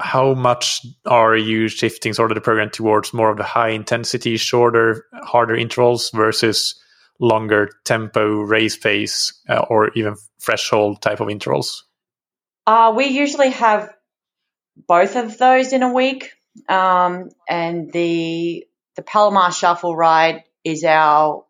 how 0.00 0.34
much 0.34 0.84
are 1.06 1.36
you 1.36 1.68
shifting 1.68 2.12
sort 2.12 2.30
of 2.30 2.34
the 2.34 2.40
program 2.40 2.70
towards 2.70 3.14
more 3.14 3.30
of 3.30 3.36
the 3.36 3.44
high 3.44 3.70
intensity, 3.70 4.36
shorter, 4.36 5.06
harder 5.22 5.54
intervals 5.54 6.10
versus 6.10 6.74
longer 7.20 7.70
tempo 7.84 8.40
race 8.40 8.76
pace 8.76 9.32
uh, 9.48 9.64
or 9.70 9.90
even 9.94 10.16
threshold 10.40 11.00
type 11.00 11.20
of 11.20 11.30
intervals? 11.30 11.84
Uh, 12.66 12.92
we 12.96 13.06
usually 13.06 13.50
have 13.50 13.94
both 14.88 15.16
of 15.16 15.38
those 15.38 15.72
in 15.72 15.82
a 15.82 15.92
week. 15.92 16.32
Um, 16.68 17.30
and 17.48 17.92
the 17.92 18.66
the 18.96 19.02
Palomar 19.02 19.52
Shuffle 19.52 19.96
ride 19.96 20.44
is 20.64 20.84
our 20.84 21.44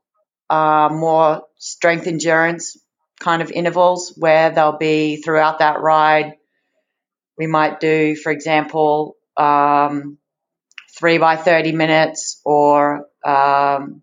uh, 0.51 0.89
more 0.91 1.45
strength 1.65 2.07
endurance 2.07 2.77
kind 3.19 3.41
of 3.41 3.51
intervals 3.51 4.13
where 4.17 4.51
they'll 4.51 4.77
be 4.77 5.17
throughout 5.17 5.61
that 5.61 5.81
ride. 5.81 6.35
We 7.39 7.47
might 7.47 7.81
do, 7.81 8.17
for 8.17 8.31
example, 8.31 9.17
um, 9.37 10.19
three 10.99 11.17
by 11.17 11.37
30 11.37 11.73
minutes 11.73 12.41
or 12.45 13.07
um, 13.25 14.03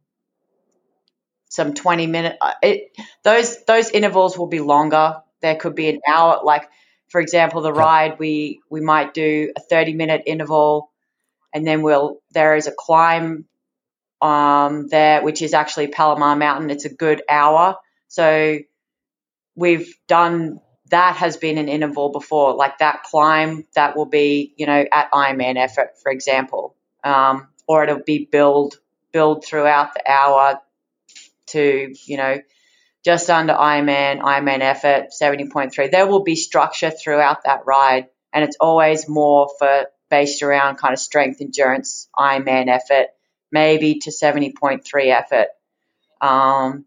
some 1.49 1.73
20 1.73 2.07
minute 2.07 2.37
uh, 2.41 2.53
it, 2.63 2.97
those 3.23 3.63
those 3.65 3.91
intervals 3.91 4.37
will 4.37 4.47
be 4.47 4.59
longer 4.59 5.17
there 5.41 5.55
could 5.55 5.75
be 5.75 5.89
an 5.89 5.99
hour 6.07 6.41
like 6.43 6.67
for 7.09 7.21
example 7.21 7.61
the 7.61 7.71
ride 7.73 8.17
we 8.19 8.61
we 8.69 8.81
might 8.81 9.13
do 9.13 9.51
a 9.55 9.59
30 9.59 9.93
minute 9.93 10.23
interval 10.25 10.91
and 11.53 11.65
then 11.67 11.81
we'll 11.81 12.17
there 12.31 12.55
is 12.55 12.67
a 12.67 12.73
climb 12.77 13.45
um, 14.21 14.87
there 14.87 15.23
which 15.23 15.41
is 15.41 15.53
actually 15.53 15.87
palomar 15.87 16.35
mountain. 16.35 16.69
It's 16.69 16.85
a 16.85 16.93
good 16.93 17.23
hour. 17.29 17.77
So 18.07 18.59
we've 19.55 19.93
done 20.07 20.59
that 20.89 21.15
has 21.15 21.37
been 21.37 21.57
an 21.57 21.69
interval 21.69 22.09
before 22.09 22.53
like 22.53 22.79
that 22.79 23.03
climb 23.03 23.65
that 23.75 23.95
will 23.95 24.05
be 24.05 24.53
you 24.57 24.65
know 24.65 24.85
at 24.91 25.11
ironman 25.11 25.57
effort 25.57 25.91
for 26.01 26.11
example. 26.11 26.75
Um, 27.03 27.47
or 27.67 27.83
it'll 27.83 28.03
be 28.05 28.27
build 28.29 28.75
build 29.11 29.45
throughout 29.45 29.93
the 29.93 30.09
hour 30.09 30.59
to, 31.47 31.93
you 32.05 32.17
know, 32.17 32.39
just 33.03 33.29
under 33.29 33.53
Ironman, 33.53 34.19
Ironman 34.21 34.61
effort, 34.61 35.07
70.3. 35.19 35.91
There 35.91 36.07
will 36.07 36.23
be 36.23 36.35
structure 36.35 36.91
throughout 36.91 37.45
that 37.45 37.65
ride, 37.65 38.07
and 38.31 38.43
it's 38.43 38.57
always 38.59 39.07
more 39.09 39.49
for 39.57 39.87
based 40.09 40.43
around 40.43 40.77
kind 40.77 40.93
of 40.93 40.99
strength 40.99 41.41
endurance, 41.41 42.09
Ironman 42.17 42.67
effort, 42.67 43.07
maybe 43.51 43.99
to 43.99 44.11
70.3 44.11 44.81
effort. 45.07 45.47
Um, 46.21 46.85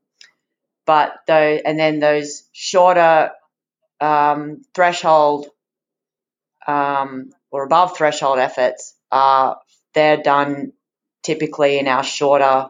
but 0.87 1.15
though, 1.27 1.59
and 1.65 1.79
then 1.79 1.99
those 1.99 2.45
shorter 2.53 3.31
um, 4.01 4.63
threshold 4.75 5.49
um, 6.67 7.31
or 7.51 7.65
above 7.65 7.97
threshold 7.97 8.39
efforts 8.39 8.95
are 9.11 9.61
they're 9.95 10.23
done 10.23 10.73
typically 11.23 11.79
in 11.79 11.89
our 11.89 12.03
shorter 12.03 12.69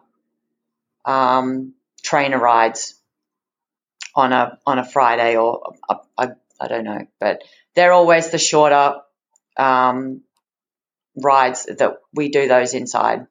um, 1.04 1.74
trainer 2.02 2.38
rides 2.38 2.94
on 4.14 4.32
a 4.32 4.58
on 4.66 4.78
a 4.78 4.84
Friday 4.84 5.36
or 5.36 5.74
a, 5.88 6.30
I 6.60 6.68
don't 6.68 6.84
know, 6.84 7.06
but 7.18 7.42
they're 7.74 7.92
always 7.92 8.30
the 8.30 8.38
shorter 8.38 9.00
um, 9.56 10.22
rides 11.16 11.64
that 11.64 11.98
we 12.12 12.28
do 12.28 12.46
those 12.48 12.74
inside. 12.74 13.26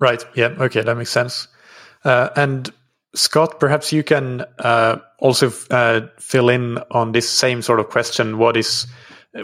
Right. 0.00 0.24
Yeah. 0.34 0.54
Okay. 0.58 0.82
That 0.82 0.96
makes 0.96 1.10
sense. 1.10 1.48
Uh, 2.04 2.30
and 2.34 2.72
Scott, 3.14 3.60
perhaps 3.60 3.92
you 3.92 4.02
can 4.02 4.44
uh, 4.58 4.96
also 5.18 5.52
uh, 5.70 6.06
fill 6.18 6.48
in 6.48 6.78
on 6.90 7.12
this 7.12 7.28
same 7.28 7.62
sort 7.62 7.80
of 7.80 7.90
question. 7.90 8.38
What 8.38 8.56
is 8.56 8.86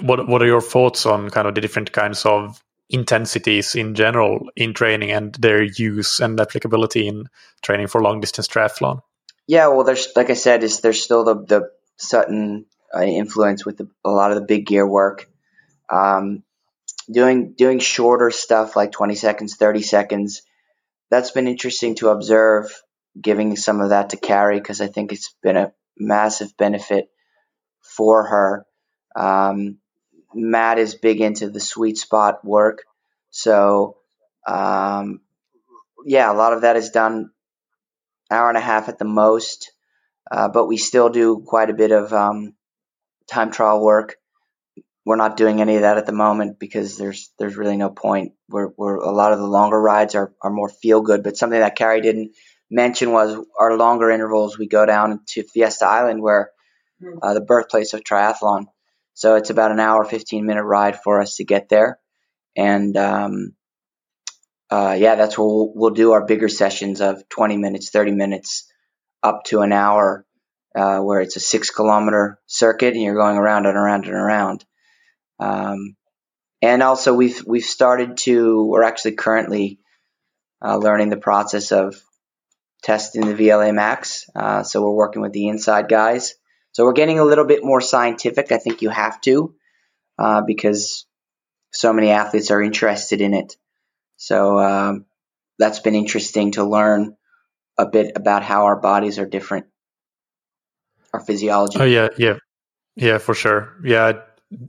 what? 0.01 0.27
What 0.27 0.43
are 0.43 0.47
your 0.47 0.63
thoughts 0.63 1.05
on 1.05 1.31
kind 1.31 1.47
of 1.47 1.55
the 1.55 1.61
different 1.61 1.93
kinds 1.93 2.25
of 2.25 2.63
intensities 2.89 3.75
in 3.75 3.95
general 3.95 4.49
in 4.55 4.73
training 4.73 5.11
and 5.11 5.35
their 5.35 5.63
use 5.63 6.21
and 6.21 6.41
applicability 6.41 7.09
in 7.09 7.29
training 7.63 7.89
for 7.89 8.01
long 8.01 8.21
distance 8.21 8.49
triathlon? 8.49 9.01
Yeah, 9.47 9.69
well, 9.69 9.85
there's 9.85 10.09
like 10.17 10.31
I 10.31 10.35
said, 10.35 10.63
is 10.63 10.81
there's 10.81 11.03
still 11.03 11.25
the 11.25 11.35
the 11.35 11.71
Sutton 11.97 12.67
uh, 12.95 13.03
influence 13.03 13.67
with 13.67 13.79
the, 13.79 13.89
a 14.05 14.11
lot 14.11 14.31
of 14.31 14.37
the 14.37 14.47
big 14.47 14.67
gear 14.67 14.87
work. 14.87 15.29
Um, 15.91 16.43
doing 17.11 17.55
doing 17.57 17.79
shorter 17.79 18.31
stuff 18.31 18.77
like 18.77 18.93
20 18.93 19.15
seconds, 19.15 19.57
30 19.57 19.83
seconds. 19.83 20.43
That's 21.11 21.31
been 21.31 21.49
interesting 21.49 21.95
to 21.97 22.09
observe, 22.09 22.73
giving 23.21 23.57
some 23.57 23.81
of 23.81 23.91
that 23.91 24.11
to 24.11 24.17
Carrie 24.17 24.59
because 24.59 24.81
I 24.81 24.89
think 24.89 25.13
it's 25.13 25.35
been 25.43 25.57
a 25.57 25.73
massive 25.97 26.57
benefit 26.57 27.09
for 27.81 28.25
her. 28.27 28.67
Um, 29.15 29.79
Matt 30.35 30.79
is 30.79 30.95
big 30.95 31.21
into 31.21 31.49
the 31.49 31.61
sweet 31.61 31.97
spot 31.97 32.45
work, 32.45 32.83
so 33.31 33.97
um, 34.47 35.21
yeah, 36.05 36.31
a 36.31 36.35
lot 36.35 36.53
of 36.53 36.63
that 36.63 36.77
is 36.77 36.91
done 36.91 37.31
hour 38.31 38.49
and 38.49 38.59
a 38.59 38.61
half 38.61 38.89
at 38.89 38.99
the 38.99 39.05
most, 39.05 39.73
uh, 40.31 40.49
but 40.49 40.67
we 40.67 40.77
still 40.77 41.09
do 41.09 41.43
quite 41.47 41.71
a 41.71 41.75
bit 41.75 41.93
of 41.93 42.13
um, 42.13 42.55
time 43.29 43.51
trial 43.51 43.83
work 43.83 44.17
we're 45.07 45.17
not 45.17 45.37
doing 45.37 45.61
any 45.61 45.77
of 45.77 45.83
that 45.83 45.99
at 45.99 46.07
the 46.07 46.13
moment 46.13 46.59
because 46.59 46.99
there's 46.99 47.31
there's 47.39 47.57
really 47.57 47.77
no 47.77 47.89
point. 47.89 48.33
We're, 48.49 48.73
we're 48.77 48.97
a 48.97 49.13
lot 49.13 49.33
of 49.33 49.39
the 49.39 49.47
longer 49.47 49.81
rides 49.81 50.17
are, 50.17 50.35
are 50.43 50.51
more 50.51 50.69
feel 50.69 51.01
good, 51.01 51.23
but 51.23 51.37
something 51.37 51.61
that 51.61 51.77
Carrie 51.77 52.01
didn't 52.01 52.33
mention 52.69 53.13
was 53.13 53.39
our 53.59 53.77
longer 53.77 54.11
intervals. 54.11 54.59
We 54.59 54.67
go 54.67 54.85
down 54.85 55.21
to 55.29 55.45
Fiesta 55.45 55.87
Island, 55.87 56.21
where 56.21 56.51
hmm. 57.01 57.19
uh, 57.23 57.35
the 57.35 57.41
birthplace 57.41 57.95
of 57.95 58.03
triathlon. 58.03 58.65
So 59.15 59.37
it's 59.37 59.51
about 59.51 59.71
an 59.71 59.79
hour, 59.79 60.05
15 60.05 60.45
minute 60.45 60.65
ride 60.65 61.01
for 61.01 61.21
us 61.21 61.37
to 61.37 61.45
get 61.45 61.69
there, 61.69 62.01
and 62.57 62.97
um, 62.97 63.55
uh, 64.71 64.97
yeah, 64.99 65.15
that's 65.15 65.39
where 65.39 65.47
we'll, 65.47 65.73
we'll, 65.73 65.91
do 65.95 66.13
our 66.13 66.27
bigger 66.27 66.49
sessions 66.49 67.01
of 67.01 67.27
20 67.29 67.57
minutes, 67.59 67.91
30 67.91 68.11
minutes, 68.11 68.69
up 69.23 69.45
to 69.45 69.61
an 69.61 69.73
hour, 69.73 70.27
uh, 70.75 70.99
where 70.99 71.21
it's 71.21 71.37
a 71.37 71.41
six 71.41 71.71
kilometer 71.71 72.41
circuit 72.47 72.95
and 72.95 73.03
you're 73.03 73.15
going 73.15 73.37
around 73.37 73.67
and 73.67 73.77
around 73.77 74.07
and 74.07 74.15
around. 74.15 74.65
Um, 75.39 75.97
and 76.63 76.83
also 76.83 77.15
we've 77.15 77.45
we've 77.47 77.65
started 77.65 78.17
to 78.19 78.65
we're 78.65 78.83
actually 78.83 79.13
currently 79.13 79.79
uh, 80.65 80.77
learning 80.77 81.11
the 81.11 81.17
process 81.17 81.73
of 81.73 82.01
testing 82.83 83.27
the 83.27 83.35
VLA 83.35 83.75
Max. 83.75 84.25
Uh, 84.35 84.63
so 84.63 84.83
we're 84.83 84.95
working 84.95 85.23
with 85.23 85.33
the 85.33 85.45
INSCYD 85.45 85.89
guys. 85.89 86.35
So 86.73 86.85
we're 86.85 86.93
getting 86.93 87.19
a 87.19 87.25
little 87.25 87.45
bit 87.45 87.65
more 87.65 87.81
scientific. 87.81 88.53
I 88.53 88.59
think 88.59 88.83
you 88.83 88.91
have 88.91 89.21
to 89.23 89.55
uh, 90.19 90.43
because 90.47 91.07
so 91.73 91.93
many 91.93 92.11
athletes 92.11 92.51
are 92.51 92.63
interested 92.63 93.21
in 93.21 93.35
it. 93.35 93.57
So 94.17 94.59
um, 94.59 95.07
that's 95.59 95.81
been 95.81 95.95
interesting 95.95 96.53
to 96.53 96.65
learn 96.65 97.17
a 97.79 97.87
bit 97.87 98.13
about 98.17 98.43
how 98.43 98.65
our 98.65 98.77
bodies 98.77 99.19
are 99.19 99.27
different, 99.27 99.67
our 101.13 101.21
physiology. 101.21 101.79
Oh 101.79 101.85
yeah, 101.85 102.09
yeah, 102.17 102.39
yeah, 102.95 103.19
for 103.19 103.35
sure. 103.35 103.75
Yeah, 103.85 104.21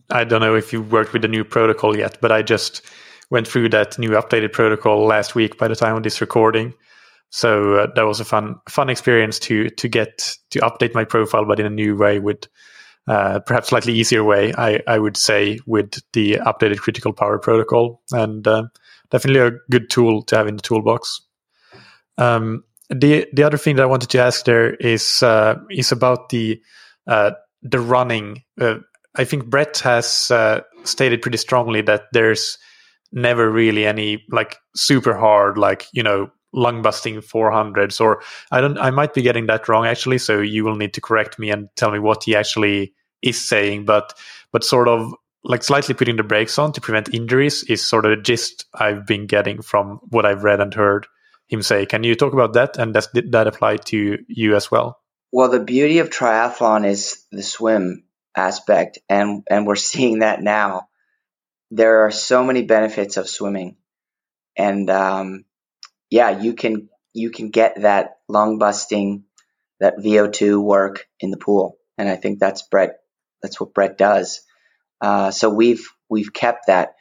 I 0.09 0.23
don't 0.23 0.41
know 0.41 0.55
if 0.55 0.73
you 0.73 0.81
worked 0.81 1.13
with 1.13 1.21
the 1.21 1.27
new 1.27 1.43
protocol 1.43 1.97
yet, 1.97 2.17
but 2.21 2.31
I 2.31 2.41
just 2.41 2.81
went 3.29 3.47
through 3.47 3.69
that 3.69 3.99
new 3.99 4.11
updated 4.11 4.53
protocol 4.53 5.05
last 5.05 5.35
week 5.35 5.57
by 5.57 5.67
the 5.67 5.75
time 5.75 5.95
of 5.95 6.03
this 6.03 6.21
recording. 6.21 6.73
So 7.29 7.75
uh, 7.75 7.87
that 7.95 8.05
was 8.05 8.19
a 8.19 8.25
fun 8.25 8.55
fun 8.69 8.89
experience 8.89 9.37
to 9.39 9.69
to 9.69 9.87
get 9.87 10.35
to 10.51 10.59
update 10.59 10.93
my 10.93 11.03
profile, 11.03 11.45
but 11.45 11.59
in 11.59 11.65
a 11.65 11.69
new 11.69 11.97
way 11.97 12.19
with 12.19 12.47
uh, 13.07 13.39
perhaps 13.39 13.69
slightly 13.69 13.93
easier 13.93 14.23
way, 14.23 14.53
I, 14.57 14.81
I 14.87 14.99
would 14.99 15.15
say, 15.15 15.59
with 15.65 16.01
the 16.13 16.33
updated 16.33 16.79
critical 16.79 17.13
power 17.13 17.39
protocol, 17.39 18.01
and 18.11 18.45
uh, 18.47 18.63
definitely 19.11 19.41
a 19.41 19.51
good 19.71 19.89
tool 19.89 20.23
to 20.23 20.37
have 20.37 20.47
in 20.47 20.57
the 20.57 20.61
toolbox. 20.61 21.21
Um, 22.17 22.63
the 22.89 23.27
the 23.33 23.43
other 23.43 23.57
thing 23.57 23.75
that 23.75 23.83
I 23.83 23.87
wanted 23.87 24.09
to 24.09 24.21
ask 24.21 24.45
there 24.45 24.73
is 24.73 25.21
uh, 25.23 25.55
is 25.69 25.91
about 25.91 26.29
the 26.29 26.61
uh, 27.07 27.31
the 27.61 27.79
running. 27.79 28.43
I 29.17 29.23
think 29.23 29.47
Brett 29.47 29.79
has 29.79 30.29
uh, 30.31 30.61
stated 30.83 31.21
pretty 31.21 31.37
strongly 31.37 31.81
that 31.81 32.03
there's 32.13 32.57
never 33.11 33.49
really 33.49 33.85
any 33.85 34.23
like 34.29 34.57
super 34.75 35.15
hard, 35.15 35.57
like 35.57 35.87
you 35.91 36.03
know, 36.03 36.29
lung 36.53 36.81
busting 36.81 37.21
400s. 37.21 37.99
Or 37.99 38.21
I 38.51 38.61
don't, 38.61 38.77
I 38.77 38.91
might 38.91 39.13
be 39.13 39.21
getting 39.21 39.47
that 39.47 39.67
wrong 39.67 39.85
actually. 39.85 40.17
So 40.17 40.39
you 40.39 40.63
will 40.63 40.75
need 40.75 40.93
to 40.93 41.01
correct 41.01 41.39
me 41.39 41.49
and 41.49 41.69
tell 41.75 41.91
me 41.91 41.99
what 41.99 42.23
he 42.23 42.35
actually 42.35 42.93
is 43.21 43.41
saying. 43.41 43.85
But 43.85 44.13
but 44.51 44.63
sort 44.63 44.87
of 44.87 45.13
like 45.43 45.63
slightly 45.63 45.95
putting 45.95 46.17
the 46.17 46.23
brakes 46.23 46.59
on 46.59 46.73
to 46.73 46.81
prevent 46.81 47.13
injuries 47.13 47.63
is 47.63 47.85
sort 47.85 48.05
of 48.05 48.11
the 48.11 48.21
gist 48.21 48.65
I've 48.73 49.05
been 49.05 49.27
getting 49.27 49.61
from 49.61 49.99
what 50.09 50.25
I've 50.25 50.43
read 50.43 50.59
and 50.59 50.73
heard 50.73 51.07
him 51.47 51.61
say. 51.61 51.85
Can 51.85 52.03
you 52.03 52.15
talk 52.15 52.33
about 52.33 52.53
that? 52.53 52.77
And 52.77 52.93
does 52.93 53.07
that 53.13 53.47
apply 53.47 53.77
to 53.77 54.17
you 54.27 54.55
as 54.55 54.69
well? 54.69 54.99
Well, 55.31 55.49
the 55.49 55.59
beauty 55.59 55.99
of 55.99 56.09
triathlon 56.09 56.85
is 56.85 57.23
the 57.31 57.43
swim 57.43 58.03
aspect, 58.37 58.99
and 59.09 59.43
and 59.49 59.65
we're 59.65 59.75
seeing 59.75 60.19
that 60.19 60.41
now. 60.41 60.87
There 61.71 62.05
are 62.05 62.11
so 62.11 62.43
many 62.43 62.63
benefits 62.63 63.17
of 63.17 63.27
swimming, 63.27 63.75
and 64.55 64.89
um, 64.89 65.45
yeah, 66.09 66.39
you 66.39 66.53
can 66.53 66.89
you 67.13 67.31
can 67.31 67.49
get 67.49 67.81
that 67.81 68.17
lung 68.29 68.57
busting, 68.57 69.23
that 69.79 69.97
VO2 69.97 70.61
work 70.61 71.07
in 71.19 71.31
the 71.31 71.37
pool, 71.37 71.77
and 71.97 72.07
I 72.07 72.15
think 72.15 72.39
that's 72.39 72.61
Brett. 72.61 72.99
That's 73.41 73.59
what 73.59 73.73
Brett 73.73 73.97
does. 73.97 74.41
Uh, 75.01 75.31
so 75.31 75.49
we've 75.49 75.87
we've 76.09 76.33
kept 76.33 76.67
that 76.67 76.95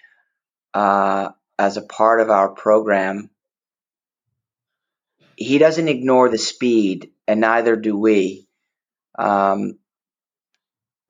uh, 0.74 1.30
as 1.58 1.76
a 1.76 1.82
part 1.82 2.20
of 2.20 2.30
our 2.30 2.48
program. 2.48 3.30
He 5.36 5.58
doesn't 5.58 5.88
ignore 5.88 6.28
the 6.28 6.38
speed, 6.38 7.10
and 7.28 7.40
neither 7.40 7.76
do 7.76 7.96
we. 7.96 8.48
Um, 9.18 9.78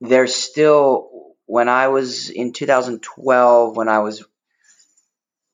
there's 0.01 0.35
still 0.35 1.09
when 1.45 1.69
I 1.69 1.87
was 1.87 2.29
in 2.29 2.53
2012 2.53 3.75
when 3.75 3.89
I 3.89 3.99
was 3.99 4.23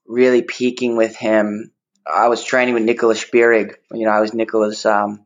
really 0.08 0.42
peaking 0.42 0.98
with 0.98 1.16
him. 1.16 1.72
I 2.06 2.28
was 2.28 2.44
training 2.44 2.74
with 2.74 2.84
Nicola 2.84 3.14
Spirig. 3.14 3.76
You 3.92 4.06
know, 4.06 4.12
I 4.12 4.20
was 4.20 4.34
Nicola's 4.34 4.86
um, 4.86 5.26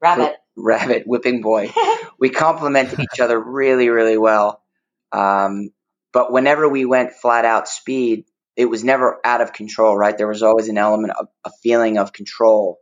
Rabbit 0.00 0.36
Rabbit 0.56 1.06
whipping 1.06 1.42
boy. 1.42 1.72
we 2.18 2.30
complemented 2.30 3.00
each 3.00 3.20
other 3.20 3.38
really, 3.38 3.88
really 3.88 4.18
well. 4.18 4.62
Um, 5.12 5.70
but 6.12 6.32
whenever 6.32 6.68
we 6.68 6.84
went 6.84 7.14
flat 7.14 7.44
out 7.44 7.68
speed, 7.68 8.24
it 8.56 8.66
was 8.66 8.84
never 8.84 9.18
out 9.24 9.40
of 9.40 9.52
control, 9.52 9.96
right? 9.96 10.16
There 10.16 10.28
was 10.28 10.42
always 10.42 10.68
an 10.68 10.78
element 10.78 11.14
of 11.18 11.28
a 11.44 11.50
feeling 11.62 11.98
of 11.98 12.12
control, 12.12 12.78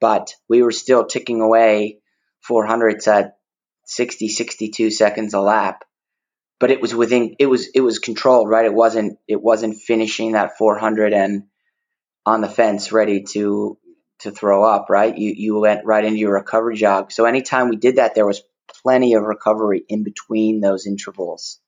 but 0.00 0.32
we 0.48 0.62
were 0.62 0.72
still 0.72 1.06
ticking 1.06 1.40
away 1.40 2.00
400s 2.48 3.08
at 3.08 3.37
60, 3.88 4.28
62 4.28 4.90
seconds 4.90 5.32
a 5.32 5.40
lap. 5.40 5.84
But 6.60 6.70
it 6.70 6.82
was 6.82 6.94
within, 6.94 7.36
it 7.38 7.46
was, 7.46 7.68
it 7.74 7.80
was 7.80 7.98
controlled, 7.98 8.48
right? 8.50 8.66
It 8.66 8.74
wasn't, 8.74 9.18
it 9.26 9.40
wasn't 9.40 9.80
finishing 9.80 10.32
that 10.32 10.58
400 10.58 11.14
and 11.14 11.44
on 12.26 12.42
the 12.42 12.48
fence 12.48 12.92
ready 12.92 13.22
to, 13.30 13.78
to 14.20 14.30
throw 14.30 14.62
up, 14.62 14.90
right? 14.90 15.16
You, 15.16 15.32
you 15.34 15.58
went 15.58 15.86
right 15.86 16.04
into 16.04 16.18
your 16.18 16.34
recovery 16.34 16.76
jog. 16.76 17.12
So 17.12 17.24
anytime 17.24 17.70
we 17.70 17.76
did 17.76 17.96
that, 17.96 18.14
there 18.14 18.26
was 18.26 18.42
plenty 18.82 19.14
of 19.14 19.22
recovery 19.22 19.84
in 19.88 20.04
between 20.04 20.60
those 20.60 20.86
intervals. 20.86 21.58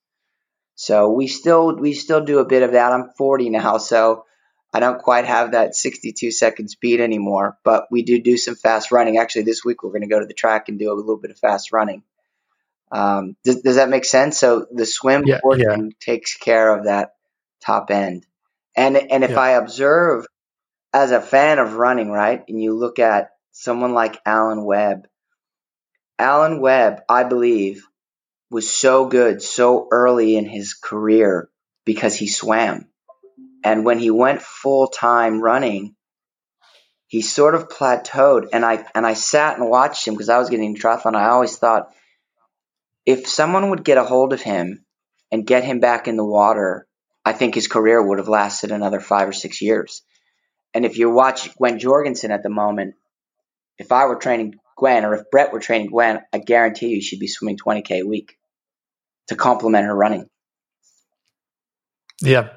So 0.75 1.09
we 1.09 1.25
still, 1.25 1.75
we 1.75 1.93
still 1.93 2.23
do 2.23 2.37
a 2.37 2.45
bit 2.45 2.61
of 2.61 2.73
that. 2.73 2.91
I'm 2.91 3.09
40 3.17 3.49
now, 3.49 3.77
so 3.77 4.25
I 4.73 4.79
don't 4.79 5.01
quite 5.01 5.25
have 5.25 5.53
that 5.53 5.73
62 5.73 6.31
second 6.31 6.67
speed 6.67 7.01
anymore, 7.01 7.57
but 7.63 7.87
we 7.89 8.03
do 8.03 8.21
do 8.21 8.37
some 8.37 8.55
fast 8.55 8.91
running. 8.91 9.17
Actually, 9.17 9.43
this 9.43 9.65
week 9.65 9.81
we're 9.81 9.89
going 9.89 10.01
to 10.01 10.07
go 10.07 10.19
to 10.19 10.27
the 10.27 10.33
track 10.33 10.69
and 10.69 10.77
do 10.77 10.91
a 10.91 10.95
little 10.95 11.17
bit 11.17 11.31
of 11.31 11.39
fast 11.39 11.71
running. 11.71 12.03
Um, 12.91 13.35
does, 13.43 13.61
does 13.61 13.75
that 13.77 13.89
make 13.89 14.05
sense? 14.05 14.37
So 14.37 14.65
the 14.71 14.85
swim 14.85 15.23
yeah, 15.25 15.39
portion 15.39 15.85
yeah. 15.85 15.95
takes 15.99 16.35
care 16.35 16.75
of 16.75 16.85
that 16.85 17.13
top 17.63 17.89
end. 17.91 18.25
And 18.75 18.97
and 18.97 19.23
if 19.23 19.31
yeah. 19.31 19.39
I 19.39 19.49
observe 19.51 20.25
as 20.93 21.11
a 21.11 21.21
fan 21.21 21.59
of 21.59 21.73
running, 21.73 22.09
right, 22.09 22.43
and 22.47 22.61
you 22.61 22.73
look 22.73 22.99
at 22.99 23.31
someone 23.51 23.93
like 23.93 24.19
Alan 24.25 24.63
Webb, 24.63 25.07
Alan 26.19 26.61
Webb, 26.61 27.01
I 27.09 27.23
believe, 27.23 27.85
was 28.49 28.69
so 28.69 29.07
good 29.07 29.41
so 29.41 29.87
early 29.91 30.35
in 30.35 30.45
his 30.45 30.73
career 30.73 31.49
because 31.85 32.15
he 32.15 32.27
swam. 32.27 32.87
And 33.63 33.85
when 33.85 33.99
he 33.99 34.11
went 34.11 34.41
full 34.41 34.87
time 34.87 35.41
running, 35.41 35.95
he 37.07 37.21
sort 37.21 37.55
of 37.55 37.69
plateaued. 37.69 38.49
And 38.53 38.65
I 38.65 38.85
and 38.95 39.05
I 39.05 39.13
sat 39.13 39.57
and 39.57 39.69
watched 39.69 40.07
him 40.07 40.13
because 40.13 40.29
I 40.29 40.39
was 40.39 40.49
getting 40.49 40.75
triathlon. 40.75 41.15
I 41.15 41.29
always 41.29 41.57
thought 41.57 41.93
if 43.05 43.27
someone 43.27 43.69
would 43.69 43.83
get 43.83 43.97
a 43.97 44.03
hold 44.03 44.33
of 44.33 44.41
him 44.41 44.85
and 45.31 45.45
get 45.45 45.63
him 45.63 45.79
back 45.79 46.07
in 46.07 46.17
the 46.17 46.25
water, 46.25 46.87
I 47.25 47.33
think 47.33 47.55
his 47.55 47.67
career 47.67 48.01
would 48.01 48.19
have 48.19 48.27
lasted 48.27 48.71
another 48.71 48.99
five 48.99 49.27
or 49.27 49.33
six 49.33 49.61
years. 49.61 50.03
And 50.73 50.85
if 50.85 50.97
you 50.97 51.09
watch 51.09 51.55
Gwen 51.55 51.79
Jorgensen 51.79 52.31
at 52.31 52.43
the 52.43 52.49
moment, 52.49 52.95
if 53.77 53.91
I 53.91 54.05
were 54.05 54.15
training 54.15 54.55
Gwen 54.77 55.05
or 55.05 55.13
if 55.15 55.29
Brett 55.31 55.51
were 55.51 55.59
training 55.59 55.89
Gwen, 55.89 56.21
I 56.33 56.39
guarantee 56.39 56.89
you 56.89 57.01
she'd 57.01 57.19
be 57.19 57.27
swimming 57.27 57.57
20K 57.57 58.01
a 58.01 58.07
week 58.07 58.37
to 59.27 59.35
complement 59.35 59.85
her 59.85 59.95
running. 59.95 60.27
Yeah. 62.21 62.49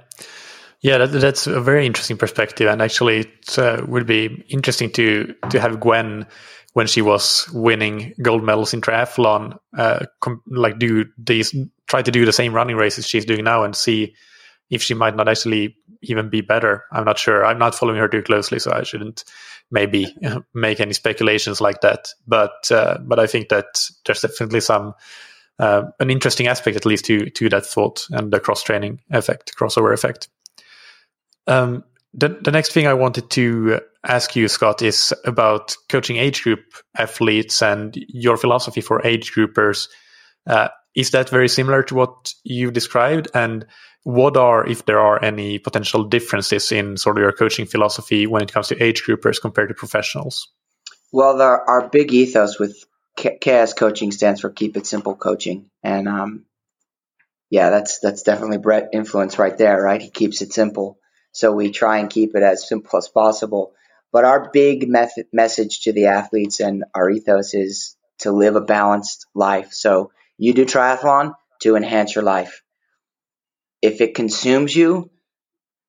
Yeah, 0.81 0.99
that, 0.99 1.07
that's 1.07 1.47
a 1.47 1.63
very 1.63 1.87
interesting 1.87 2.19
perspective, 2.19 2.69
and 2.69 2.83
actually, 2.83 3.21
it 3.21 3.59
uh, 3.59 3.83
would 3.89 4.07
be 4.07 4.45
interesting 4.51 4.91
to 4.91 5.35
to 5.49 5.59
have 5.59 5.81
Gwen 5.81 6.27
when 6.75 6.87
she 6.87 7.03
was 7.03 7.49
winning 7.53 8.15
gold 8.21 8.45
medals 8.45 8.75
in 8.75 8.81
triathlon, 8.81 9.59
uh, 9.77 10.05
com- 10.21 10.43
like 10.47 10.79
do 10.79 11.07
these 11.17 11.55
try 11.87 12.03
to 12.03 12.11
do 12.11 12.27
the 12.27 12.33
same 12.33 12.53
running 12.53 12.77
races 12.77 13.07
she's 13.07 13.25
doing 13.25 13.45
now 13.45 13.65
and 13.65 13.75
see 13.75 14.15
if 14.71 14.83
she 14.83 14.95
might 14.95 15.17
not 15.17 15.29
actually 15.29 15.77
even 16.03 16.29
be 16.29 16.41
better. 16.41 16.85
I'm 16.93 17.05
not 17.05 17.19
sure. 17.19 17.45
I'm 17.45 17.59
not 17.59 17.75
following 17.75 17.99
her 17.99 18.09
too 18.09 18.23
closely, 18.23 18.59
so 18.59 18.73
I 18.73 18.83
shouldn't 18.83 19.25
maybe 19.71 20.15
make 20.55 20.81
any 20.81 20.93
speculations 20.93 21.61
like 21.61 21.81
that. 21.83 22.09
But 22.27 22.71
uh, 22.71 22.99
but 23.03 23.19
I 23.19 23.27
think 23.27 23.49
that 23.49 23.67
there's 24.05 24.21
definitely 24.21 24.61
some 24.61 24.95
uh, 25.61 25.85
an 26.01 26.11
interesting 26.11 26.49
aspect, 26.49 26.77
at 26.77 26.87
least 26.87 27.05
to 27.07 27.31
to 27.31 27.49
that 27.51 27.67
thought 27.67 28.07
and 28.11 28.33
the 28.33 28.41
cross 28.41 28.63
training 28.63 29.01
effect, 29.11 29.53
crossover 29.57 29.95
effect. 29.95 30.29
Um, 31.47 31.85
the, 32.17 32.29
the 32.43 32.53
next 32.53 32.73
thing 32.73 32.87
I 32.87 32.95
wanted 32.95 33.29
to 33.31 33.81
ask 34.07 34.37
you, 34.37 34.47
Scott, 34.49 34.83
is 34.83 35.13
about 35.25 35.77
coaching 35.89 36.17
age 36.17 36.43
group 36.43 36.61
athletes 36.97 37.61
and 37.61 37.95
your 38.09 38.37
philosophy 38.37 38.81
for 38.81 39.05
age 39.05 39.33
groupers. 39.33 39.89
Uh, 40.47 40.69
is 40.95 41.11
that 41.11 41.29
very 41.29 41.49
similar 41.49 41.83
to 41.85 41.95
what 41.97 42.33
you 42.45 42.71
described? 42.71 43.29
And 43.35 43.67
what 44.05 44.37
are, 44.37 44.65
if 44.67 44.87
there 44.87 45.01
are 45.01 45.23
any 45.23 45.59
potential 45.59 46.05
differences 46.05 46.71
in 46.71 46.97
sort 46.97 47.19
of 47.19 47.23
your 47.23 47.33
coaching 47.33 47.67
philosophy 47.67 48.27
when 48.27 48.43
it 48.43 48.53
comes 48.53 48.69
to 48.69 48.83
age 48.83 49.03
groupers 49.03 49.41
compared 49.41 49.69
to 49.71 49.75
professionals? 49.75 50.49
Well, 51.13 51.37
there, 51.37 51.69
our 51.69 51.89
big 51.89 52.13
ethos 52.13 52.59
with 52.61 52.85
KS 53.17 53.73
coaching 53.75 54.13
stands 54.13 54.41
for 54.41 54.51
keep 54.51 54.77
it 54.77 54.87
simple 54.87 55.17
coaching. 55.17 55.71
And, 55.83 56.07
um, 56.07 56.45
yeah, 57.51 57.71
that's, 57.71 57.99
that's 57.99 58.23
definitely 58.23 58.59
Brett 58.59 58.91
influence 58.93 59.39
right 59.39 59.57
there, 59.57 59.83
right? 59.83 60.01
He 60.01 60.11
keeps 60.11 60.43
it 60.43 60.53
simple. 60.53 60.99
So 61.35 61.53
we 61.53 61.73
try 61.73 61.99
and 61.99 62.09
keep 62.09 62.37
it 62.37 62.43
as 62.43 62.67
simple 62.67 62.97
as 62.97 63.09
possible. 63.09 63.75
But 64.13 64.25
our 64.25 64.51
big 64.53 64.89
method, 64.89 65.27
message 65.33 65.81
to 65.83 65.93
the 65.93 66.07
athletes 66.07 66.61
and 66.61 66.85
our 66.95 67.11
ethos 67.11 67.55
is 67.55 67.97
to 68.21 68.31
live 68.31 68.55
a 68.55 68.61
balanced 68.61 69.27
life. 69.35 69.73
So 69.73 70.13
you 70.39 70.55
do 70.55 70.65
triathlon 70.65 71.35
to 71.63 71.75
enhance 71.75 72.15
your 72.15 72.23
life. 72.23 72.63
If 73.83 74.01
it 74.01 74.15
consumes 74.15 74.75
you, 74.75 75.11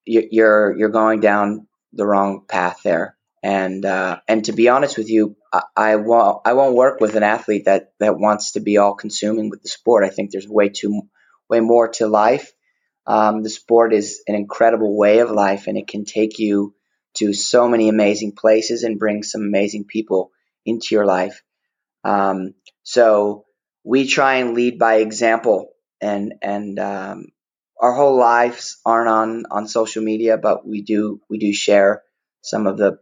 you're 0.06 0.76
you're 0.76 0.90
going 0.90 1.20
down 1.20 1.68
the 1.94 2.06
wrong 2.08 2.46
path 2.48 2.80
there. 2.84 3.16
And 3.44 3.86
uh, 3.86 4.22
and 4.28 4.46
to 4.46 4.54
be 4.54 4.70
honest 4.70 4.98
with 4.98 5.10
you, 5.10 5.36
I, 5.54 5.62
I 5.76 5.96
won't 5.98 6.42
I 6.46 6.54
won't 6.54 6.76
work 6.76 7.00
with 7.00 7.16
an 7.16 7.22
athlete 7.22 7.66
that 7.66 7.92
that 8.00 8.18
wants 8.18 8.54
to 8.54 8.60
be 8.60 8.80
all 8.80 8.96
consuming 8.96 9.52
with 9.52 9.62
the 9.62 9.70
sport. 9.70 10.04
I 10.04 10.10
think 10.10 10.32
there's 10.32 10.48
way 10.48 10.70
too 10.70 11.04
way 11.48 11.60
more 11.60 11.90
to 11.90 12.08
life 12.08 12.52
um, 13.08 13.44
the 13.44 13.50
sport 13.50 13.94
is 13.94 14.22
an 14.28 14.36
incredible 14.36 14.98
way 14.98 15.20
of 15.20 15.30
life 15.30 15.68
and 15.68 15.78
it 15.78 15.88
can 15.88 16.06
take 16.06 16.40
you 16.40 16.74
to 17.16 17.34
so 17.34 17.68
many 17.68 17.88
amazing 17.88 18.34
places 18.34 18.84
and 18.84 19.00
bring 19.00 19.24
some 19.24 19.42
amazing 19.42 19.86
people 19.86 20.32
into 20.66 20.96
your 20.96 21.06
life. 21.06 21.44
Um, 22.04 22.54
so 22.84 23.46
we 23.84 24.08
try 24.08 24.36
and 24.36 24.54
lead 24.54 24.80
by 24.80 24.96
example 24.96 25.70
and, 26.02 26.34
and, 26.42 26.80
um, 26.80 27.28
our 27.80 27.94
whole 27.94 28.18
lives 28.18 28.80
aren't 28.86 29.10
on, 29.10 29.44
on 29.52 29.68
social 29.68 30.02
media, 30.02 30.38
but 30.38 30.66
we 30.66 30.82
do, 30.82 31.22
we 31.30 31.38
do 31.38 31.54
share 31.54 32.04
some 32.42 32.68
of 32.68 32.78
the, 32.78 33.00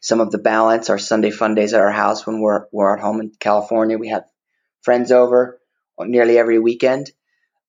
some 0.00 0.20
of 0.20 0.30
the 0.30 0.38
balance. 0.38 0.90
Our 0.90 0.98
Sunday 0.98 1.30
fun 1.30 1.54
days 1.54 1.72
at 1.72 1.80
our 1.80 1.92
house 1.92 2.26
when 2.26 2.40
we're, 2.40 2.66
we're 2.72 2.96
at 2.96 3.02
home 3.02 3.20
in 3.20 3.32
California, 3.38 3.96
we 3.96 4.08
have 4.08 4.24
friends 4.82 5.12
over 5.12 5.60
nearly 6.00 6.36
every 6.36 6.58
weekend. 6.58 7.10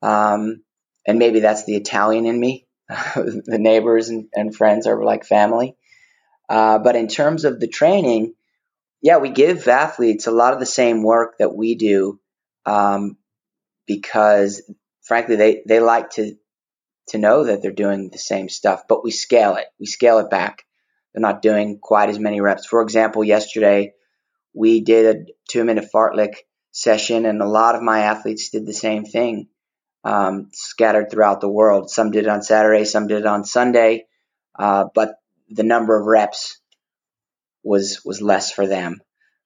Um, 0.02 0.64
and 1.08 1.18
maybe 1.18 1.39
that's 1.39 1.64
the 1.64 1.76
Italian 1.76 2.26
in 2.26 2.39
me. 2.39 2.68
the 3.16 3.58
neighbors 3.60 4.10
and, 4.10 4.28
and, 4.34 4.55
friends 4.55 4.88
are 4.88 5.03
like 5.03 5.26
family. 5.26 5.76
Uh, 6.47 6.80
but 6.80 6.95
in 6.95 7.08
terms 7.08 7.43
of 7.43 7.60
the 7.60 7.68
training, 7.68 8.34
yeah, 9.01 9.18
we 9.18 9.30
give 9.30 9.68
athletes 9.68 10.28
a 10.28 10.32
lot 10.32 10.53
of 10.53 10.60
the 10.60 10.66
same 10.66 11.03
work 11.03 11.36
that 11.39 11.53
we 11.53 11.76
do 11.76 12.20
um, 12.66 13.18
because, 13.86 14.62
frankly, 15.01 15.36
they, 15.36 15.64
they 15.66 15.80
like 15.80 16.12
to 16.12 16.36
to 17.10 17.18
know 17.18 17.45
that 17.45 17.62
they're 17.62 17.72
doing 17.72 18.10
the 18.10 18.18
same 18.18 18.49
stuff. 18.49 18.84
But 18.88 19.03
we 19.03 19.12
scale 19.12 19.55
it. 19.55 19.68
We 19.80 19.86
scale 19.86 20.20
it 20.20 20.30
back. 20.30 20.66
They're 21.14 21.22
not 21.22 21.41
doing 21.41 21.80
quite 21.82 22.10
as 22.10 22.20
many 22.20 22.41
reps. 22.41 22.66
For 22.66 22.82
example, 22.82 23.24
yesterday 23.24 23.93
we 24.53 24.82
did 24.82 25.16
a 25.16 25.26
two 25.49 25.64
minute 25.64 25.89
fartlek 25.93 26.36
session, 26.72 27.26
and 27.26 27.41
a 27.41 27.47
lot 27.47 27.76
of 27.76 27.82
my 27.82 28.01
athletes 28.01 28.49
did 28.49 28.66
the 28.66 28.74
same 28.74 29.05
thing 29.05 29.47
um, 30.08 30.47
scattered 30.53 31.12
throughout 31.12 31.41
the 31.41 31.49
world. 31.49 31.89
Some 31.89 32.12
did 32.12 32.26
it 32.26 32.30
on 32.30 32.41
Saturday, 32.41 32.86
some 32.86 33.08
did 33.08 33.20
it 33.20 33.26
on 33.26 33.43
Sunday, 33.43 34.05
uh, 34.58 34.86
but 34.95 35.16
the 35.49 35.64
number 35.64 35.99
of 35.99 36.05
reps 36.05 36.62
was 37.62 38.05
was 38.05 38.22
less 38.22 38.49
for 38.49 38.66
them. 38.66 39.01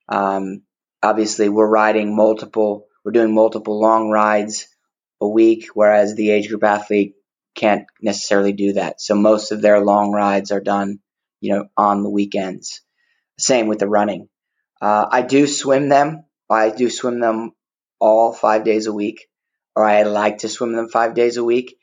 Um, 0.07 0.61
obviously, 1.01 1.49
we're 1.49 1.67
riding 1.67 2.15
multiple, 2.15 2.85
we're 3.03 3.11
doing 3.11 3.33
multiple 3.33 3.79
long 3.79 4.11
rides 4.11 4.67
a 5.19 5.27
week, 5.27 5.69
whereas 5.73 6.13
the 6.13 6.29
age 6.29 6.49
group 6.49 6.63
athlete 6.63 7.15
can't 7.55 7.85
necessarily 7.99 8.53
do 8.53 8.73
that. 8.73 9.01
So 9.01 9.15
most 9.15 9.51
of 9.51 9.63
their 9.63 9.83
long 9.83 10.11
rides 10.11 10.51
are 10.51 10.61
done, 10.61 10.99
you 11.39 11.55
know, 11.55 11.65
on 11.75 12.03
the 12.03 12.09
weekends. 12.09 12.81
Same 13.39 13.67
with 13.67 13.79
the 13.79 13.89
running. 13.89 14.29
Uh, 14.79 15.07
I 15.09 15.23
do 15.23 15.47
swim 15.47 15.89
them. 15.89 16.25
I 16.51 16.69
do 16.69 16.91
swim 16.91 17.19
them 17.19 17.53
all 17.99 18.31
five 18.31 18.63
days 18.63 18.85
a 18.85 18.93
week 18.93 19.27
or 19.75 19.85
I 19.85 20.03
like 20.03 20.39
to 20.39 20.49
swim 20.49 20.73
them 20.73 20.89
five 20.89 21.13
days 21.13 21.37
a 21.37 21.43
week. 21.43 21.77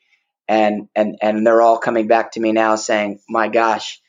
And, 0.47 0.87
and, 0.95 1.17
and 1.21 1.45
they're 1.45 1.61
all 1.61 1.77
coming 1.77 2.07
back 2.07 2.31
to 2.31 2.39
me 2.39 2.51
now 2.51 2.75
saying, 2.75 3.19
my 3.29 3.49
gosh, 3.49 4.01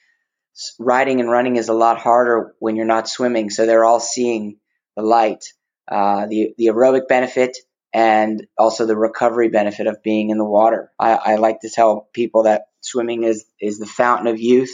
riding 0.79 1.21
and 1.21 1.31
running 1.31 1.57
is 1.57 1.69
a 1.69 1.75
lot 1.75 1.99
harder 1.99 2.55
when 2.59 2.77
you're 2.77 2.87
not 2.87 3.09
swimming. 3.09 3.51
So 3.51 3.67
they're 3.67 3.85
all 3.85 4.01
seeing 4.01 4.57
the 4.97 5.03
light, 5.03 5.45
uh, 5.87 6.27
the, 6.27 6.55
the 6.57 6.67
aerobic 6.67 7.09
benefit 7.09 7.59
and 7.93 8.47
also 8.57 8.87
the 8.87 8.97
recovery 8.97 9.49
benefit 9.49 9.87
of 9.87 10.03
being 10.03 10.31
in 10.31 10.39
the 10.39 10.45
water. 10.45 10.91
I, 10.99 11.13
I 11.15 11.35
like 11.37 11.61
to 11.61 11.71
tell 11.71 12.09
people 12.13 12.45
that 12.45 12.69
swimming 12.81 13.25
is, 13.25 13.45
is 13.61 13.79
the 13.79 13.87
fountain 13.87 14.29
of 14.29 14.41
youth 14.41 14.73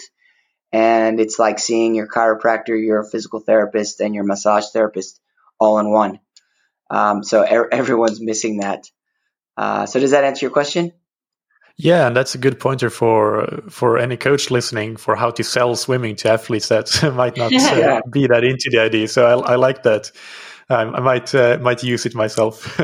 and 0.72 1.20
it's 1.20 1.38
like 1.38 1.58
seeing 1.58 1.94
your 1.94 2.08
chiropractor, 2.08 2.78
your 2.78 3.04
physical 3.04 3.40
therapist, 3.40 4.00
and 4.00 4.14
your 4.14 4.24
massage 4.24 4.66
therapist 4.72 5.20
all 5.58 5.78
in 5.78 5.90
one. 5.90 6.20
Um, 6.90 7.22
so 7.22 7.42
er- 7.42 7.68
everyone's 7.72 8.20
missing 8.20 8.58
that. 8.58 8.84
Uh, 9.56 9.86
so 9.86 10.00
does 10.00 10.10
that 10.10 10.24
answer 10.24 10.46
your 10.46 10.52
question? 10.52 10.92
Yeah, 11.78 12.06
and 12.06 12.16
that's 12.16 12.34
a 12.34 12.38
good 12.38 12.58
pointer 12.58 12.88
for 12.88 13.62
for 13.68 13.98
any 13.98 14.16
coach 14.16 14.50
listening 14.50 14.96
for 14.96 15.14
how 15.14 15.30
to 15.32 15.44
sell 15.44 15.76
swimming 15.76 16.16
to 16.16 16.30
athletes 16.30 16.68
that 16.68 16.90
might 17.14 17.36
not 17.36 17.52
uh, 17.54 18.00
be 18.10 18.26
that 18.26 18.44
into 18.44 18.70
the 18.70 18.80
idea. 18.80 19.08
So 19.08 19.26
I, 19.26 19.52
I 19.52 19.56
like 19.56 19.82
that. 19.82 20.10
Um, 20.70 20.94
I 20.94 21.00
might 21.00 21.34
uh, 21.34 21.58
might 21.60 21.82
use 21.82 22.06
it 22.06 22.14
myself. 22.14 22.80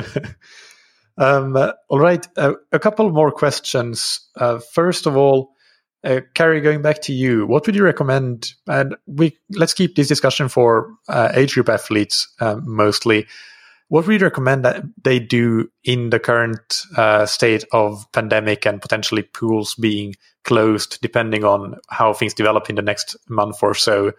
um, 1.16 1.57
all 1.88 1.98
right, 1.98 2.26
uh, 2.36 2.53
a 2.70 2.78
couple 2.78 3.11
more 3.11 3.30
questions. 3.30 4.28
Uh, 4.36 4.59
first 4.59 5.07
of 5.07 5.16
all, 5.16 5.53
uh, 6.05 6.20
Carrie, 6.34 6.61
going 6.61 6.82
back 6.82 7.00
to 7.03 7.14
you, 7.14 7.46
what 7.46 7.64
would 7.64 7.74
you 7.74 7.84
recommend? 7.84 8.53
And 8.66 8.94
we 9.07 9.38
let's 9.50 9.72
keep 9.72 9.96
this 9.96 10.09
discussion 10.09 10.48
for 10.50 10.92
age 11.09 11.55
group 11.55 11.70
athletes 11.70 12.28
mostly 12.40 13.26
what 13.93 14.07
would 14.07 14.18
you 14.18 14.26
recommend 14.26 14.64
that 14.64 14.82
they 15.05 15.18
do 15.18 15.70
in 15.84 16.09
the 16.09 16.18
current 16.18 16.80
uh, 16.97 17.26
state 17.26 17.62
of 17.72 18.11
pandemic 18.12 18.64
and 18.64 18.80
potentially 18.80 19.20
pools 19.20 19.74
being 19.74 20.14
closed, 20.45 20.99
depending 21.03 21.45
on 21.45 21.76
how 21.90 22.14
things 22.14 22.32
develop 22.32 22.70
in 22.70 22.76
the 22.76 22.80
next 22.80 23.16
month 23.28 23.62
or 23.62 23.74
so 23.74 24.12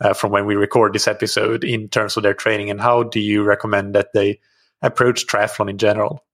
uh, 0.00 0.12
from 0.12 0.30
when 0.30 0.46
we 0.46 0.54
record 0.54 0.92
this 0.92 1.08
episode 1.08 1.64
in 1.64 1.88
terms 1.88 2.16
of 2.16 2.22
their 2.22 2.34
training? 2.34 2.70
And 2.70 2.80
how 2.80 3.02
do 3.02 3.18
you 3.18 3.42
recommend 3.42 3.96
that 3.96 4.12
they 4.14 4.38
approach 4.80 5.26
triathlon 5.26 5.70
in 5.70 5.78
general? 5.78 6.24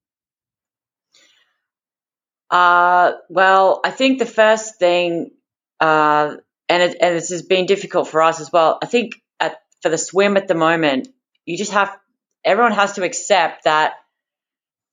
Uh, 2.50 3.12
well, 3.30 3.80
I 3.82 3.90
think 3.90 4.18
the 4.18 4.26
first 4.26 4.78
thing, 4.78 5.30
uh, 5.80 6.36
and, 6.68 6.82
it, 6.82 6.98
and 7.00 7.16
this 7.16 7.30
has 7.30 7.40
been 7.40 7.64
difficult 7.64 8.08
for 8.08 8.20
us 8.20 8.38
as 8.38 8.52
well. 8.52 8.78
I 8.82 8.86
think 8.86 9.14
at, 9.40 9.56
for 9.80 9.88
the 9.88 9.96
swim 9.96 10.36
at 10.36 10.46
the 10.46 10.54
moment, 10.54 11.08
you 11.46 11.56
just 11.56 11.72
have 11.72 11.96
everyone 12.44 12.72
has 12.72 12.92
to 12.92 13.04
accept 13.04 13.64
that 13.64 13.94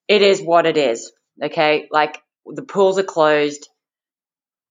it 0.07 0.21
is 0.21 0.41
what 0.41 0.65
it 0.65 0.77
is. 0.77 1.11
Okay. 1.41 1.87
Like 1.91 2.21
the 2.45 2.63
pools 2.63 2.97
are 2.99 3.03
closed. 3.03 3.67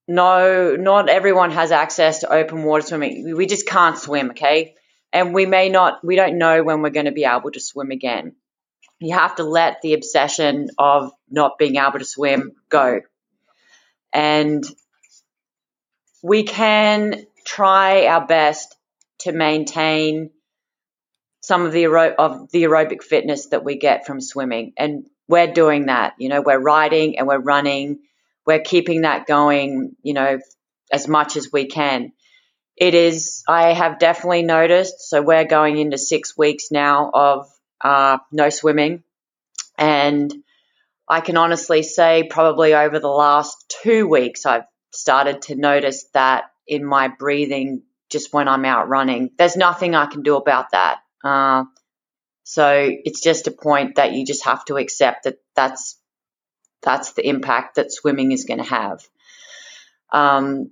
No, 0.07 0.75
not 0.75 1.09
everyone 1.09 1.51
has 1.51 1.71
access 1.71 2.19
to 2.19 2.33
open 2.33 2.63
water 2.63 2.85
swimming. 2.85 3.35
We 3.35 3.45
just 3.45 3.67
can't 3.67 3.97
swim. 3.97 4.31
Okay. 4.31 4.75
And 5.11 5.33
we 5.33 5.45
may 5.45 5.69
not, 5.69 6.03
we 6.03 6.15
don't 6.15 6.37
know 6.37 6.63
when 6.63 6.81
we're 6.81 6.89
going 6.89 7.05
to 7.05 7.11
be 7.11 7.25
able 7.25 7.51
to 7.51 7.59
swim 7.59 7.91
again. 7.91 8.35
You 8.99 9.15
have 9.15 9.35
to 9.35 9.43
let 9.43 9.81
the 9.81 9.93
obsession 9.93 10.69
of 10.77 11.11
not 11.29 11.57
being 11.57 11.77
able 11.77 11.99
to 11.99 12.05
swim 12.05 12.53
go. 12.69 13.01
And 14.11 14.63
we 16.21 16.43
can 16.43 17.25
try 17.45 18.07
our 18.07 18.25
best 18.25 18.75
to 19.19 19.31
maintain 19.31 20.31
some 21.41 21.65
of 21.65 21.71
the 21.71 21.83
aer- 21.83 22.13
of 22.13 22.51
the 22.51 22.63
aerobic 22.63 23.03
fitness 23.03 23.47
that 23.47 23.63
we 23.63 23.77
get 23.77 24.05
from 24.05 24.21
swimming, 24.21 24.73
and 24.77 25.05
we're 25.27 25.51
doing 25.51 25.85
that. 25.85 26.15
You 26.17 26.29
know, 26.29 26.41
we're 26.41 26.59
riding 26.59 27.17
and 27.17 27.27
we're 27.27 27.39
running, 27.39 27.99
we're 28.45 28.61
keeping 28.61 29.01
that 29.01 29.27
going, 29.27 29.95
you 30.01 30.13
know, 30.13 30.39
as 30.91 31.07
much 31.07 31.37
as 31.37 31.51
we 31.51 31.67
can. 31.67 32.11
It 32.75 32.95
is, 32.95 33.43
I 33.47 33.73
have 33.73 33.99
definitely 33.99 34.43
noticed, 34.43 35.09
so 35.09 35.21
we're 35.21 35.45
going 35.45 35.77
into 35.77 35.97
six 35.97 36.37
weeks 36.37 36.71
now 36.71 37.11
of 37.13 37.49
uh, 37.81 38.17
no 38.31 38.49
swimming. 38.49 39.03
And 39.77 40.33
I 41.07 41.21
can 41.21 41.37
honestly 41.37 41.83
say, 41.83 42.27
probably 42.29 42.73
over 42.73 42.99
the 42.99 43.07
last 43.07 43.75
two 43.83 44.07
weeks, 44.07 44.45
I've 44.45 44.63
started 44.91 45.43
to 45.43 45.55
notice 45.55 46.05
that 46.13 46.45
in 46.67 46.85
my 46.85 47.07
breathing 47.07 47.83
just 48.09 48.33
when 48.33 48.47
I'm 48.47 48.65
out 48.65 48.89
running. 48.89 49.31
There's 49.37 49.55
nothing 49.55 49.93
I 49.95 50.05
can 50.07 50.23
do 50.23 50.35
about 50.35 50.71
that. 50.71 50.99
Uh, 51.23 51.65
so 52.43 52.89
it's 52.89 53.21
just 53.21 53.47
a 53.47 53.51
point 53.51 53.95
that 53.95 54.13
you 54.13 54.25
just 54.25 54.45
have 54.45 54.65
to 54.65 54.77
accept 54.77 55.25
that 55.25 55.37
that's 55.55 55.99
that's 56.81 57.13
the 57.13 57.27
impact 57.27 57.75
that 57.75 57.91
swimming 57.91 58.31
is 58.31 58.45
going 58.45 58.59
to 58.59 58.69
have. 58.69 59.01
Um, 60.11 60.71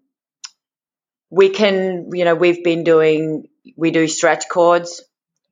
we 1.29 1.49
can, 1.49 2.09
you 2.13 2.25
know, 2.25 2.35
we've 2.35 2.63
been 2.63 2.83
doing, 2.83 3.49
we 3.75 3.91
do 3.91 4.07
stretch 4.07 4.47
cords. 4.47 5.03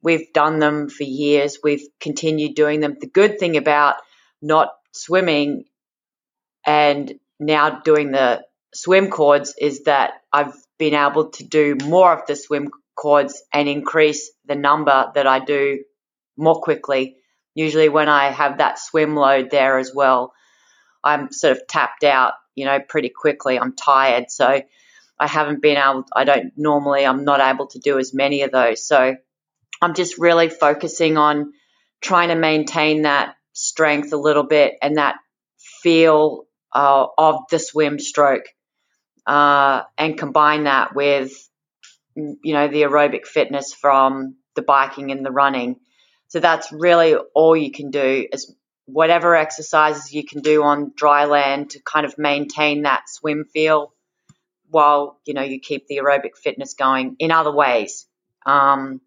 We've 0.02 0.32
done 0.34 0.60
them 0.60 0.89
for 0.89 1.04
years. 1.04 1.60
We've 1.64 1.86
continued 2.00 2.56
doing 2.56 2.80
them. 2.80 2.96
The 3.00 3.08
good 3.08 3.39
thing 3.39 3.58
about 3.58 3.96
not 4.41 4.70
swimming 4.93 5.66
and 6.66 7.14
now 7.39 7.82
doing 7.82 8.12
the 8.12 8.46
swim 8.74 9.10
cords 9.10 9.56
is 9.60 9.84
that 9.84 10.14
I've 10.32 10.56
been 10.78 10.93
able 10.93 11.30
to 11.32 11.43
do 11.43 11.76
more 11.84 12.14
of 12.14 12.28
the 12.28 12.36
swim 12.36 12.70
cords 12.96 13.43
and 13.54 13.68
increase 13.68 14.32
the 14.46 14.56
number 14.56 15.12
that 15.16 15.28
I 15.28 15.39
do 15.39 15.84
more 16.38 16.62
quickly. 16.62 17.18
Usually, 17.54 17.89
when 17.89 18.10
I 18.10 18.32
have 18.32 18.58
that 18.58 18.80
swim 18.80 19.16
load 19.16 19.50
there 19.52 19.78
as 19.78 19.91
well, 19.93 20.34
I'm 21.04 21.32
sort 21.32 21.58
of 21.58 21.68
tapped 21.68 22.04
out, 22.04 22.34
you 22.56 22.66
know, 22.66 22.80
pretty 22.80 23.10
quickly. 23.10 23.60
I'm 23.60 23.76
tired. 23.76 24.26
So 24.30 24.62
I 25.20 25.28
haven't 25.28 25.62
been 25.62 25.78
able, 25.78 26.06
I 26.14 26.24
don't 26.26 26.52
normally, 26.58 27.06
I'm 27.06 27.24
not 27.24 27.39
able 27.39 27.68
to 27.68 27.80
do 27.80 28.00
as 28.00 28.14
many 28.14 28.41
of 28.41 28.52
those. 28.52 28.86
So 28.86 29.16
I'm 29.82 29.93
just 29.93 30.18
really 30.18 30.50
focusing 30.50 31.18
on 31.18 31.54
trying 32.02 32.30
to 32.30 32.36
maintain 32.36 33.04
that 33.04 33.36
strength 33.54 34.12
a 34.12 34.18
little 34.18 34.43
bit 34.43 34.74
and 34.82 34.98
that 34.98 35.16
feel 35.82 36.46
uh, 36.74 37.08
of 37.18 37.41
the 37.50 37.60
swim 37.60 38.00
stroke 38.00 38.46
uh, 39.26 39.84
and 39.98 40.18
combine 40.18 40.66
that 40.66 40.93
with, 40.93 41.32
you 42.16 42.53
know, 42.53 42.68
the 42.68 42.84
aerobic 42.84 43.26
fitness 43.26 43.74
from 43.74 44.36
the 44.55 44.61
biking 44.61 45.11
and 45.11 45.26
the 45.26 45.32
running. 45.32 45.78
So 46.28 46.39
that's 46.39 46.72
really 46.72 47.16
all 47.34 47.55
you 47.55 47.72
can 47.72 47.91
do 47.91 48.28
is 48.32 48.53
whatever 48.86 49.36
exercises 49.36 50.13
you 50.13 50.26
can 50.26 50.41
do 50.41 50.63
on 50.63 50.93
dry 50.95 51.26
land 51.26 51.72
to 51.72 51.82
kind 51.82 52.05
of 52.05 52.18
maintain 52.18 52.84
that 52.84 53.09
swim 53.09 53.45
feel 53.45 53.93
while 54.70 55.20
you 55.26 55.34
know 55.34 55.41
you 55.41 55.59
keep 55.59 55.88
the 55.88 55.97
aerobic 55.97 56.36
fitness 56.36 56.74
going 56.74 57.16
in 57.20 57.32
other 57.32 57.51
ways. 57.51 58.07
Um, 58.45 59.01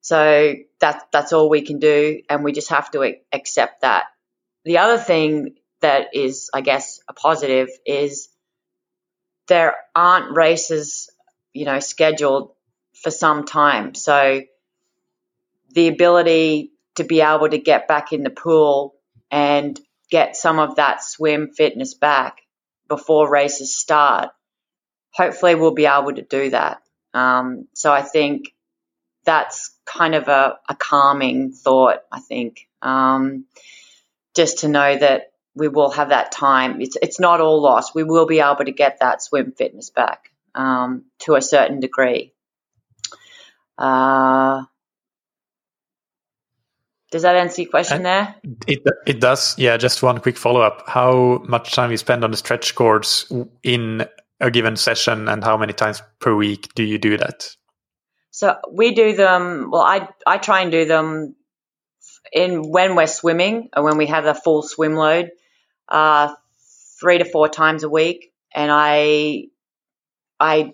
so 0.00 0.54
that's 0.80 1.04
that's 1.12 1.32
all 1.32 1.48
we 1.48 1.62
can 1.62 1.78
do, 1.78 2.22
and 2.28 2.44
we 2.44 2.52
just 2.52 2.70
have 2.70 2.90
to 2.92 3.14
accept 3.32 3.82
that. 3.82 4.06
The 4.64 4.78
other 4.78 4.98
thing 4.98 5.56
that 5.80 6.14
is, 6.14 6.50
I 6.52 6.60
guess, 6.60 7.00
a 7.08 7.12
positive 7.12 7.68
is 7.86 8.28
there 9.48 9.76
aren't 9.94 10.36
races, 10.36 11.10
you 11.52 11.64
know, 11.64 11.80
scheduled 11.80 12.52
for 12.94 13.10
some 13.10 13.44
time. 13.44 13.94
So 13.94 14.42
the 15.72 15.88
ability 15.88 16.72
to 16.96 17.04
be 17.04 17.20
able 17.20 17.48
to 17.48 17.58
get 17.58 17.88
back 17.88 18.12
in 18.12 18.22
the 18.22 18.30
pool 18.30 18.94
and 19.30 19.78
get 20.10 20.36
some 20.36 20.58
of 20.58 20.76
that 20.76 21.02
swim 21.02 21.50
fitness 21.52 21.94
back 21.94 22.38
before 22.88 23.30
races 23.30 23.76
start, 23.76 24.30
hopefully 25.12 25.54
we'll 25.54 25.74
be 25.74 25.86
able 25.86 26.12
to 26.12 26.22
do 26.22 26.50
that. 26.50 26.82
Um, 27.14 27.68
so 27.74 27.92
I 27.92 28.02
think 28.02 28.54
that's 29.24 29.70
kind 29.84 30.14
of 30.14 30.28
a, 30.28 30.58
a 30.68 30.74
calming 30.74 31.52
thought, 31.52 32.00
I 32.10 32.20
think, 32.20 32.68
um, 32.82 33.44
just 34.34 34.60
to 34.60 34.68
know 34.68 34.96
that 34.96 35.32
we 35.54 35.68
will 35.68 35.90
have 35.90 36.10
that 36.10 36.32
time. 36.32 36.80
It's, 36.80 36.96
it's 37.00 37.20
not 37.20 37.40
all 37.40 37.60
lost. 37.60 37.94
We 37.94 38.04
will 38.04 38.26
be 38.26 38.40
able 38.40 38.64
to 38.64 38.72
get 38.72 39.00
that 39.00 39.22
swim 39.22 39.52
fitness 39.52 39.90
back 39.90 40.29
um, 40.54 41.04
to 41.20 41.34
a 41.34 41.42
certain 41.42 41.80
degree. 41.80 42.32
Uh, 43.78 44.62
does 47.10 47.22
that 47.22 47.34
answer 47.34 47.62
your 47.62 47.70
question 47.70 48.02
there? 48.02 48.34
It 48.66 48.82
it 49.06 49.20
does. 49.20 49.58
Yeah. 49.58 49.76
Just 49.76 50.02
one 50.02 50.20
quick 50.20 50.36
follow 50.36 50.60
up. 50.60 50.84
How 50.86 51.42
much 51.48 51.72
time 51.72 51.90
you 51.90 51.96
spend 51.96 52.22
on 52.22 52.30
the 52.30 52.36
stretch 52.36 52.74
cords 52.74 53.30
in 53.62 54.06
a 54.40 54.50
given 54.50 54.76
session, 54.76 55.28
and 55.28 55.42
how 55.42 55.56
many 55.56 55.72
times 55.72 56.02
per 56.20 56.34
week 56.34 56.72
do 56.74 56.84
you 56.84 56.98
do 56.98 57.16
that? 57.16 57.56
So 58.30 58.56
we 58.72 58.94
do 58.94 59.14
them. 59.14 59.70
Well, 59.72 59.82
I 59.82 60.08
I 60.24 60.38
try 60.38 60.60
and 60.60 60.70
do 60.70 60.84
them 60.84 61.34
in 62.32 62.70
when 62.70 62.94
we're 62.94 63.08
swimming 63.08 63.70
or 63.74 63.82
when 63.82 63.96
we 63.98 64.06
have 64.06 64.26
a 64.26 64.34
full 64.34 64.62
swim 64.62 64.94
load, 64.94 65.30
uh, 65.88 66.32
three 67.00 67.18
to 67.18 67.24
four 67.24 67.48
times 67.48 67.82
a 67.82 67.88
week, 67.88 68.32
and 68.54 68.70
I 68.72 69.46
I 70.40 70.72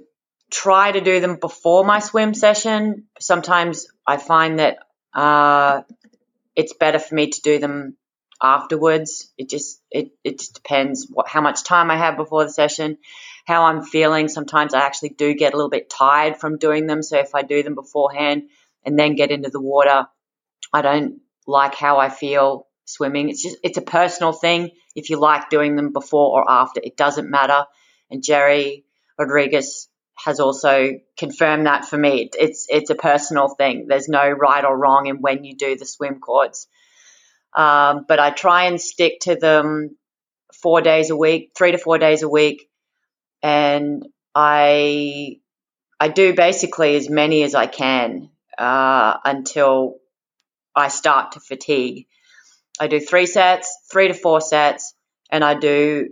try 0.51 0.93
to 0.93 1.01
do 1.01 1.21
them 1.21 1.37
before 1.41 1.85
my 1.85 1.99
swim 1.99 2.33
session. 2.35 3.09
Sometimes 3.19 3.87
I 4.07 4.17
find 4.17 4.61
that 4.61 4.79
uh, 5.13 5.83
it's 6.55 6.73
better 6.73 7.01
for 7.01 7.15
me 7.15 7.31
to 7.31 7.41
do 7.43 7.59
them 7.59 7.97
afterwards. 8.41 9.33
It 9.37 9.49
just 9.49 9.81
it 9.91 10.13
it 10.23 10.39
just 10.39 10.55
depends 10.55 11.09
what 11.11 11.29
how 11.29 11.41
much 11.41 11.65
time 11.65 11.91
I 11.91 11.97
have 11.97 12.17
before 12.17 12.45
the 12.45 12.51
session, 12.51 12.99
how 13.45 13.65
I'm 13.65 13.83
feeling. 13.83 14.29
Sometimes 14.29 14.73
I 14.73 14.81
actually 14.81 15.11
do 15.11 15.35
get 15.35 15.53
a 15.53 15.57
little 15.57 15.71
bit 15.71 15.91
tired 15.91 16.37
from 16.37 16.59
doing 16.59 16.87
them. 16.87 17.03
So 17.03 17.19
if 17.19 17.35
I 17.35 17.43
do 17.43 17.63
them 17.63 17.75
beforehand 17.75 18.45
and 18.85 18.99
then 18.99 19.17
get 19.17 19.33
into 19.33 19.51
the 19.51 19.61
water, 19.61 20.07
I 20.73 20.83
don't 20.83 21.21
like 21.47 21.75
how 21.75 21.99
I 21.99 22.09
feel 22.09 22.69
swimming. 22.85 23.31
It's 23.31 23.43
just 23.43 23.57
it's 23.65 23.79
a 23.79 23.83
personal 23.83 24.33
thing. 24.33 24.71
If 24.95 25.11
you 25.11 25.19
like 25.19 25.51
doing 25.51 25.77
them 25.77 25.93
before 25.93 26.41
or 26.41 26.51
after, 26.51 26.81
it 26.83 26.97
doesn't 26.97 27.29
matter. 27.29 27.67
And 28.11 28.23
Gerry 28.23 28.86
Rodriguez 29.19 29.89
has 30.17 30.41
also 30.41 30.93
confirmed 31.19 31.67
that 31.67 31.85
for 31.85 31.97
me. 31.97 32.31
It's 32.39 32.67
it's 32.69 32.91
a 32.91 32.95
personal 32.95 33.49
thing. 33.49 33.87
There's 33.89 34.09
no 34.09 34.29
right 34.29 34.65
or 34.65 34.77
wrong 34.77 35.07
in 35.07 35.17
when 35.17 35.45
you 35.45 35.57
do 35.57 35.77
the 35.77 35.87
swim 35.87 36.21
cords. 36.21 36.69
Um, 37.55 38.05
but 38.07 38.19
I 38.19 38.31
try 38.31 38.65
and 38.65 38.81
stick 38.81 39.21
to 39.23 39.37
them 39.37 39.97
four 40.63 40.81
days 40.81 41.11
a 41.11 41.17
week, 41.17 41.53
three 41.57 41.73
to 41.73 41.79
four 41.79 41.99
days 41.99 42.23
a 42.23 42.29
week, 42.29 42.69
and 43.43 44.07
I 44.35 45.39
I 46.01 46.09
do 46.09 46.35
basically 46.35 46.97
as 46.97 47.09
many 47.09 47.43
as 47.43 47.55
I 47.55 47.67
can 47.67 48.31
uh, 48.59 49.17
until 49.25 49.97
I 50.75 50.89
start 50.89 51.33
to 51.33 51.41
fatigue. 51.41 52.07
I 52.79 52.89
do 52.89 53.01
three 53.01 53.27
sets, 53.27 53.75
three 53.91 54.09
to 54.09 54.15
four 54.15 54.41
sets, 54.41 54.95
and 55.31 55.43
I 55.43 55.55
do 55.55 56.11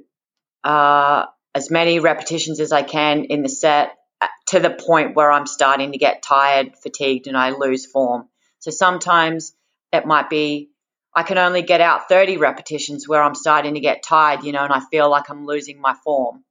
uh, 0.63 1.27
as 1.55 1.71
many 1.71 2.01
repetitions 2.01 2.61
as 2.61 2.73
I 2.73 2.83
can 2.83 3.25
in 3.25 3.43
the 3.43 3.49
set 3.49 3.97
uh, 4.21 4.27
to 4.47 4.61
the 4.61 4.71
point 4.71 5.15
where 5.15 5.31
I'm 5.31 5.47
starting 5.47 5.93
to 5.93 5.99
get 5.99 6.23
tired, 6.23 6.73
fatigued, 6.83 7.27
and 7.27 7.37
I 7.37 7.51
lose 7.51 7.87
form. 7.87 8.29
So 8.59 8.71
sometimes 8.71 9.55
it 9.93 10.07
might 10.07 10.31
be 10.31 10.71
I 11.15 11.23
can 11.23 11.39
only 11.39 11.63
get 11.63 11.81
out 11.81 12.09
30 12.09 12.39
repetitions 12.39 13.09
where 13.09 13.23
I'm 13.23 13.37
starting 13.37 13.75
to 13.75 13.81
get 13.81 14.03
tired, 14.03 14.43
you 14.43 14.53
know, 14.53 14.65
and 14.65 14.73
I 14.73 14.81
feel 14.91 15.09
like 15.09 15.31
I'm 15.31 15.47
losing 15.47 15.81
my 15.81 15.95
form. 16.03 16.43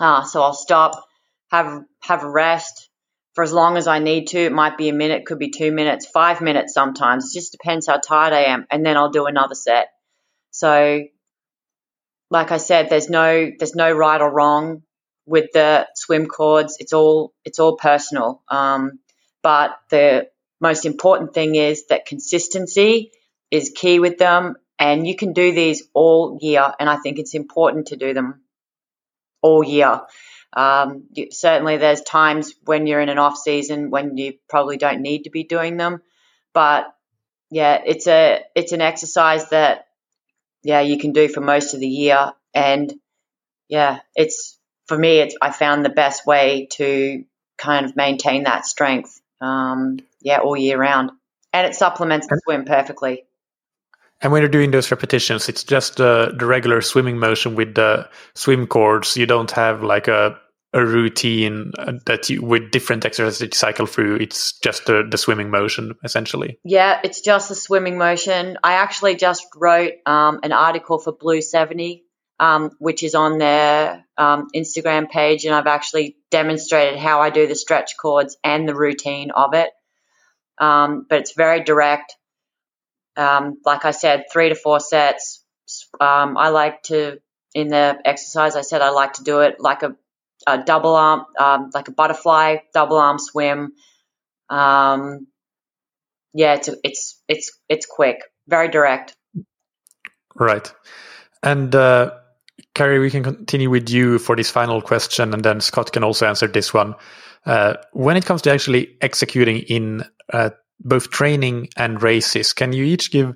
Uh, 0.00 0.24
so 0.24 0.40
I'll 0.40 0.54
stop, 0.54 1.04
have 1.50 1.84
have 2.00 2.22
a 2.22 2.30
rest 2.30 2.88
for 3.34 3.44
as 3.44 3.52
long 3.52 3.76
as 3.76 3.86
I 3.86 3.98
need 3.98 4.28
to. 4.28 4.38
It 4.38 4.52
might 4.52 4.78
be 4.78 4.88
a 4.88 4.94
minute, 4.94 5.26
could 5.26 5.38
be 5.38 5.50
two 5.50 5.72
minutes, 5.72 6.06
five 6.06 6.40
minutes 6.40 6.72
sometimes. 6.72 7.26
It 7.26 7.38
just 7.38 7.52
depends 7.52 7.86
how 7.86 7.98
tired 7.98 8.32
I 8.32 8.44
am, 8.44 8.66
and 8.70 8.84
then 8.84 8.96
I'll 8.96 9.10
do 9.10 9.26
another 9.26 9.54
set. 9.54 9.88
So 10.52 11.02
like 12.30 12.52
I 12.52 12.58
said, 12.58 12.90
there's 12.90 13.08
no 13.08 13.50
there's 13.58 13.74
no 13.74 13.90
right 13.90 14.20
or 14.20 14.30
wrong 14.30 14.82
with 15.26 15.52
the 15.52 15.86
swim 15.94 16.26
cords. 16.26 16.76
It's 16.80 16.92
all 16.92 17.32
it's 17.44 17.58
all 17.58 17.76
personal. 17.76 18.42
Um, 18.48 18.98
but 19.42 19.78
the 19.90 20.28
most 20.60 20.84
important 20.84 21.34
thing 21.34 21.54
is 21.54 21.86
that 21.86 22.06
consistency 22.06 23.12
is 23.50 23.72
key 23.74 23.98
with 23.98 24.18
them, 24.18 24.56
and 24.78 25.06
you 25.06 25.16
can 25.16 25.32
do 25.32 25.52
these 25.52 25.82
all 25.94 26.38
year. 26.40 26.72
And 26.78 26.88
I 26.88 26.96
think 26.96 27.18
it's 27.18 27.34
important 27.34 27.88
to 27.88 27.96
do 27.96 28.12
them 28.12 28.42
all 29.40 29.64
year. 29.64 30.02
Um, 30.52 31.04
you, 31.12 31.30
certainly, 31.30 31.76
there's 31.76 32.02
times 32.02 32.54
when 32.64 32.86
you're 32.86 33.00
in 33.00 33.08
an 33.08 33.18
off 33.18 33.36
season 33.36 33.90
when 33.90 34.16
you 34.16 34.34
probably 34.48 34.76
don't 34.76 35.02
need 35.02 35.24
to 35.24 35.30
be 35.30 35.44
doing 35.44 35.76
them, 35.76 36.02
but 36.52 36.86
yeah, 37.50 37.80
it's 37.84 38.06
a 38.06 38.42
it's 38.54 38.72
an 38.72 38.80
exercise 38.80 39.48
that 39.50 39.87
yeah, 40.62 40.80
you 40.80 40.98
can 40.98 41.12
do 41.12 41.28
for 41.28 41.40
most 41.40 41.74
of 41.74 41.80
the 41.80 41.88
year. 41.88 42.32
And 42.54 42.92
yeah, 43.68 44.00
it's 44.14 44.58
for 44.86 44.98
me, 44.98 45.18
it's, 45.18 45.36
I 45.40 45.50
found 45.50 45.84
the 45.84 45.90
best 45.90 46.26
way 46.26 46.68
to 46.72 47.24
kind 47.58 47.86
of 47.86 47.96
maintain 47.96 48.44
that 48.44 48.66
strength. 48.66 49.20
Um, 49.40 49.98
yeah, 50.20 50.38
all 50.38 50.56
year 50.56 50.78
round. 50.78 51.10
And 51.52 51.66
it 51.66 51.74
supplements 51.74 52.26
the 52.26 52.40
swim 52.44 52.64
perfectly. 52.64 53.24
And 54.20 54.32
when 54.32 54.42
you're 54.42 54.48
doing 54.48 54.72
those 54.72 54.90
repetitions, 54.90 55.48
it's 55.48 55.62
just 55.62 56.00
uh, 56.00 56.32
the 56.36 56.46
regular 56.46 56.80
swimming 56.80 57.18
motion 57.18 57.54
with 57.54 57.74
the 57.74 58.08
swim 58.34 58.66
cords. 58.66 59.16
You 59.16 59.26
don't 59.26 59.50
have 59.52 59.82
like 59.82 60.08
a 60.08 60.38
a 60.74 60.84
routine 60.84 61.72
uh, 61.78 61.92
that 62.06 62.28
you 62.28 62.42
with 62.42 62.70
different 62.70 63.06
exercises 63.06 63.38
that 63.38 63.54
you 63.54 63.58
cycle 63.58 63.86
through. 63.86 64.16
It's 64.16 64.58
just 64.58 64.86
the, 64.86 65.06
the 65.08 65.16
swimming 65.16 65.50
motion 65.50 65.94
essentially. 66.04 66.58
Yeah, 66.64 67.00
it's 67.02 67.20
just 67.20 67.48
the 67.48 67.54
swimming 67.54 67.96
motion. 67.96 68.58
I 68.62 68.74
actually 68.74 69.16
just 69.16 69.46
wrote 69.56 69.94
um, 70.04 70.40
an 70.42 70.52
article 70.52 70.98
for 70.98 71.12
Blue 71.12 71.40
Seventy, 71.40 72.04
um, 72.38 72.70
which 72.78 73.02
is 73.02 73.14
on 73.14 73.38
their 73.38 74.04
um, 74.18 74.48
Instagram 74.54 75.08
page, 75.08 75.44
and 75.44 75.54
I've 75.54 75.66
actually 75.66 76.16
demonstrated 76.30 76.98
how 76.98 77.22
I 77.22 77.30
do 77.30 77.46
the 77.46 77.54
stretch 77.54 77.96
cords 77.96 78.36
and 78.44 78.68
the 78.68 78.74
routine 78.74 79.30
of 79.30 79.54
it. 79.54 79.70
Um, 80.58 81.06
but 81.08 81.20
it's 81.20 81.32
very 81.32 81.62
direct. 81.64 82.14
Um, 83.16 83.56
like 83.64 83.84
I 83.84 83.92
said, 83.92 84.26
three 84.30 84.50
to 84.50 84.54
four 84.54 84.80
sets. 84.80 85.44
Um, 85.98 86.36
I 86.36 86.50
like 86.50 86.82
to 86.84 87.18
in 87.54 87.68
the 87.68 87.98
exercise. 88.04 88.54
I 88.54 88.60
said 88.60 88.82
I 88.82 88.90
like 88.90 89.14
to 89.14 89.24
do 89.24 89.40
it 89.40 89.56
like 89.58 89.82
a 89.82 89.96
a 90.46 90.62
double 90.62 90.94
arm, 90.94 91.24
um, 91.38 91.70
like 91.74 91.88
a 91.88 91.92
butterfly 91.92 92.56
double 92.74 92.96
arm 92.96 93.18
swim. 93.18 93.72
Um, 94.50 95.26
yeah, 96.34 96.54
it's 96.54 96.70
it's 96.84 97.22
it's 97.28 97.58
it's 97.68 97.86
quick, 97.86 98.22
very 98.46 98.68
direct. 98.68 99.14
Right, 100.36 100.72
and 101.42 101.74
uh, 101.74 102.12
Carrie, 102.74 102.98
we 102.98 103.10
can 103.10 103.22
continue 103.22 103.70
with 103.70 103.90
you 103.90 104.18
for 104.18 104.36
this 104.36 104.50
final 104.50 104.80
question, 104.80 105.34
and 105.34 105.44
then 105.44 105.60
Scott 105.60 105.92
can 105.92 106.04
also 106.04 106.26
answer 106.26 106.46
this 106.46 106.72
one. 106.72 106.94
Uh, 107.46 107.74
when 107.92 108.16
it 108.16 108.24
comes 108.24 108.42
to 108.42 108.52
actually 108.52 108.96
executing 109.00 109.58
in 109.60 110.04
uh, 110.32 110.50
both 110.80 111.10
training 111.10 111.68
and 111.76 112.02
races, 112.02 112.52
can 112.52 112.72
you 112.72 112.84
each 112.84 113.10
give 113.10 113.34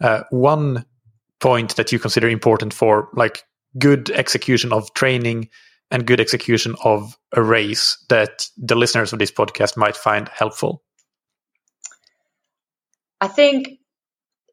uh, 0.00 0.22
one 0.30 0.84
point 1.40 1.76
that 1.76 1.92
you 1.92 1.98
consider 1.98 2.28
important 2.28 2.72
for 2.72 3.08
like 3.14 3.42
good 3.78 4.10
execution 4.10 4.72
of 4.72 4.92
training 4.94 5.48
and 5.90 6.06
good 6.06 6.20
execution 6.20 6.76
of 6.84 7.16
a 7.32 7.42
race 7.42 8.04
that 8.08 8.48
the 8.56 8.74
listeners 8.74 9.12
of 9.12 9.18
this 9.18 9.30
podcast 9.30 9.76
might 9.76 9.96
find 9.96 10.28
helpful? 10.28 10.82
I 13.20 13.28
think 13.28 13.78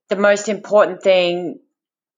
the 0.10 0.16
most 0.16 0.50
important 0.50 1.02
thing, 1.04 1.60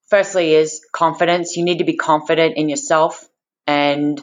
firstly, 0.09 0.53
is 0.53 0.81
confidence. 0.91 1.57
You 1.57 1.63
need 1.63 1.79
to 1.79 1.83
be 1.83 1.95
confident 1.95 2.57
in 2.57 2.69
yourself 2.69 3.27
and 3.65 4.21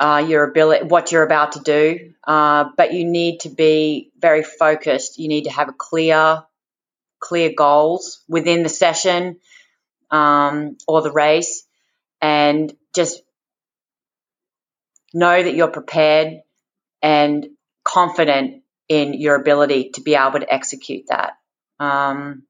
uh, 0.00 0.24
your 0.26 0.44
ability, 0.44 0.86
what 0.86 1.12
you're 1.12 1.22
about 1.22 1.52
to 1.52 1.60
do. 1.60 2.12
Uh, 2.26 2.70
but 2.76 2.92
you 2.92 3.04
need 3.04 3.40
to 3.40 3.50
be 3.50 4.10
very 4.18 4.42
focused. 4.42 5.18
You 5.18 5.28
need 5.28 5.44
to 5.44 5.50
have 5.50 5.68
a 5.68 5.74
clear, 5.74 6.42
clear 7.20 7.52
goals 7.56 8.24
within 8.28 8.62
the 8.62 8.68
session 8.68 9.38
um, 10.10 10.76
or 10.88 11.02
the 11.02 11.12
race, 11.12 11.64
and 12.20 12.72
just 12.94 13.22
know 15.12 15.42
that 15.42 15.54
you're 15.54 15.68
prepared 15.68 16.40
and 17.02 17.46
confident 17.84 18.62
in 18.88 19.14
your 19.14 19.36
ability 19.36 19.90
to 19.94 20.02
be 20.02 20.14
able 20.14 20.40
to 20.40 20.52
execute 20.52 21.06
that. 21.08 21.34
Um, 21.78 22.42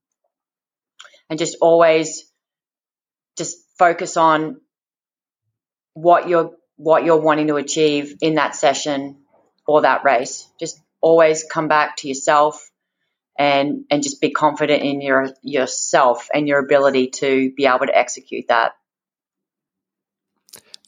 and 1.29 1.39
just 1.39 1.57
always 1.61 2.25
just 3.37 3.59
focus 3.79 4.17
on 4.17 4.61
what 5.95 6.29
you're 6.29 6.53
what 6.77 7.05
you're 7.05 7.21
wanting 7.21 7.49
to 7.49 7.57
achieve 7.57 8.17
in 8.23 8.37
that 8.37 8.57
session 8.57 9.19
or 9.67 9.83
that 9.83 10.05
race. 10.05 10.51
Just 10.59 10.81
always 11.01 11.45
come 11.45 11.69
back 11.69 11.97
to 11.99 12.09
yourself 12.09 12.71
and 13.39 13.85
and 13.91 14.03
just 14.03 14.21
be 14.21 14.31
confident 14.31 14.83
in 14.83 15.01
your 15.01 15.29
yourself 15.43 16.29
and 16.33 16.49
your 16.49 16.59
ability 16.59 17.09
to 17.09 17.53
be 17.57 17.67
able 17.67 17.87
to 17.87 17.97
execute 17.97 18.47
that. 18.49 18.73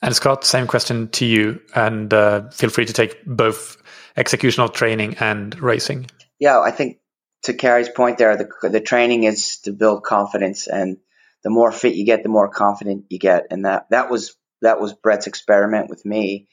And 0.03 0.17
Scott, 0.17 0.45
same 0.45 0.67
question 0.67 1.09
to 1.11 1.25
you, 1.25 1.61
and 1.75 2.13
uh, 2.13 2.51
feel 2.51 2.71
free 2.71 2.87
to 2.87 2.93
take 2.93 3.25
both 3.25 3.81
executional 4.17 4.73
training 4.73 5.17
and 5.21 5.59
racing. 5.63 6.11
Yeah, 6.41 6.61
I 6.61 6.73
think 6.73 6.99
to 7.45 7.55
Carrie's 7.55 7.89
point 7.89 8.19
there, 8.19 8.37
the, 8.37 8.69
the 8.69 8.81
training 8.81 9.23
is 9.25 9.59
to 9.65 9.73
build 9.73 10.03
confidence, 10.03 10.67
and 10.67 10.97
the 11.45 11.51
more 11.51 11.71
fit 11.71 11.95
you 11.95 12.05
get, 12.05 12.25
the 12.25 12.29
more 12.29 12.49
confident 12.49 13.07
you 13.11 13.21
get, 13.21 13.47
and 13.51 13.65
that 13.65 13.87
that 13.91 14.11
was 14.11 14.37
that 14.61 14.81
was 14.81 14.93
Brett's 14.93 15.29
experiment 15.29 15.89
with 15.89 16.05
me. 16.05 16.49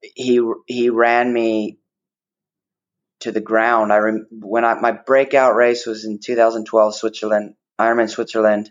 He 0.00 0.40
he 0.66 0.88
ran 0.88 1.30
me 1.30 1.78
to 3.20 3.32
the 3.32 3.40
ground. 3.40 3.92
I 3.92 3.98
rem, 3.98 4.26
when 4.30 4.64
I, 4.64 4.80
my 4.80 4.92
breakout 4.92 5.54
race 5.54 5.86
was 5.86 6.04
in 6.04 6.20
2012 6.20 6.94
Switzerland, 6.94 7.54
Ironman 7.78 8.08
Switzerland. 8.08 8.70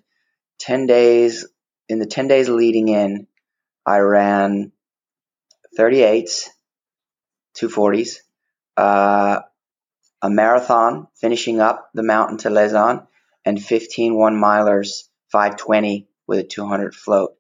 Ten 0.60 0.88
days 0.88 1.46
in 1.88 2.00
the 2.00 2.08
ten 2.08 2.28
days 2.28 2.50
leading 2.50 2.88
in, 2.88 3.27
I 3.88 4.00
ran 4.00 4.74
38s, 5.80 6.50
240s, 7.58 8.18
uh, 8.76 9.40
a 10.22 10.30
marathon 10.30 11.08
finishing 11.16 11.62
up 11.62 11.90
the 11.94 12.04
mountain 12.04 12.38
to 12.40 12.50
Lausanne, 12.50 13.08
and 13.46 13.64
15 13.64 14.14
one 14.14 14.36
milers, 14.36 15.04
520 15.32 16.10
with 16.28 16.40
a 16.40 16.44
200 16.44 16.94
float. 16.94 17.36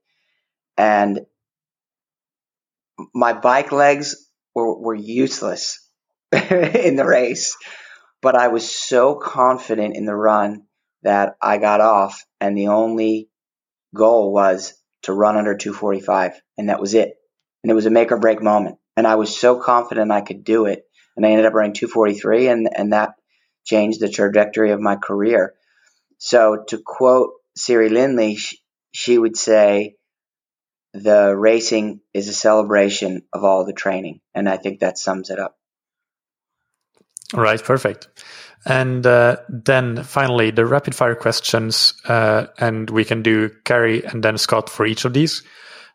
And 0.77 1.25
my 3.13 3.33
bike 3.33 3.73
legs 3.73 4.15
were, 4.55 4.73
were 4.79 4.95
useless 4.95 5.85
in 6.31 6.95
the 6.95 7.05
race, 7.05 7.57
but 8.21 8.35
I 8.35 8.47
was 8.47 8.69
so 8.69 9.15
confident 9.15 9.97
in 9.97 10.05
the 10.05 10.15
run 10.15 10.63
that 11.03 11.35
I 11.41 11.57
got 11.57 11.81
off, 11.81 12.25
and 12.39 12.57
the 12.57 12.69
only 12.69 13.29
goal 13.93 14.31
was 14.31 14.73
to 15.07 15.13
run 15.13 15.37
under 15.37 15.55
245, 15.55 16.33
and 16.57 16.69
that 16.69 16.81
was 16.81 16.93
it. 16.93 17.15
And 17.63 17.71
it 17.71 17.75
was 17.75 17.85
a 17.85 17.89
make 17.89 18.11
or 18.11 18.19
break 18.19 18.41
moment. 18.41 18.77
And 18.97 19.07
I 19.07 19.15
was 19.15 19.35
so 19.35 19.59
confident 19.59 20.11
I 20.11 20.21
could 20.21 20.43
do 20.43 20.65
it. 20.65 20.83
And 21.15 21.25
I 21.25 21.29
ended 21.29 21.45
up 21.45 21.53
running 21.53 21.73
243, 21.73 22.49
and, 22.49 22.69
and 22.73 22.93
that 22.93 23.13
changed 23.65 24.01
the 24.01 24.09
trajectory 24.09 24.71
of 24.71 24.81
my 24.81 24.97
career. 24.97 25.53
So 26.17 26.63
to 26.67 26.81
quote 26.85 27.31
Siri 27.55 27.89
Lindley, 27.89 28.35
she, 28.35 28.59
she 28.91 29.17
would 29.17 29.37
say, 29.37 29.95
the 30.93 31.33
racing 31.35 32.01
is 32.13 32.27
a 32.27 32.33
celebration 32.33 33.23
of 33.31 33.45
all 33.45 33.65
the 33.65 33.73
training. 33.73 34.19
And 34.35 34.49
I 34.49 34.57
think 34.57 34.81
that 34.81 34.97
sums 34.97 35.29
it 35.29 35.39
up. 35.39 35.57
All 37.33 37.41
right, 37.41 37.63
perfect. 37.63 38.09
And 38.67 39.07
uh, 39.07 39.37
then 39.47 40.03
finally, 40.03 40.51
the 40.51 40.65
rapid 40.65 40.93
fire 40.93 41.15
questions, 41.15 41.93
uh, 42.05 42.47
and 42.59 42.89
we 42.89 43.05
can 43.05 43.23
do 43.23 43.49
Carrie 43.63 44.03
and 44.03 44.21
then 44.21 44.37
Scott 44.37 44.69
for 44.69 44.85
each 44.85 45.05
of 45.05 45.13
these. 45.13 45.41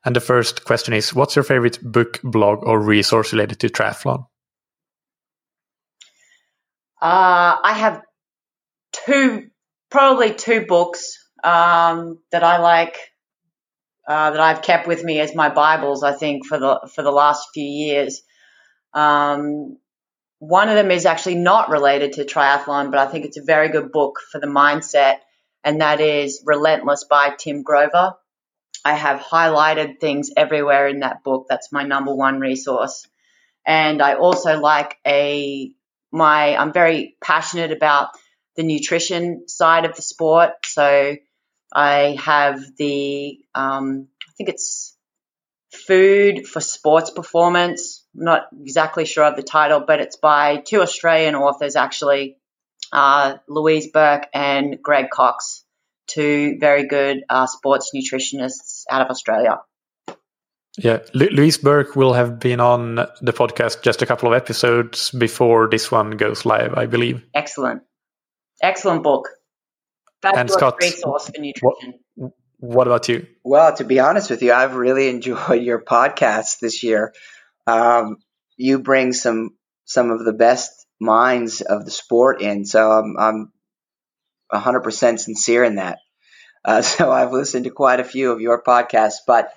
And 0.07 0.16
the 0.16 0.20
first 0.20 0.65
question 0.65 0.94
is 0.94 1.15
What's 1.15 1.36
your 1.36 1.43
favorite 1.43 1.78
book, 1.82 2.19
blog, 2.24 2.65
or 2.65 2.81
resource 2.81 3.35
related 3.35 3.61
to 3.61 3.69
triathlon? 3.69 4.24
Uh, 7.01 7.61
I 7.62 7.74
have 7.74 8.01
two, 9.05 9.51
probably 9.90 10.32
two 10.32 10.65
books 10.65 11.19
um, 11.44 12.20
that 12.31 12.43
I 12.43 12.59
like. 12.59 12.97
Uh, 14.09 14.31
that 14.31 14.40
I've 14.40 14.62
kept 14.62 14.89
with 14.89 15.05
me 15.05 15.20
as 15.20 15.35
my 15.35 15.51
Bibles, 15.51 16.03
I 16.03 16.12
think, 16.15 16.47
for 16.47 16.59
the 16.59 16.90
for 16.94 17.03
the 17.03 17.12
last 17.12 17.49
few 17.53 17.65
years. 17.65 18.23
Um, 18.94 19.77
one 20.43 20.69
of 20.69 20.74
them 20.74 20.90
is 20.90 21.06
actually 21.06 21.36
not 21.36 21.70
related 21.70 22.14
to 22.14 22.24
triathlon, 22.24 22.90
but 22.90 22.98
I 22.98 23.06
think 23.06 23.27
it's 23.27 23.36
a 23.36 23.44
very 23.44 23.69
good 23.69 23.93
book 23.93 24.19
for 24.32 24.40
the 24.40 24.48
mindset, 24.48 25.19
and 25.62 25.81
that 25.81 26.01
is 26.01 26.43
Relentless 26.44 27.05
by 27.05 27.32
Tim 27.39 27.62
Grover. 27.62 28.14
I 28.85 28.94
have 28.94 29.20
highlighted 29.20 30.01
things 30.01 30.31
everywhere 30.36 30.89
in 30.89 30.98
that 30.98 31.23
book. 31.23 31.47
That's 31.48 31.70
my 31.70 31.85
number 31.85 32.12
one 32.12 32.40
resource. 32.40 33.06
And 33.64 34.02
I 34.02 34.14
also 34.14 34.59
like 34.59 34.97
a 35.06 35.70
my 36.10 36.56
I'm 36.56 36.73
very 36.73 37.16
passionate 37.23 37.70
about 37.70 38.09
the 38.56 38.64
nutrition 38.64 39.47
side 39.47 39.85
of 39.85 39.94
the 39.94 40.02
sport. 40.02 40.51
So 40.64 41.14
I 41.73 42.19
have 42.20 42.60
the 42.78 43.39
um, 43.55 44.09
I 44.28 44.32
think 44.36 44.48
it's 44.48 44.97
food 45.70 46.48
for 46.48 46.60
sports 46.60 47.10
performance 47.10 48.02
I'm 48.16 48.24
not 48.24 48.48
exactly 48.60 49.05
sure 49.05 49.24
of 49.24 49.36
the 49.36 49.43
title, 49.43 49.80
but 49.80 50.01
it's 50.01 50.16
by 50.16 50.56
two 50.56 50.80
Australian 50.82 51.34
authors 51.34 51.76
actually, 51.76 52.36
uh, 52.93 53.36
Louise 53.48 53.90
Burke 53.90 54.26
and 54.34 54.82
Greg 54.82 55.10
Cox, 55.10 55.64
two 56.06 56.59
very 56.60 56.86
good 56.86 57.24
uh, 57.28 57.47
sports 57.47 57.90
nutritionists 57.94 58.84
out 58.90 59.02
of 59.02 59.09
Australia. 59.09 59.60
Yeah, 60.78 61.01
Louise 61.12 61.59
Burke 61.59 61.97
will 61.97 62.14
have 62.14 62.40
been 62.40 62.59
on 62.59 62.94
the 62.94 63.32
podcast 63.32 63.82
just 63.82 64.01
a 64.01 64.06
couple 64.06 64.32
of 64.32 64.34
episodes 64.34 65.10
before 65.10 65.68
this 65.68 65.90
one 65.90 66.12
goes 66.12 66.47
live, 66.47 66.74
I 66.74 66.86
believe. 66.86 67.24
Excellent, 67.34 67.82
excellent 68.62 69.02
book. 69.02 69.28
That's 70.22 70.39
and 70.39 70.51
Scott, 70.51 70.76
resource 70.80 71.28
for 71.28 71.40
nutrition. 71.40 72.01
What, 72.14 72.32
what 72.59 72.86
about 72.86 73.09
you? 73.09 73.26
Well, 73.44 73.74
to 73.76 73.84
be 73.84 74.01
honest 74.01 74.30
with 74.30 74.43
you, 74.43 74.52
I've 74.52 74.74
really 74.74 75.09
enjoyed 75.10 75.62
your 75.62 75.82
podcast 75.82 76.60
this 76.60 76.82
year. 76.82 77.12
Um, 77.66 78.16
you 78.56 78.80
bring 78.80 79.12
some 79.12 79.56
some 79.84 80.10
of 80.10 80.24
the 80.24 80.32
best 80.32 80.86
minds 81.01 81.60
of 81.60 81.84
the 81.84 81.90
sport 81.90 82.40
in. 82.40 82.64
So 82.64 82.90
I'm 82.90 83.16
I'm 83.18 83.52
100% 84.52 85.18
sincere 85.18 85.64
in 85.64 85.76
that. 85.76 85.98
Uh, 86.64 86.82
so 86.82 87.10
I've 87.10 87.32
listened 87.32 87.64
to 87.64 87.70
quite 87.70 88.01
a 88.01 88.05
few 88.05 88.32
of 88.32 88.40
your 88.40 88.62
podcasts, 88.62 89.20
but 89.26 89.52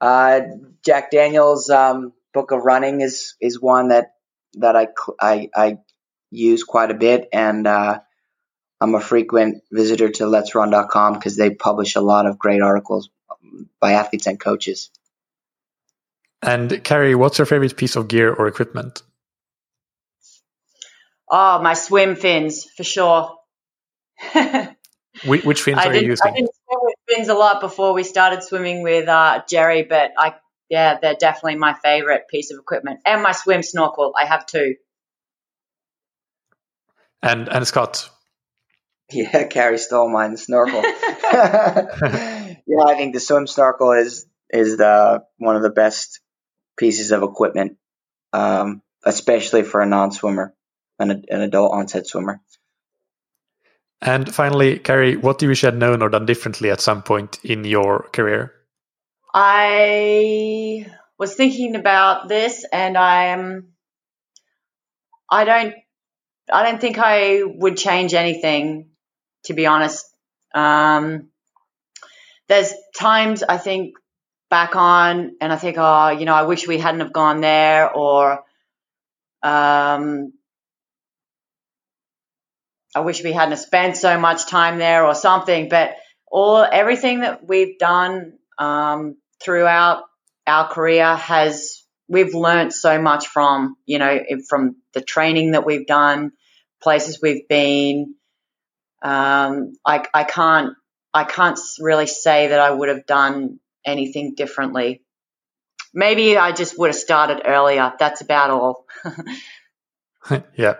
uh, 0.00 0.40
Jack 0.84 1.10
Daniels' 1.10 1.70
um, 1.70 2.12
book 2.32 2.52
of 2.52 2.64
running 2.64 3.00
is 3.00 3.34
is 3.40 3.60
one 3.60 3.88
that 3.88 4.12
that 4.54 4.76
I 4.76 4.88
I, 5.20 5.48
I 5.54 5.78
use 6.30 6.64
quite 6.64 6.90
a 6.90 6.94
bit, 6.94 7.28
and 7.32 7.66
uh, 7.66 8.00
I'm 8.80 8.94
a 8.94 9.00
frequent 9.00 9.62
visitor 9.70 10.08
to 10.10 10.24
LetsRun.com 10.24 11.14
because 11.14 11.36
they 11.36 11.50
publish 11.50 11.96
a 11.96 12.00
lot 12.00 12.26
of 12.26 12.38
great 12.38 12.62
articles 12.62 13.10
by 13.78 13.92
athletes 13.92 14.26
and 14.26 14.40
coaches. 14.40 14.90
And 16.42 16.82
Carrie, 16.84 17.14
what's 17.14 17.38
your 17.38 17.46
favorite 17.46 17.76
piece 17.76 17.96
of 17.96 18.08
gear 18.08 18.32
or 18.32 18.46
equipment? 18.46 19.02
Oh, 21.30 21.60
my 21.62 21.74
swim 21.74 22.16
fins 22.16 22.64
for 22.64 22.82
sure. 22.82 23.36
which, 25.24 25.44
which 25.44 25.62
fins 25.62 25.78
I 25.78 25.86
are 25.86 25.94
you 25.94 26.08
using? 26.08 26.26
I 26.26 26.34
didn't 26.34 26.50
swim 26.54 26.80
with 26.82 26.94
fins 27.08 27.28
a 27.28 27.34
lot 27.34 27.60
before 27.60 27.92
we 27.92 28.02
started 28.02 28.42
swimming 28.42 28.82
with 28.82 29.08
uh, 29.08 29.42
Gerry, 29.48 29.82
but 29.82 30.12
I 30.18 30.34
yeah, 30.68 30.98
they're 31.00 31.16
definitely 31.18 31.56
my 31.56 31.74
favorite 31.74 32.28
piece 32.28 32.52
of 32.52 32.58
equipment. 32.58 33.00
And 33.04 33.22
my 33.22 33.32
swim 33.32 33.62
snorkel, 33.62 34.14
I 34.16 34.24
have 34.24 34.46
two. 34.46 34.76
And 37.22 37.48
and 37.48 37.66
Scott. 37.66 38.08
Yeah, 39.12 39.44
Carrie 39.44 39.78
stole 39.78 40.08
mine, 40.08 40.32
the 40.32 40.38
snorkel. 40.38 40.82
yeah, 42.66 42.84
I 42.86 42.94
think 42.96 43.14
the 43.14 43.20
swim 43.20 43.46
snorkel 43.46 43.92
is 43.92 44.26
is 44.48 44.76
the 44.76 45.22
one 45.38 45.56
of 45.56 45.62
the 45.62 45.70
best 45.70 46.20
pieces 46.80 47.12
of 47.12 47.22
equipment, 47.22 47.76
um, 48.32 48.82
especially 49.04 49.62
for 49.62 49.82
a 49.82 49.86
non-swimmer, 49.86 50.54
an, 50.98 51.10
an 51.28 51.42
adult 51.42 51.72
onset 51.72 52.06
swimmer. 52.06 52.40
And 54.00 54.34
finally, 54.34 54.78
Carrie, 54.78 55.16
what 55.16 55.38
do 55.38 55.44
you 55.44 55.50
wish 55.50 55.62
you 55.62 55.66
had 55.66 55.78
known 55.78 56.00
or 56.00 56.08
done 56.08 56.24
differently 56.24 56.70
at 56.70 56.80
some 56.80 57.02
point 57.02 57.38
in 57.44 57.64
your 57.64 58.08
career? 58.14 58.54
I 59.34 60.86
was 61.18 61.34
thinking 61.34 61.76
about 61.76 62.28
this, 62.28 62.64
and 62.72 62.96
I'm. 62.96 63.74
I 65.30 65.44
don't. 65.44 65.74
I 66.50 66.62
don't 66.64 66.80
think 66.80 66.98
I 66.98 67.42
would 67.44 67.76
change 67.76 68.14
anything, 68.14 68.88
to 69.44 69.52
be 69.52 69.66
honest. 69.66 70.06
Um, 70.54 71.28
there's 72.48 72.72
times 72.96 73.42
I 73.42 73.58
think 73.58 73.94
back 74.50 74.76
on, 74.76 75.36
and 75.40 75.52
I 75.52 75.56
think, 75.56 75.76
oh, 75.78 76.10
you 76.10 76.26
know, 76.26 76.34
I 76.34 76.42
wish 76.42 76.66
we 76.66 76.78
hadn't 76.78 77.00
have 77.00 77.12
gone 77.12 77.40
there, 77.40 77.90
or 77.90 78.44
um, 79.42 80.32
I 82.94 83.00
wish 83.00 83.22
we 83.22 83.32
hadn't 83.32 83.56
spent 83.58 83.96
so 83.96 84.18
much 84.18 84.46
time 84.46 84.78
there, 84.78 85.06
or 85.06 85.14
something. 85.14 85.68
But 85.68 85.94
all 86.30 86.66
everything 86.70 87.20
that 87.20 87.46
we've 87.46 87.78
done 87.78 88.34
um, 88.58 89.16
throughout 89.42 90.04
our 90.46 90.68
career 90.68 91.16
has 91.16 91.84
we've 92.08 92.34
learned 92.34 92.74
so 92.74 93.00
much 93.00 93.28
from 93.28 93.76
you 93.86 93.98
know 93.98 94.18
from 94.48 94.76
the 94.92 95.00
training 95.00 95.52
that 95.52 95.64
we've 95.64 95.86
done, 95.86 96.32
places 96.82 97.20
we've 97.22 97.48
been. 97.48 98.14
Um, 99.02 99.72
I, 99.86 100.04
I 100.12 100.24
can't 100.24 100.74
I 101.14 101.24
can't 101.24 101.58
really 101.80 102.06
say 102.06 102.48
that 102.48 102.60
I 102.60 102.70
would 102.70 102.88
have 102.88 103.06
done 103.06 103.60
anything 103.84 104.34
differently. 104.34 105.02
Maybe 105.92 106.36
I 106.36 106.52
just 106.52 106.78
would 106.78 106.88
have 106.88 106.96
started 106.96 107.42
earlier. 107.44 107.92
That's 107.98 108.20
about 108.20 108.50
all. 108.50 108.86
yeah. 110.56 110.76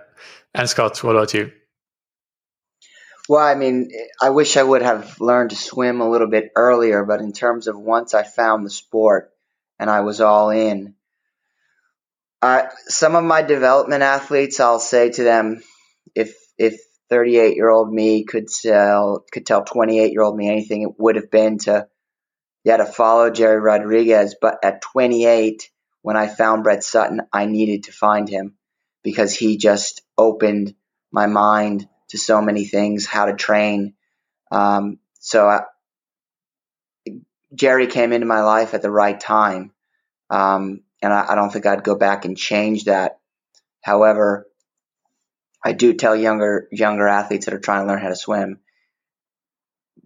And 0.55 0.69
Scott, 0.69 1.03
what 1.03 1.17
about 1.17 1.35
you? 1.35 1.53
Well, 3.29 3.47
I 3.47 3.55
mean, 3.55 3.91
I 4.21 4.31
wish 4.31 4.57
I 4.57 4.63
would 4.63 4.83
have 4.83 5.21
learned 5.21 5.51
to 5.51 5.57
swim 5.57 6.01
a 6.01 6.11
little 6.11 6.29
bit 6.29 6.51
earlier, 6.57 7.05
but 7.05 7.21
in 7.21 7.33
terms 7.33 7.69
of 7.69 7.79
once 7.79 8.13
I 8.13 8.25
found 8.25 8.67
the 8.67 8.71
sport 8.71 9.33
and 9.79 9.89
I 9.89 10.01
was 10.01 10.21
all 10.21 10.51
in, 10.51 10.95
uh, 12.43 12.63
some 12.89 13.15
of 13.15 13.25
my 13.25 13.43
development 13.43 14.03
athletes, 14.03 14.59
I'll 14.59 14.81
say 14.81 15.11
to 15.11 15.23
them, 15.23 15.61
if 16.15 16.35
if 16.59 16.81
38 17.11 17.57
year 17.57 17.69
old 17.69 17.93
me 17.93 18.25
could 18.25 18.49
tell 18.49 19.25
could 19.31 19.47
tell 19.47 19.65
28 19.65 20.13
year 20.13 20.23
old 20.23 20.37
me 20.37 20.49
anything, 20.49 20.83
it 20.83 20.99
would 20.99 21.17
have 21.17 21.31
been 21.31 21.59
to 21.59 21.87
yeah 22.65 22.79
to 22.79 22.87
follow 22.87 23.31
Gerry 23.31 23.61
Rodriguez. 23.61 24.37
But 24.41 24.59
at 24.63 24.83
28, 24.83 25.71
when 26.03 26.17
I 26.17 26.27
found 26.27 26.65
Brett 26.65 26.85
Sutton, 26.85 27.23
I 27.33 27.47
needed 27.47 27.85
to 27.85 27.93
find 27.93 28.29
him 28.29 28.57
because 29.03 29.35
he 29.35 29.57
just 29.57 30.03
opened 30.17 30.75
my 31.11 31.27
mind 31.27 31.89
to 32.09 32.19
so 32.19 32.41
many 32.41 32.65
things, 32.65 33.07
how 33.07 33.27
to 33.27 33.35
train. 33.35 33.95
Um, 34.51 34.99
so 35.19 35.49
I, 35.49 35.63
Gerry 37.55 37.87
came 37.87 38.13
into 38.13 38.27
my 38.27 38.43
life 38.43 38.75
at 38.75 38.83
the 38.83 38.91
right 38.91 39.19
time. 39.19 39.73
Um, 40.29 40.83
and 41.03 41.13
I, 41.13 41.33
I, 41.33 41.35
don't 41.35 41.51
think 41.51 41.67
I'd 41.67 41.83
go 41.83 41.97
back 41.97 42.25
and 42.25 42.37
change 42.37 42.85
that. 42.85 43.19
However, 43.83 44.47
I 45.65 45.73
do 45.73 45.95
tell 45.95 46.15
younger 46.15 46.69
younger 46.71 47.09
athletes 47.09 47.47
that 47.47 47.55
are 47.55 47.61
trying 47.61 47.83
to 47.83 47.89
learn 47.89 48.01
how 48.01 48.09
to 48.09 48.17
swim, 48.17 48.61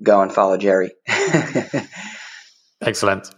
go 0.03 0.23
and 0.23 0.33
follow 0.33 0.57
Gerry. 0.57 0.93
Excellent. 2.81 3.31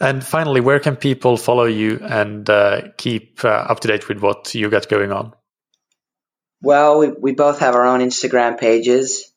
And 0.00 0.24
finally, 0.24 0.60
where 0.60 0.78
can 0.78 0.96
people 0.96 1.36
follow 1.36 1.64
you 1.64 1.98
and 2.02 2.48
uh, 2.48 2.82
keep 2.96 3.44
uh, 3.44 3.48
up 3.48 3.80
to 3.80 3.88
date 3.88 4.08
with 4.08 4.20
what 4.20 4.54
you 4.54 4.70
got 4.70 4.88
going 4.88 5.10
on? 5.10 5.34
Well, 6.62 6.98
we, 6.98 7.08
we 7.10 7.32
both 7.32 7.60
have 7.60 7.74
our 7.74 7.86
own 7.86 8.00
Instagram 8.00 8.58
pages. 8.58 9.32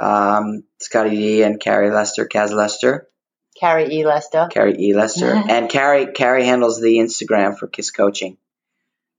Um, 0.00 0.62
Scotty 0.80 1.10
D 1.10 1.42
and 1.42 1.58
Carrie 1.58 1.90
Lester, 1.90 2.26
Kaz 2.26 2.52
Lester. 2.52 3.08
Carrie 3.58 3.92
E. 3.92 4.06
Lester. 4.06 4.48
Carrie 4.50 4.76
E. 4.78 4.94
Lester. 4.94 5.32
and 5.48 5.68
Carrie, 5.68 6.12
Carrie 6.12 6.44
handles 6.44 6.80
the 6.80 6.98
Instagram 6.98 7.58
for 7.58 7.66
Kiss 7.66 7.90
Coaching. 7.90 8.36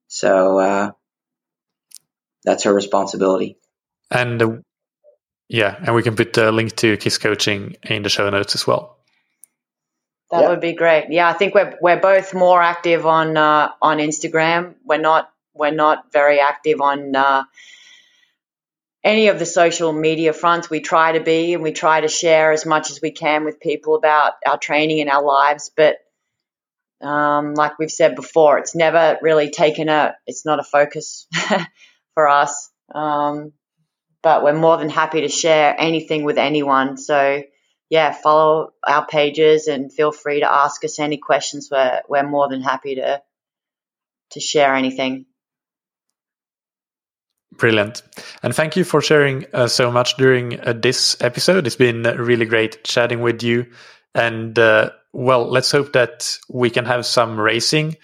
So, 0.07 0.59
uh, 0.59 0.91
that's 2.43 2.63
her 2.63 2.73
responsibility. 2.73 3.57
And 4.09 4.41
uh, 4.41 4.57
yeah, 5.49 5.75
and 5.79 5.93
we 5.93 6.03
can 6.03 6.15
put 6.15 6.33
the 6.33 6.51
link 6.51 6.75
to 6.77 6.95
Kiss 6.97 7.17
Coaching 7.17 7.75
in 7.83 8.03
the 8.03 8.09
show 8.09 8.29
notes 8.29 8.55
as 8.55 8.65
well. 8.65 8.98
That 10.31 10.49
would 10.49 10.61
be 10.61 10.73
great. 10.73 11.07
Yeah, 11.09 11.27
I 11.27 11.33
think 11.33 11.55
we're 11.55 11.77
we're 11.81 11.99
both 11.99 12.33
more 12.33 12.61
active 12.61 13.05
on 13.05 13.35
uh, 13.35 13.71
on 13.81 13.97
Instagram. 13.97 14.75
We're 14.85 15.01
not 15.01 15.29
we're 15.53 15.71
not 15.71 16.11
very 16.11 16.39
active 16.39 16.81
on 16.81 17.15
uh, 17.15 17.43
any 19.03 19.27
of 19.27 19.39
the 19.39 19.45
social 19.45 19.91
media 19.93 20.33
fronts. 20.33 20.69
We 20.69 20.81
try 20.81 21.13
to 21.13 21.19
be 21.19 21.53
and 21.53 21.63
we 21.63 21.71
try 21.71 22.01
to 22.01 22.07
share 22.07 22.51
as 22.51 22.65
much 22.65 22.91
as 22.91 23.01
we 23.01 23.11
can 23.11 23.45
with 23.45 23.59
people 23.59 23.95
about 23.95 24.33
our 24.45 24.57
training 24.57 25.01
and 25.01 25.09
our 25.09 25.23
lives. 25.23 25.71
But 25.75 25.97
um, 27.01 27.55
like 27.55 27.79
we've 27.79 27.91
said 27.91 28.15
before, 28.15 28.57
it's 28.59 28.75
never 28.75 29.17
really 29.21 29.51
taken 29.51 29.89
a, 29.89 30.15
it's 30.27 30.45
not 30.45 30.59
a 30.59 30.63
focus 30.63 31.27
for 32.13 32.27
us. 32.27 32.69
Um, 32.93 33.53
but 34.21 34.43
we're 34.43 34.53
more 34.53 34.77
than 34.77 34.89
happy 34.89 35.21
to 35.21 35.29
share 35.29 35.73
anything 35.77 36.23
with 36.25 36.37
anyone. 36.37 36.97
So, 36.97 37.41
yeah, 37.89 38.11
follow 38.11 38.73
our 38.87 39.05
pages 39.05 39.67
and 39.67 39.91
feel 39.91 40.11
free 40.11 40.41
to 40.41 40.51
ask 40.51 40.83
us 40.85 40.99
any 40.99 41.17
questions. 41.17 41.69
We're, 41.71 42.01
we're 42.07 42.27
more 42.27 42.47
than 42.47 42.61
happy 42.61 42.95
to, 42.95 43.21
to 44.31 44.39
share 44.39 44.75
anything. 44.75 45.25
Brilliant. 47.57 48.03
And 48.43 48.55
thank 48.55 48.75
you 48.75 48.83
for 48.83 49.01
sharing 49.01 49.45
uh, 49.53 49.67
so 49.67 49.91
much 49.91 50.17
during 50.17 50.59
uh, 50.59 50.73
this 50.73 51.17
episode. 51.19 51.65
It's 51.65 51.75
been 51.75 52.03
really 52.03 52.45
great 52.45 52.83
chatting 52.83 53.21
with 53.21 53.43
you. 53.43 53.65
And 54.13 54.57
uh, 54.57 54.91
well, 55.11 55.49
let's 55.49 55.71
hope 55.71 55.93
that 55.93 56.37
we 56.47 56.69
can 56.69 56.85
have 56.85 57.05
some 57.05 57.39
racing 57.39 57.97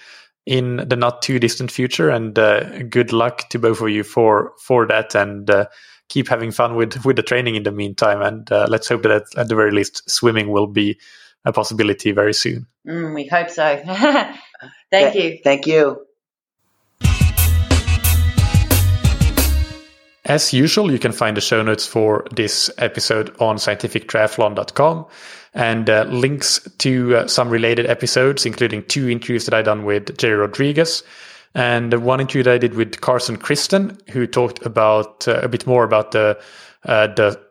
in 0.45 0.77
the 0.77 0.95
not 0.95 1.21
too 1.21 1.39
distant 1.39 1.71
future. 1.71 2.09
And 2.09 2.37
uh, 2.37 2.83
good 2.83 3.13
luck 3.13 3.49
to 3.49 3.59
both 3.59 3.81
of 3.81 3.89
you 3.89 4.03
for 4.03 4.53
for 4.59 4.87
that. 4.87 5.15
And 5.15 5.49
uh, 5.49 5.67
keep 6.09 6.27
having 6.27 6.51
fun 6.51 6.75
with 6.75 7.05
with 7.05 7.15
the 7.15 7.23
training 7.23 7.55
in 7.55 7.63
the 7.63 7.71
meantime. 7.71 8.21
And 8.21 8.51
uh, 8.51 8.67
let's 8.69 8.87
hope 8.87 9.03
that 9.03 9.25
at 9.37 9.47
the 9.47 9.55
very 9.55 9.71
least, 9.71 10.09
swimming 10.09 10.49
will 10.49 10.67
be 10.67 10.99
a 11.45 11.53
possibility 11.53 12.11
very 12.11 12.33
soon. 12.33 12.67
Mm, 12.87 13.13
we 13.13 13.27
hope 13.27 13.49
so. 13.49 13.81
Thank 14.91 15.15
you. 15.15 15.39
Thank 15.43 15.67
you. 15.67 16.05
As 20.25 20.51
usual, 20.53 20.91
you 20.91 20.97
can 20.97 21.11
find 21.11 21.37
the 21.37 21.41
show 21.41 21.61
notes 21.61 21.85
for 21.85 22.25
this 22.31 22.71
episode 22.79 23.29
on 23.39 23.57
scientifictriathlon.com 23.57 25.05
and 25.53 25.89
uh, 25.89 26.03
links 26.09 26.67
to 26.79 27.15
uh, 27.15 27.27
some 27.27 27.49
related 27.49 27.85
episodes, 27.85 28.43
including 28.43 28.83
two 28.85 29.07
interviews 29.07 29.45
that 29.45 29.53
I 29.53 29.61
done 29.61 29.85
with 29.85 30.17
Gerry 30.17 30.35
Rodriguez 30.35 31.03
and 31.55 31.93
one 32.03 32.19
interview 32.19 32.51
I 32.51 32.57
did 32.57 32.75
with 32.75 33.01
Carson 33.01 33.37
Christen, 33.37 33.97
who 34.09 34.27
talked 34.27 34.65
about 34.65 35.27
uh, 35.27 35.39
a 35.41 35.47
bit 35.47 35.65
more 35.65 35.83
about 35.83 36.11
the 36.11 36.39
uh, 36.83 37.07
the 37.07 37.41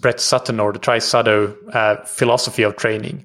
Brett 0.00 0.18
Sutton 0.18 0.58
or 0.58 0.72
the 0.72 0.78
TriSutto 0.80 1.54
uh, 1.72 2.02
philosophy 2.04 2.64
of 2.64 2.76
training. 2.76 3.24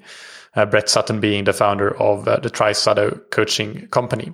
Uh, 0.56 0.66
Brett 0.66 0.90
Sutton 0.90 1.20
being 1.20 1.46
the 1.46 1.54
founder 1.54 2.00
of 2.00 2.26
the 2.26 2.50
TriSutto 2.50 3.22
coaching 3.32 3.88
company. 3.88 4.34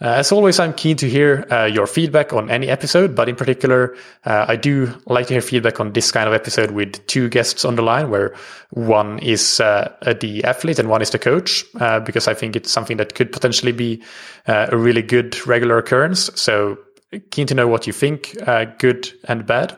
Uh, 0.00 0.10
as 0.10 0.30
always, 0.30 0.60
I'm 0.60 0.74
keen 0.74 0.96
to 0.98 1.08
hear 1.10 1.44
uh, 1.50 1.64
your 1.64 1.88
feedback 1.88 2.32
on 2.32 2.50
any 2.50 2.68
episode, 2.68 3.16
but 3.16 3.28
in 3.28 3.34
particular, 3.34 3.96
uh, 4.24 4.44
I 4.46 4.54
do 4.54 4.94
like 5.06 5.26
to 5.26 5.34
hear 5.34 5.40
feedback 5.40 5.80
on 5.80 5.92
this 5.92 6.12
kind 6.12 6.28
of 6.28 6.34
episode 6.34 6.70
with 6.70 7.04
two 7.08 7.28
guests 7.28 7.64
on 7.64 7.74
the 7.74 7.82
line, 7.82 8.08
where 8.08 8.32
one 8.70 9.18
is 9.18 9.58
uh, 9.58 9.92
the 10.20 10.44
athlete 10.44 10.78
and 10.78 10.88
one 10.88 11.02
is 11.02 11.10
the 11.10 11.18
coach, 11.18 11.64
uh, 11.80 11.98
because 11.98 12.28
I 12.28 12.34
think 12.34 12.54
it's 12.54 12.70
something 12.70 12.96
that 12.98 13.16
could 13.16 13.32
potentially 13.32 13.72
be 13.72 14.00
uh, 14.46 14.68
a 14.70 14.76
really 14.76 15.02
good 15.02 15.44
regular 15.48 15.78
occurrence. 15.78 16.30
So 16.40 16.78
keen 17.30 17.48
to 17.48 17.54
know 17.54 17.66
what 17.66 17.88
you 17.88 17.92
think, 17.92 18.36
good 18.78 19.10
and 19.24 19.46
bad. 19.46 19.76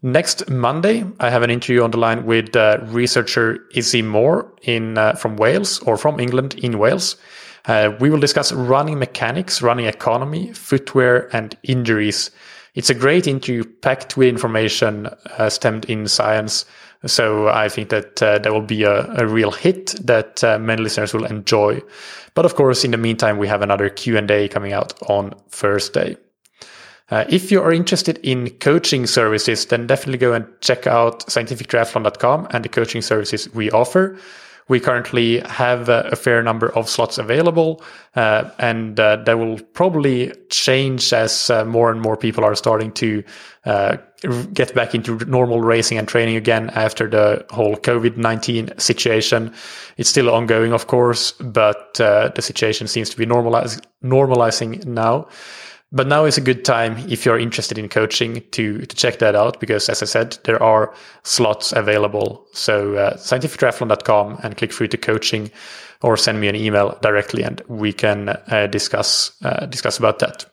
Next 0.00 0.48
Monday, 0.48 1.04
I 1.20 1.28
have 1.28 1.42
an 1.42 1.50
interview 1.50 1.82
on 1.82 1.90
the 1.90 1.98
line 1.98 2.24
with 2.24 2.56
researcher 2.94 3.58
Izzy 3.74 4.00
Moore 4.00 4.50
in 4.62 4.96
from 5.16 5.36
Wales 5.36 5.80
or 5.80 5.98
from 5.98 6.18
England 6.18 6.54
in 6.54 6.78
Wales. 6.78 7.16
Uh, 7.68 7.94
we 8.00 8.08
will 8.08 8.18
discuss 8.18 8.50
running 8.52 8.98
mechanics, 8.98 9.60
running 9.60 9.86
economy, 9.86 10.52
footwear, 10.54 11.28
and 11.36 11.54
injuries. 11.62 12.30
It's 12.74 12.90
a 12.90 12.94
great 12.94 13.26
interview 13.26 13.64
packed 13.64 14.16
with 14.16 14.28
information 14.28 15.08
uh, 15.36 15.50
stemmed 15.50 15.84
in 15.84 16.08
science. 16.08 16.64
So 17.06 17.48
I 17.48 17.68
think 17.68 17.90
that 17.90 18.22
uh, 18.22 18.38
there 18.38 18.52
will 18.52 18.62
be 18.62 18.82
a, 18.82 19.04
a, 19.20 19.26
real 19.26 19.52
hit 19.52 19.94
that 20.04 20.42
uh, 20.42 20.58
many 20.58 20.82
listeners 20.82 21.14
will 21.14 21.26
enjoy. 21.26 21.80
But 22.34 22.44
of 22.44 22.56
course, 22.56 22.84
in 22.84 22.90
the 22.90 22.96
meantime, 22.96 23.38
we 23.38 23.46
have 23.46 23.62
another 23.62 23.88
Q&A 23.88 24.48
coming 24.48 24.72
out 24.72 25.00
on 25.08 25.34
Thursday. 25.50 26.16
Uh, 27.10 27.24
if 27.28 27.52
you 27.52 27.62
are 27.62 27.72
interested 27.72 28.18
in 28.18 28.50
coaching 28.58 29.06
services, 29.06 29.66
then 29.66 29.86
definitely 29.86 30.18
go 30.18 30.32
and 30.32 30.46
check 30.60 30.86
out 30.86 31.26
scientifictriathlon.com 31.26 32.48
and 32.50 32.64
the 32.64 32.68
coaching 32.68 33.00
services 33.00 33.52
we 33.54 33.70
offer. 33.70 34.18
We 34.68 34.80
currently 34.80 35.40
have 35.40 35.88
a, 35.88 36.08
a 36.12 36.16
fair 36.16 36.42
number 36.42 36.68
of 36.76 36.88
slots 36.88 37.18
available, 37.18 37.82
uh, 38.14 38.50
and 38.58 39.00
uh, 39.00 39.16
that 39.24 39.38
will 39.38 39.58
probably 39.72 40.32
change 40.50 41.12
as 41.12 41.50
uh, 41.50 41.64
more 41.64 41.90
and 41.90 42.00
more 42.00 42.16
people 42.16 42.44
are 42.44 42.54
starting 42.54 42.92
to 42.92 43.24
uh, 43.64 43.96
get 44.52 44.74
back 44.74 44.94
into 44.94 45.18
normal 45.26 45.60
racing 45.60 45.98
and 45.98 46.08
training 46.08 46.36
again 46.36 46.70
after 46.70 47.08
the 47.08 47.46
whole 47.50 47.76
COVID 47.76 48.16
19 48.16 48.78
situation. 48.78 49.54
It's 49.96 50.08
still 50.08 50.30
ongoing, 50.30 50.72
of 50.72 50.86
course, 50.86 51.32
but 51.32 52.00
uh, 52.00 52.30
the 52.34 52.42
situation 52.42 52.88
seems 52.88 53.10
to 53.10 53.16
be 53.16 53.26
normalize- 53.26 53.80
normalizing 54.02 54.84
now. 54.86 55.28
But 55.90 56.06
now 56.06 56.26
is 56.26 56.36
a 56.36 56.42
good 56.42 56.66
time 56.66 56.98
if 57.08 57.24
you're 57.24 57.38
interested 57.38 57.78
in 57.78 57.88
coaching 57.88 58.42
to, 58.50 58.80
to 58.80 58.96
check 58.96 59.20
that 59.20 59.34
out 59.34 59.58
because, 59.58 59.88
as 59.88 60.02
I 60.02 60.06
said, 60.06 60.36
there 60.44 60.62
are 60.62 60.92
slots 61.22 61.72
available. 61.72 62.46
So, 62.52 62.96
uh, 62.96 63.16
scientifictriathlon.com 63.16 64.40
and 64.42 64.56
click 64.56 64.72
through 64.72 64.88
to 64.88 64.98
coaching 64.98 65.50
or 66.02 66.18
send 66.18 66.40
me 66.40 66.48
an 66.48 66.56
email 66.56 66.98
directly 67.00 67.42
and 67.42 67.62
we 67.68 67.94
can 67.94 68.28
uh, 68.28 68.66
discuss, 68.66 69.32
uh, 69.42 69.64
discuss 69.66 69.98
about 69.98 70.18
that. 70.18 70.44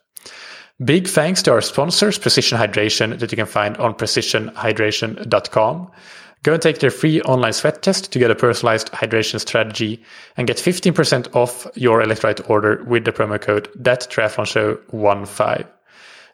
Big 0.84 1.06
thanks 1.06 1.42
to 1.42 1.52
our 1.52 1.62
sponsors, 1.62 2.18
Precision 2.18 2.58
Hydration, 2.58 3.18
that 3.18 3.30
you 3.30 3.36
can 3.36 3.46
find 3.46 3.76
on 3.78 3.94
precisionhydration.com. 3.94 5.90
Go 6.42 6.52
and 6.52 6.62
take 6.62 6.78
their 6.78 6.90
free 6.90 7.20
online 7.22 7.52
sweat 7.52 7.82
test 7.82 8.12
to 8.12 8.18
get 8.18 8.30
a 8.30 8.34
personalized 8.34 8.92
hydration 8.92 9.40
strategy 9.40 10.02
and 10.36 10.46
get 10.46 10.58
15% 10.58 11.34
off 11.34 11.66
your 11.74 12.02
electrolyte 12.02 12.48
order 12.48 12.84
with 12.84 13.04
the 13.04 13.12
promo 13.12 13.40
code 13.40 13.68
that 13.74 14.06
triathlon 14.10 14.46
show 14.46 14.76
15. 14.90 15.66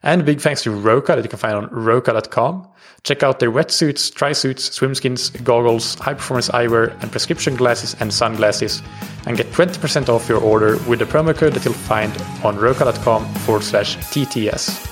And 0.02 0.26
big 0.26 0.40
thanks 0.40 0.62
to 0.64 0.70
Roka 0.72 1.14
that 1.14 1.22
you 1.22 1.28
can 1.28 1.38
find 1.38 1.54
on 1.54 1.68
roka.com. 1.70 2.68
Check 3.04 3.22
out 3.22 3.38
their 3.38 3.50
wetsuits, 3.50 4.12
tri-suits, 4.12 4.70
swimskins, 4.70 5.42
goggles, 5.44 5.94
high-performance 5.96 6.48
eyewear, 6.50 7.00
and 7.02 7.10
prescription 7.10 7.56
glasses 7.56 7.96
and 8.00 8.12
sunglasses, 8.12 8.82
and 9.26 9.36
get 9.36 9.46
20% 9.52 10.08
off 10.08 10.28
your 10.28 10.40
order 10.40 10.76
with 10.88 10.98
the 10.98 11.04
promo 11.04 11.36
code 11.36 11.52
that 11.54 11.64
you'll 11.64 11.74
find 11.74 12.12
on 12.44 12.56
roka.com 12.56 13.32
forward 13.34 13.62
slash 13.62 13.96
TTS. 13.96 14.91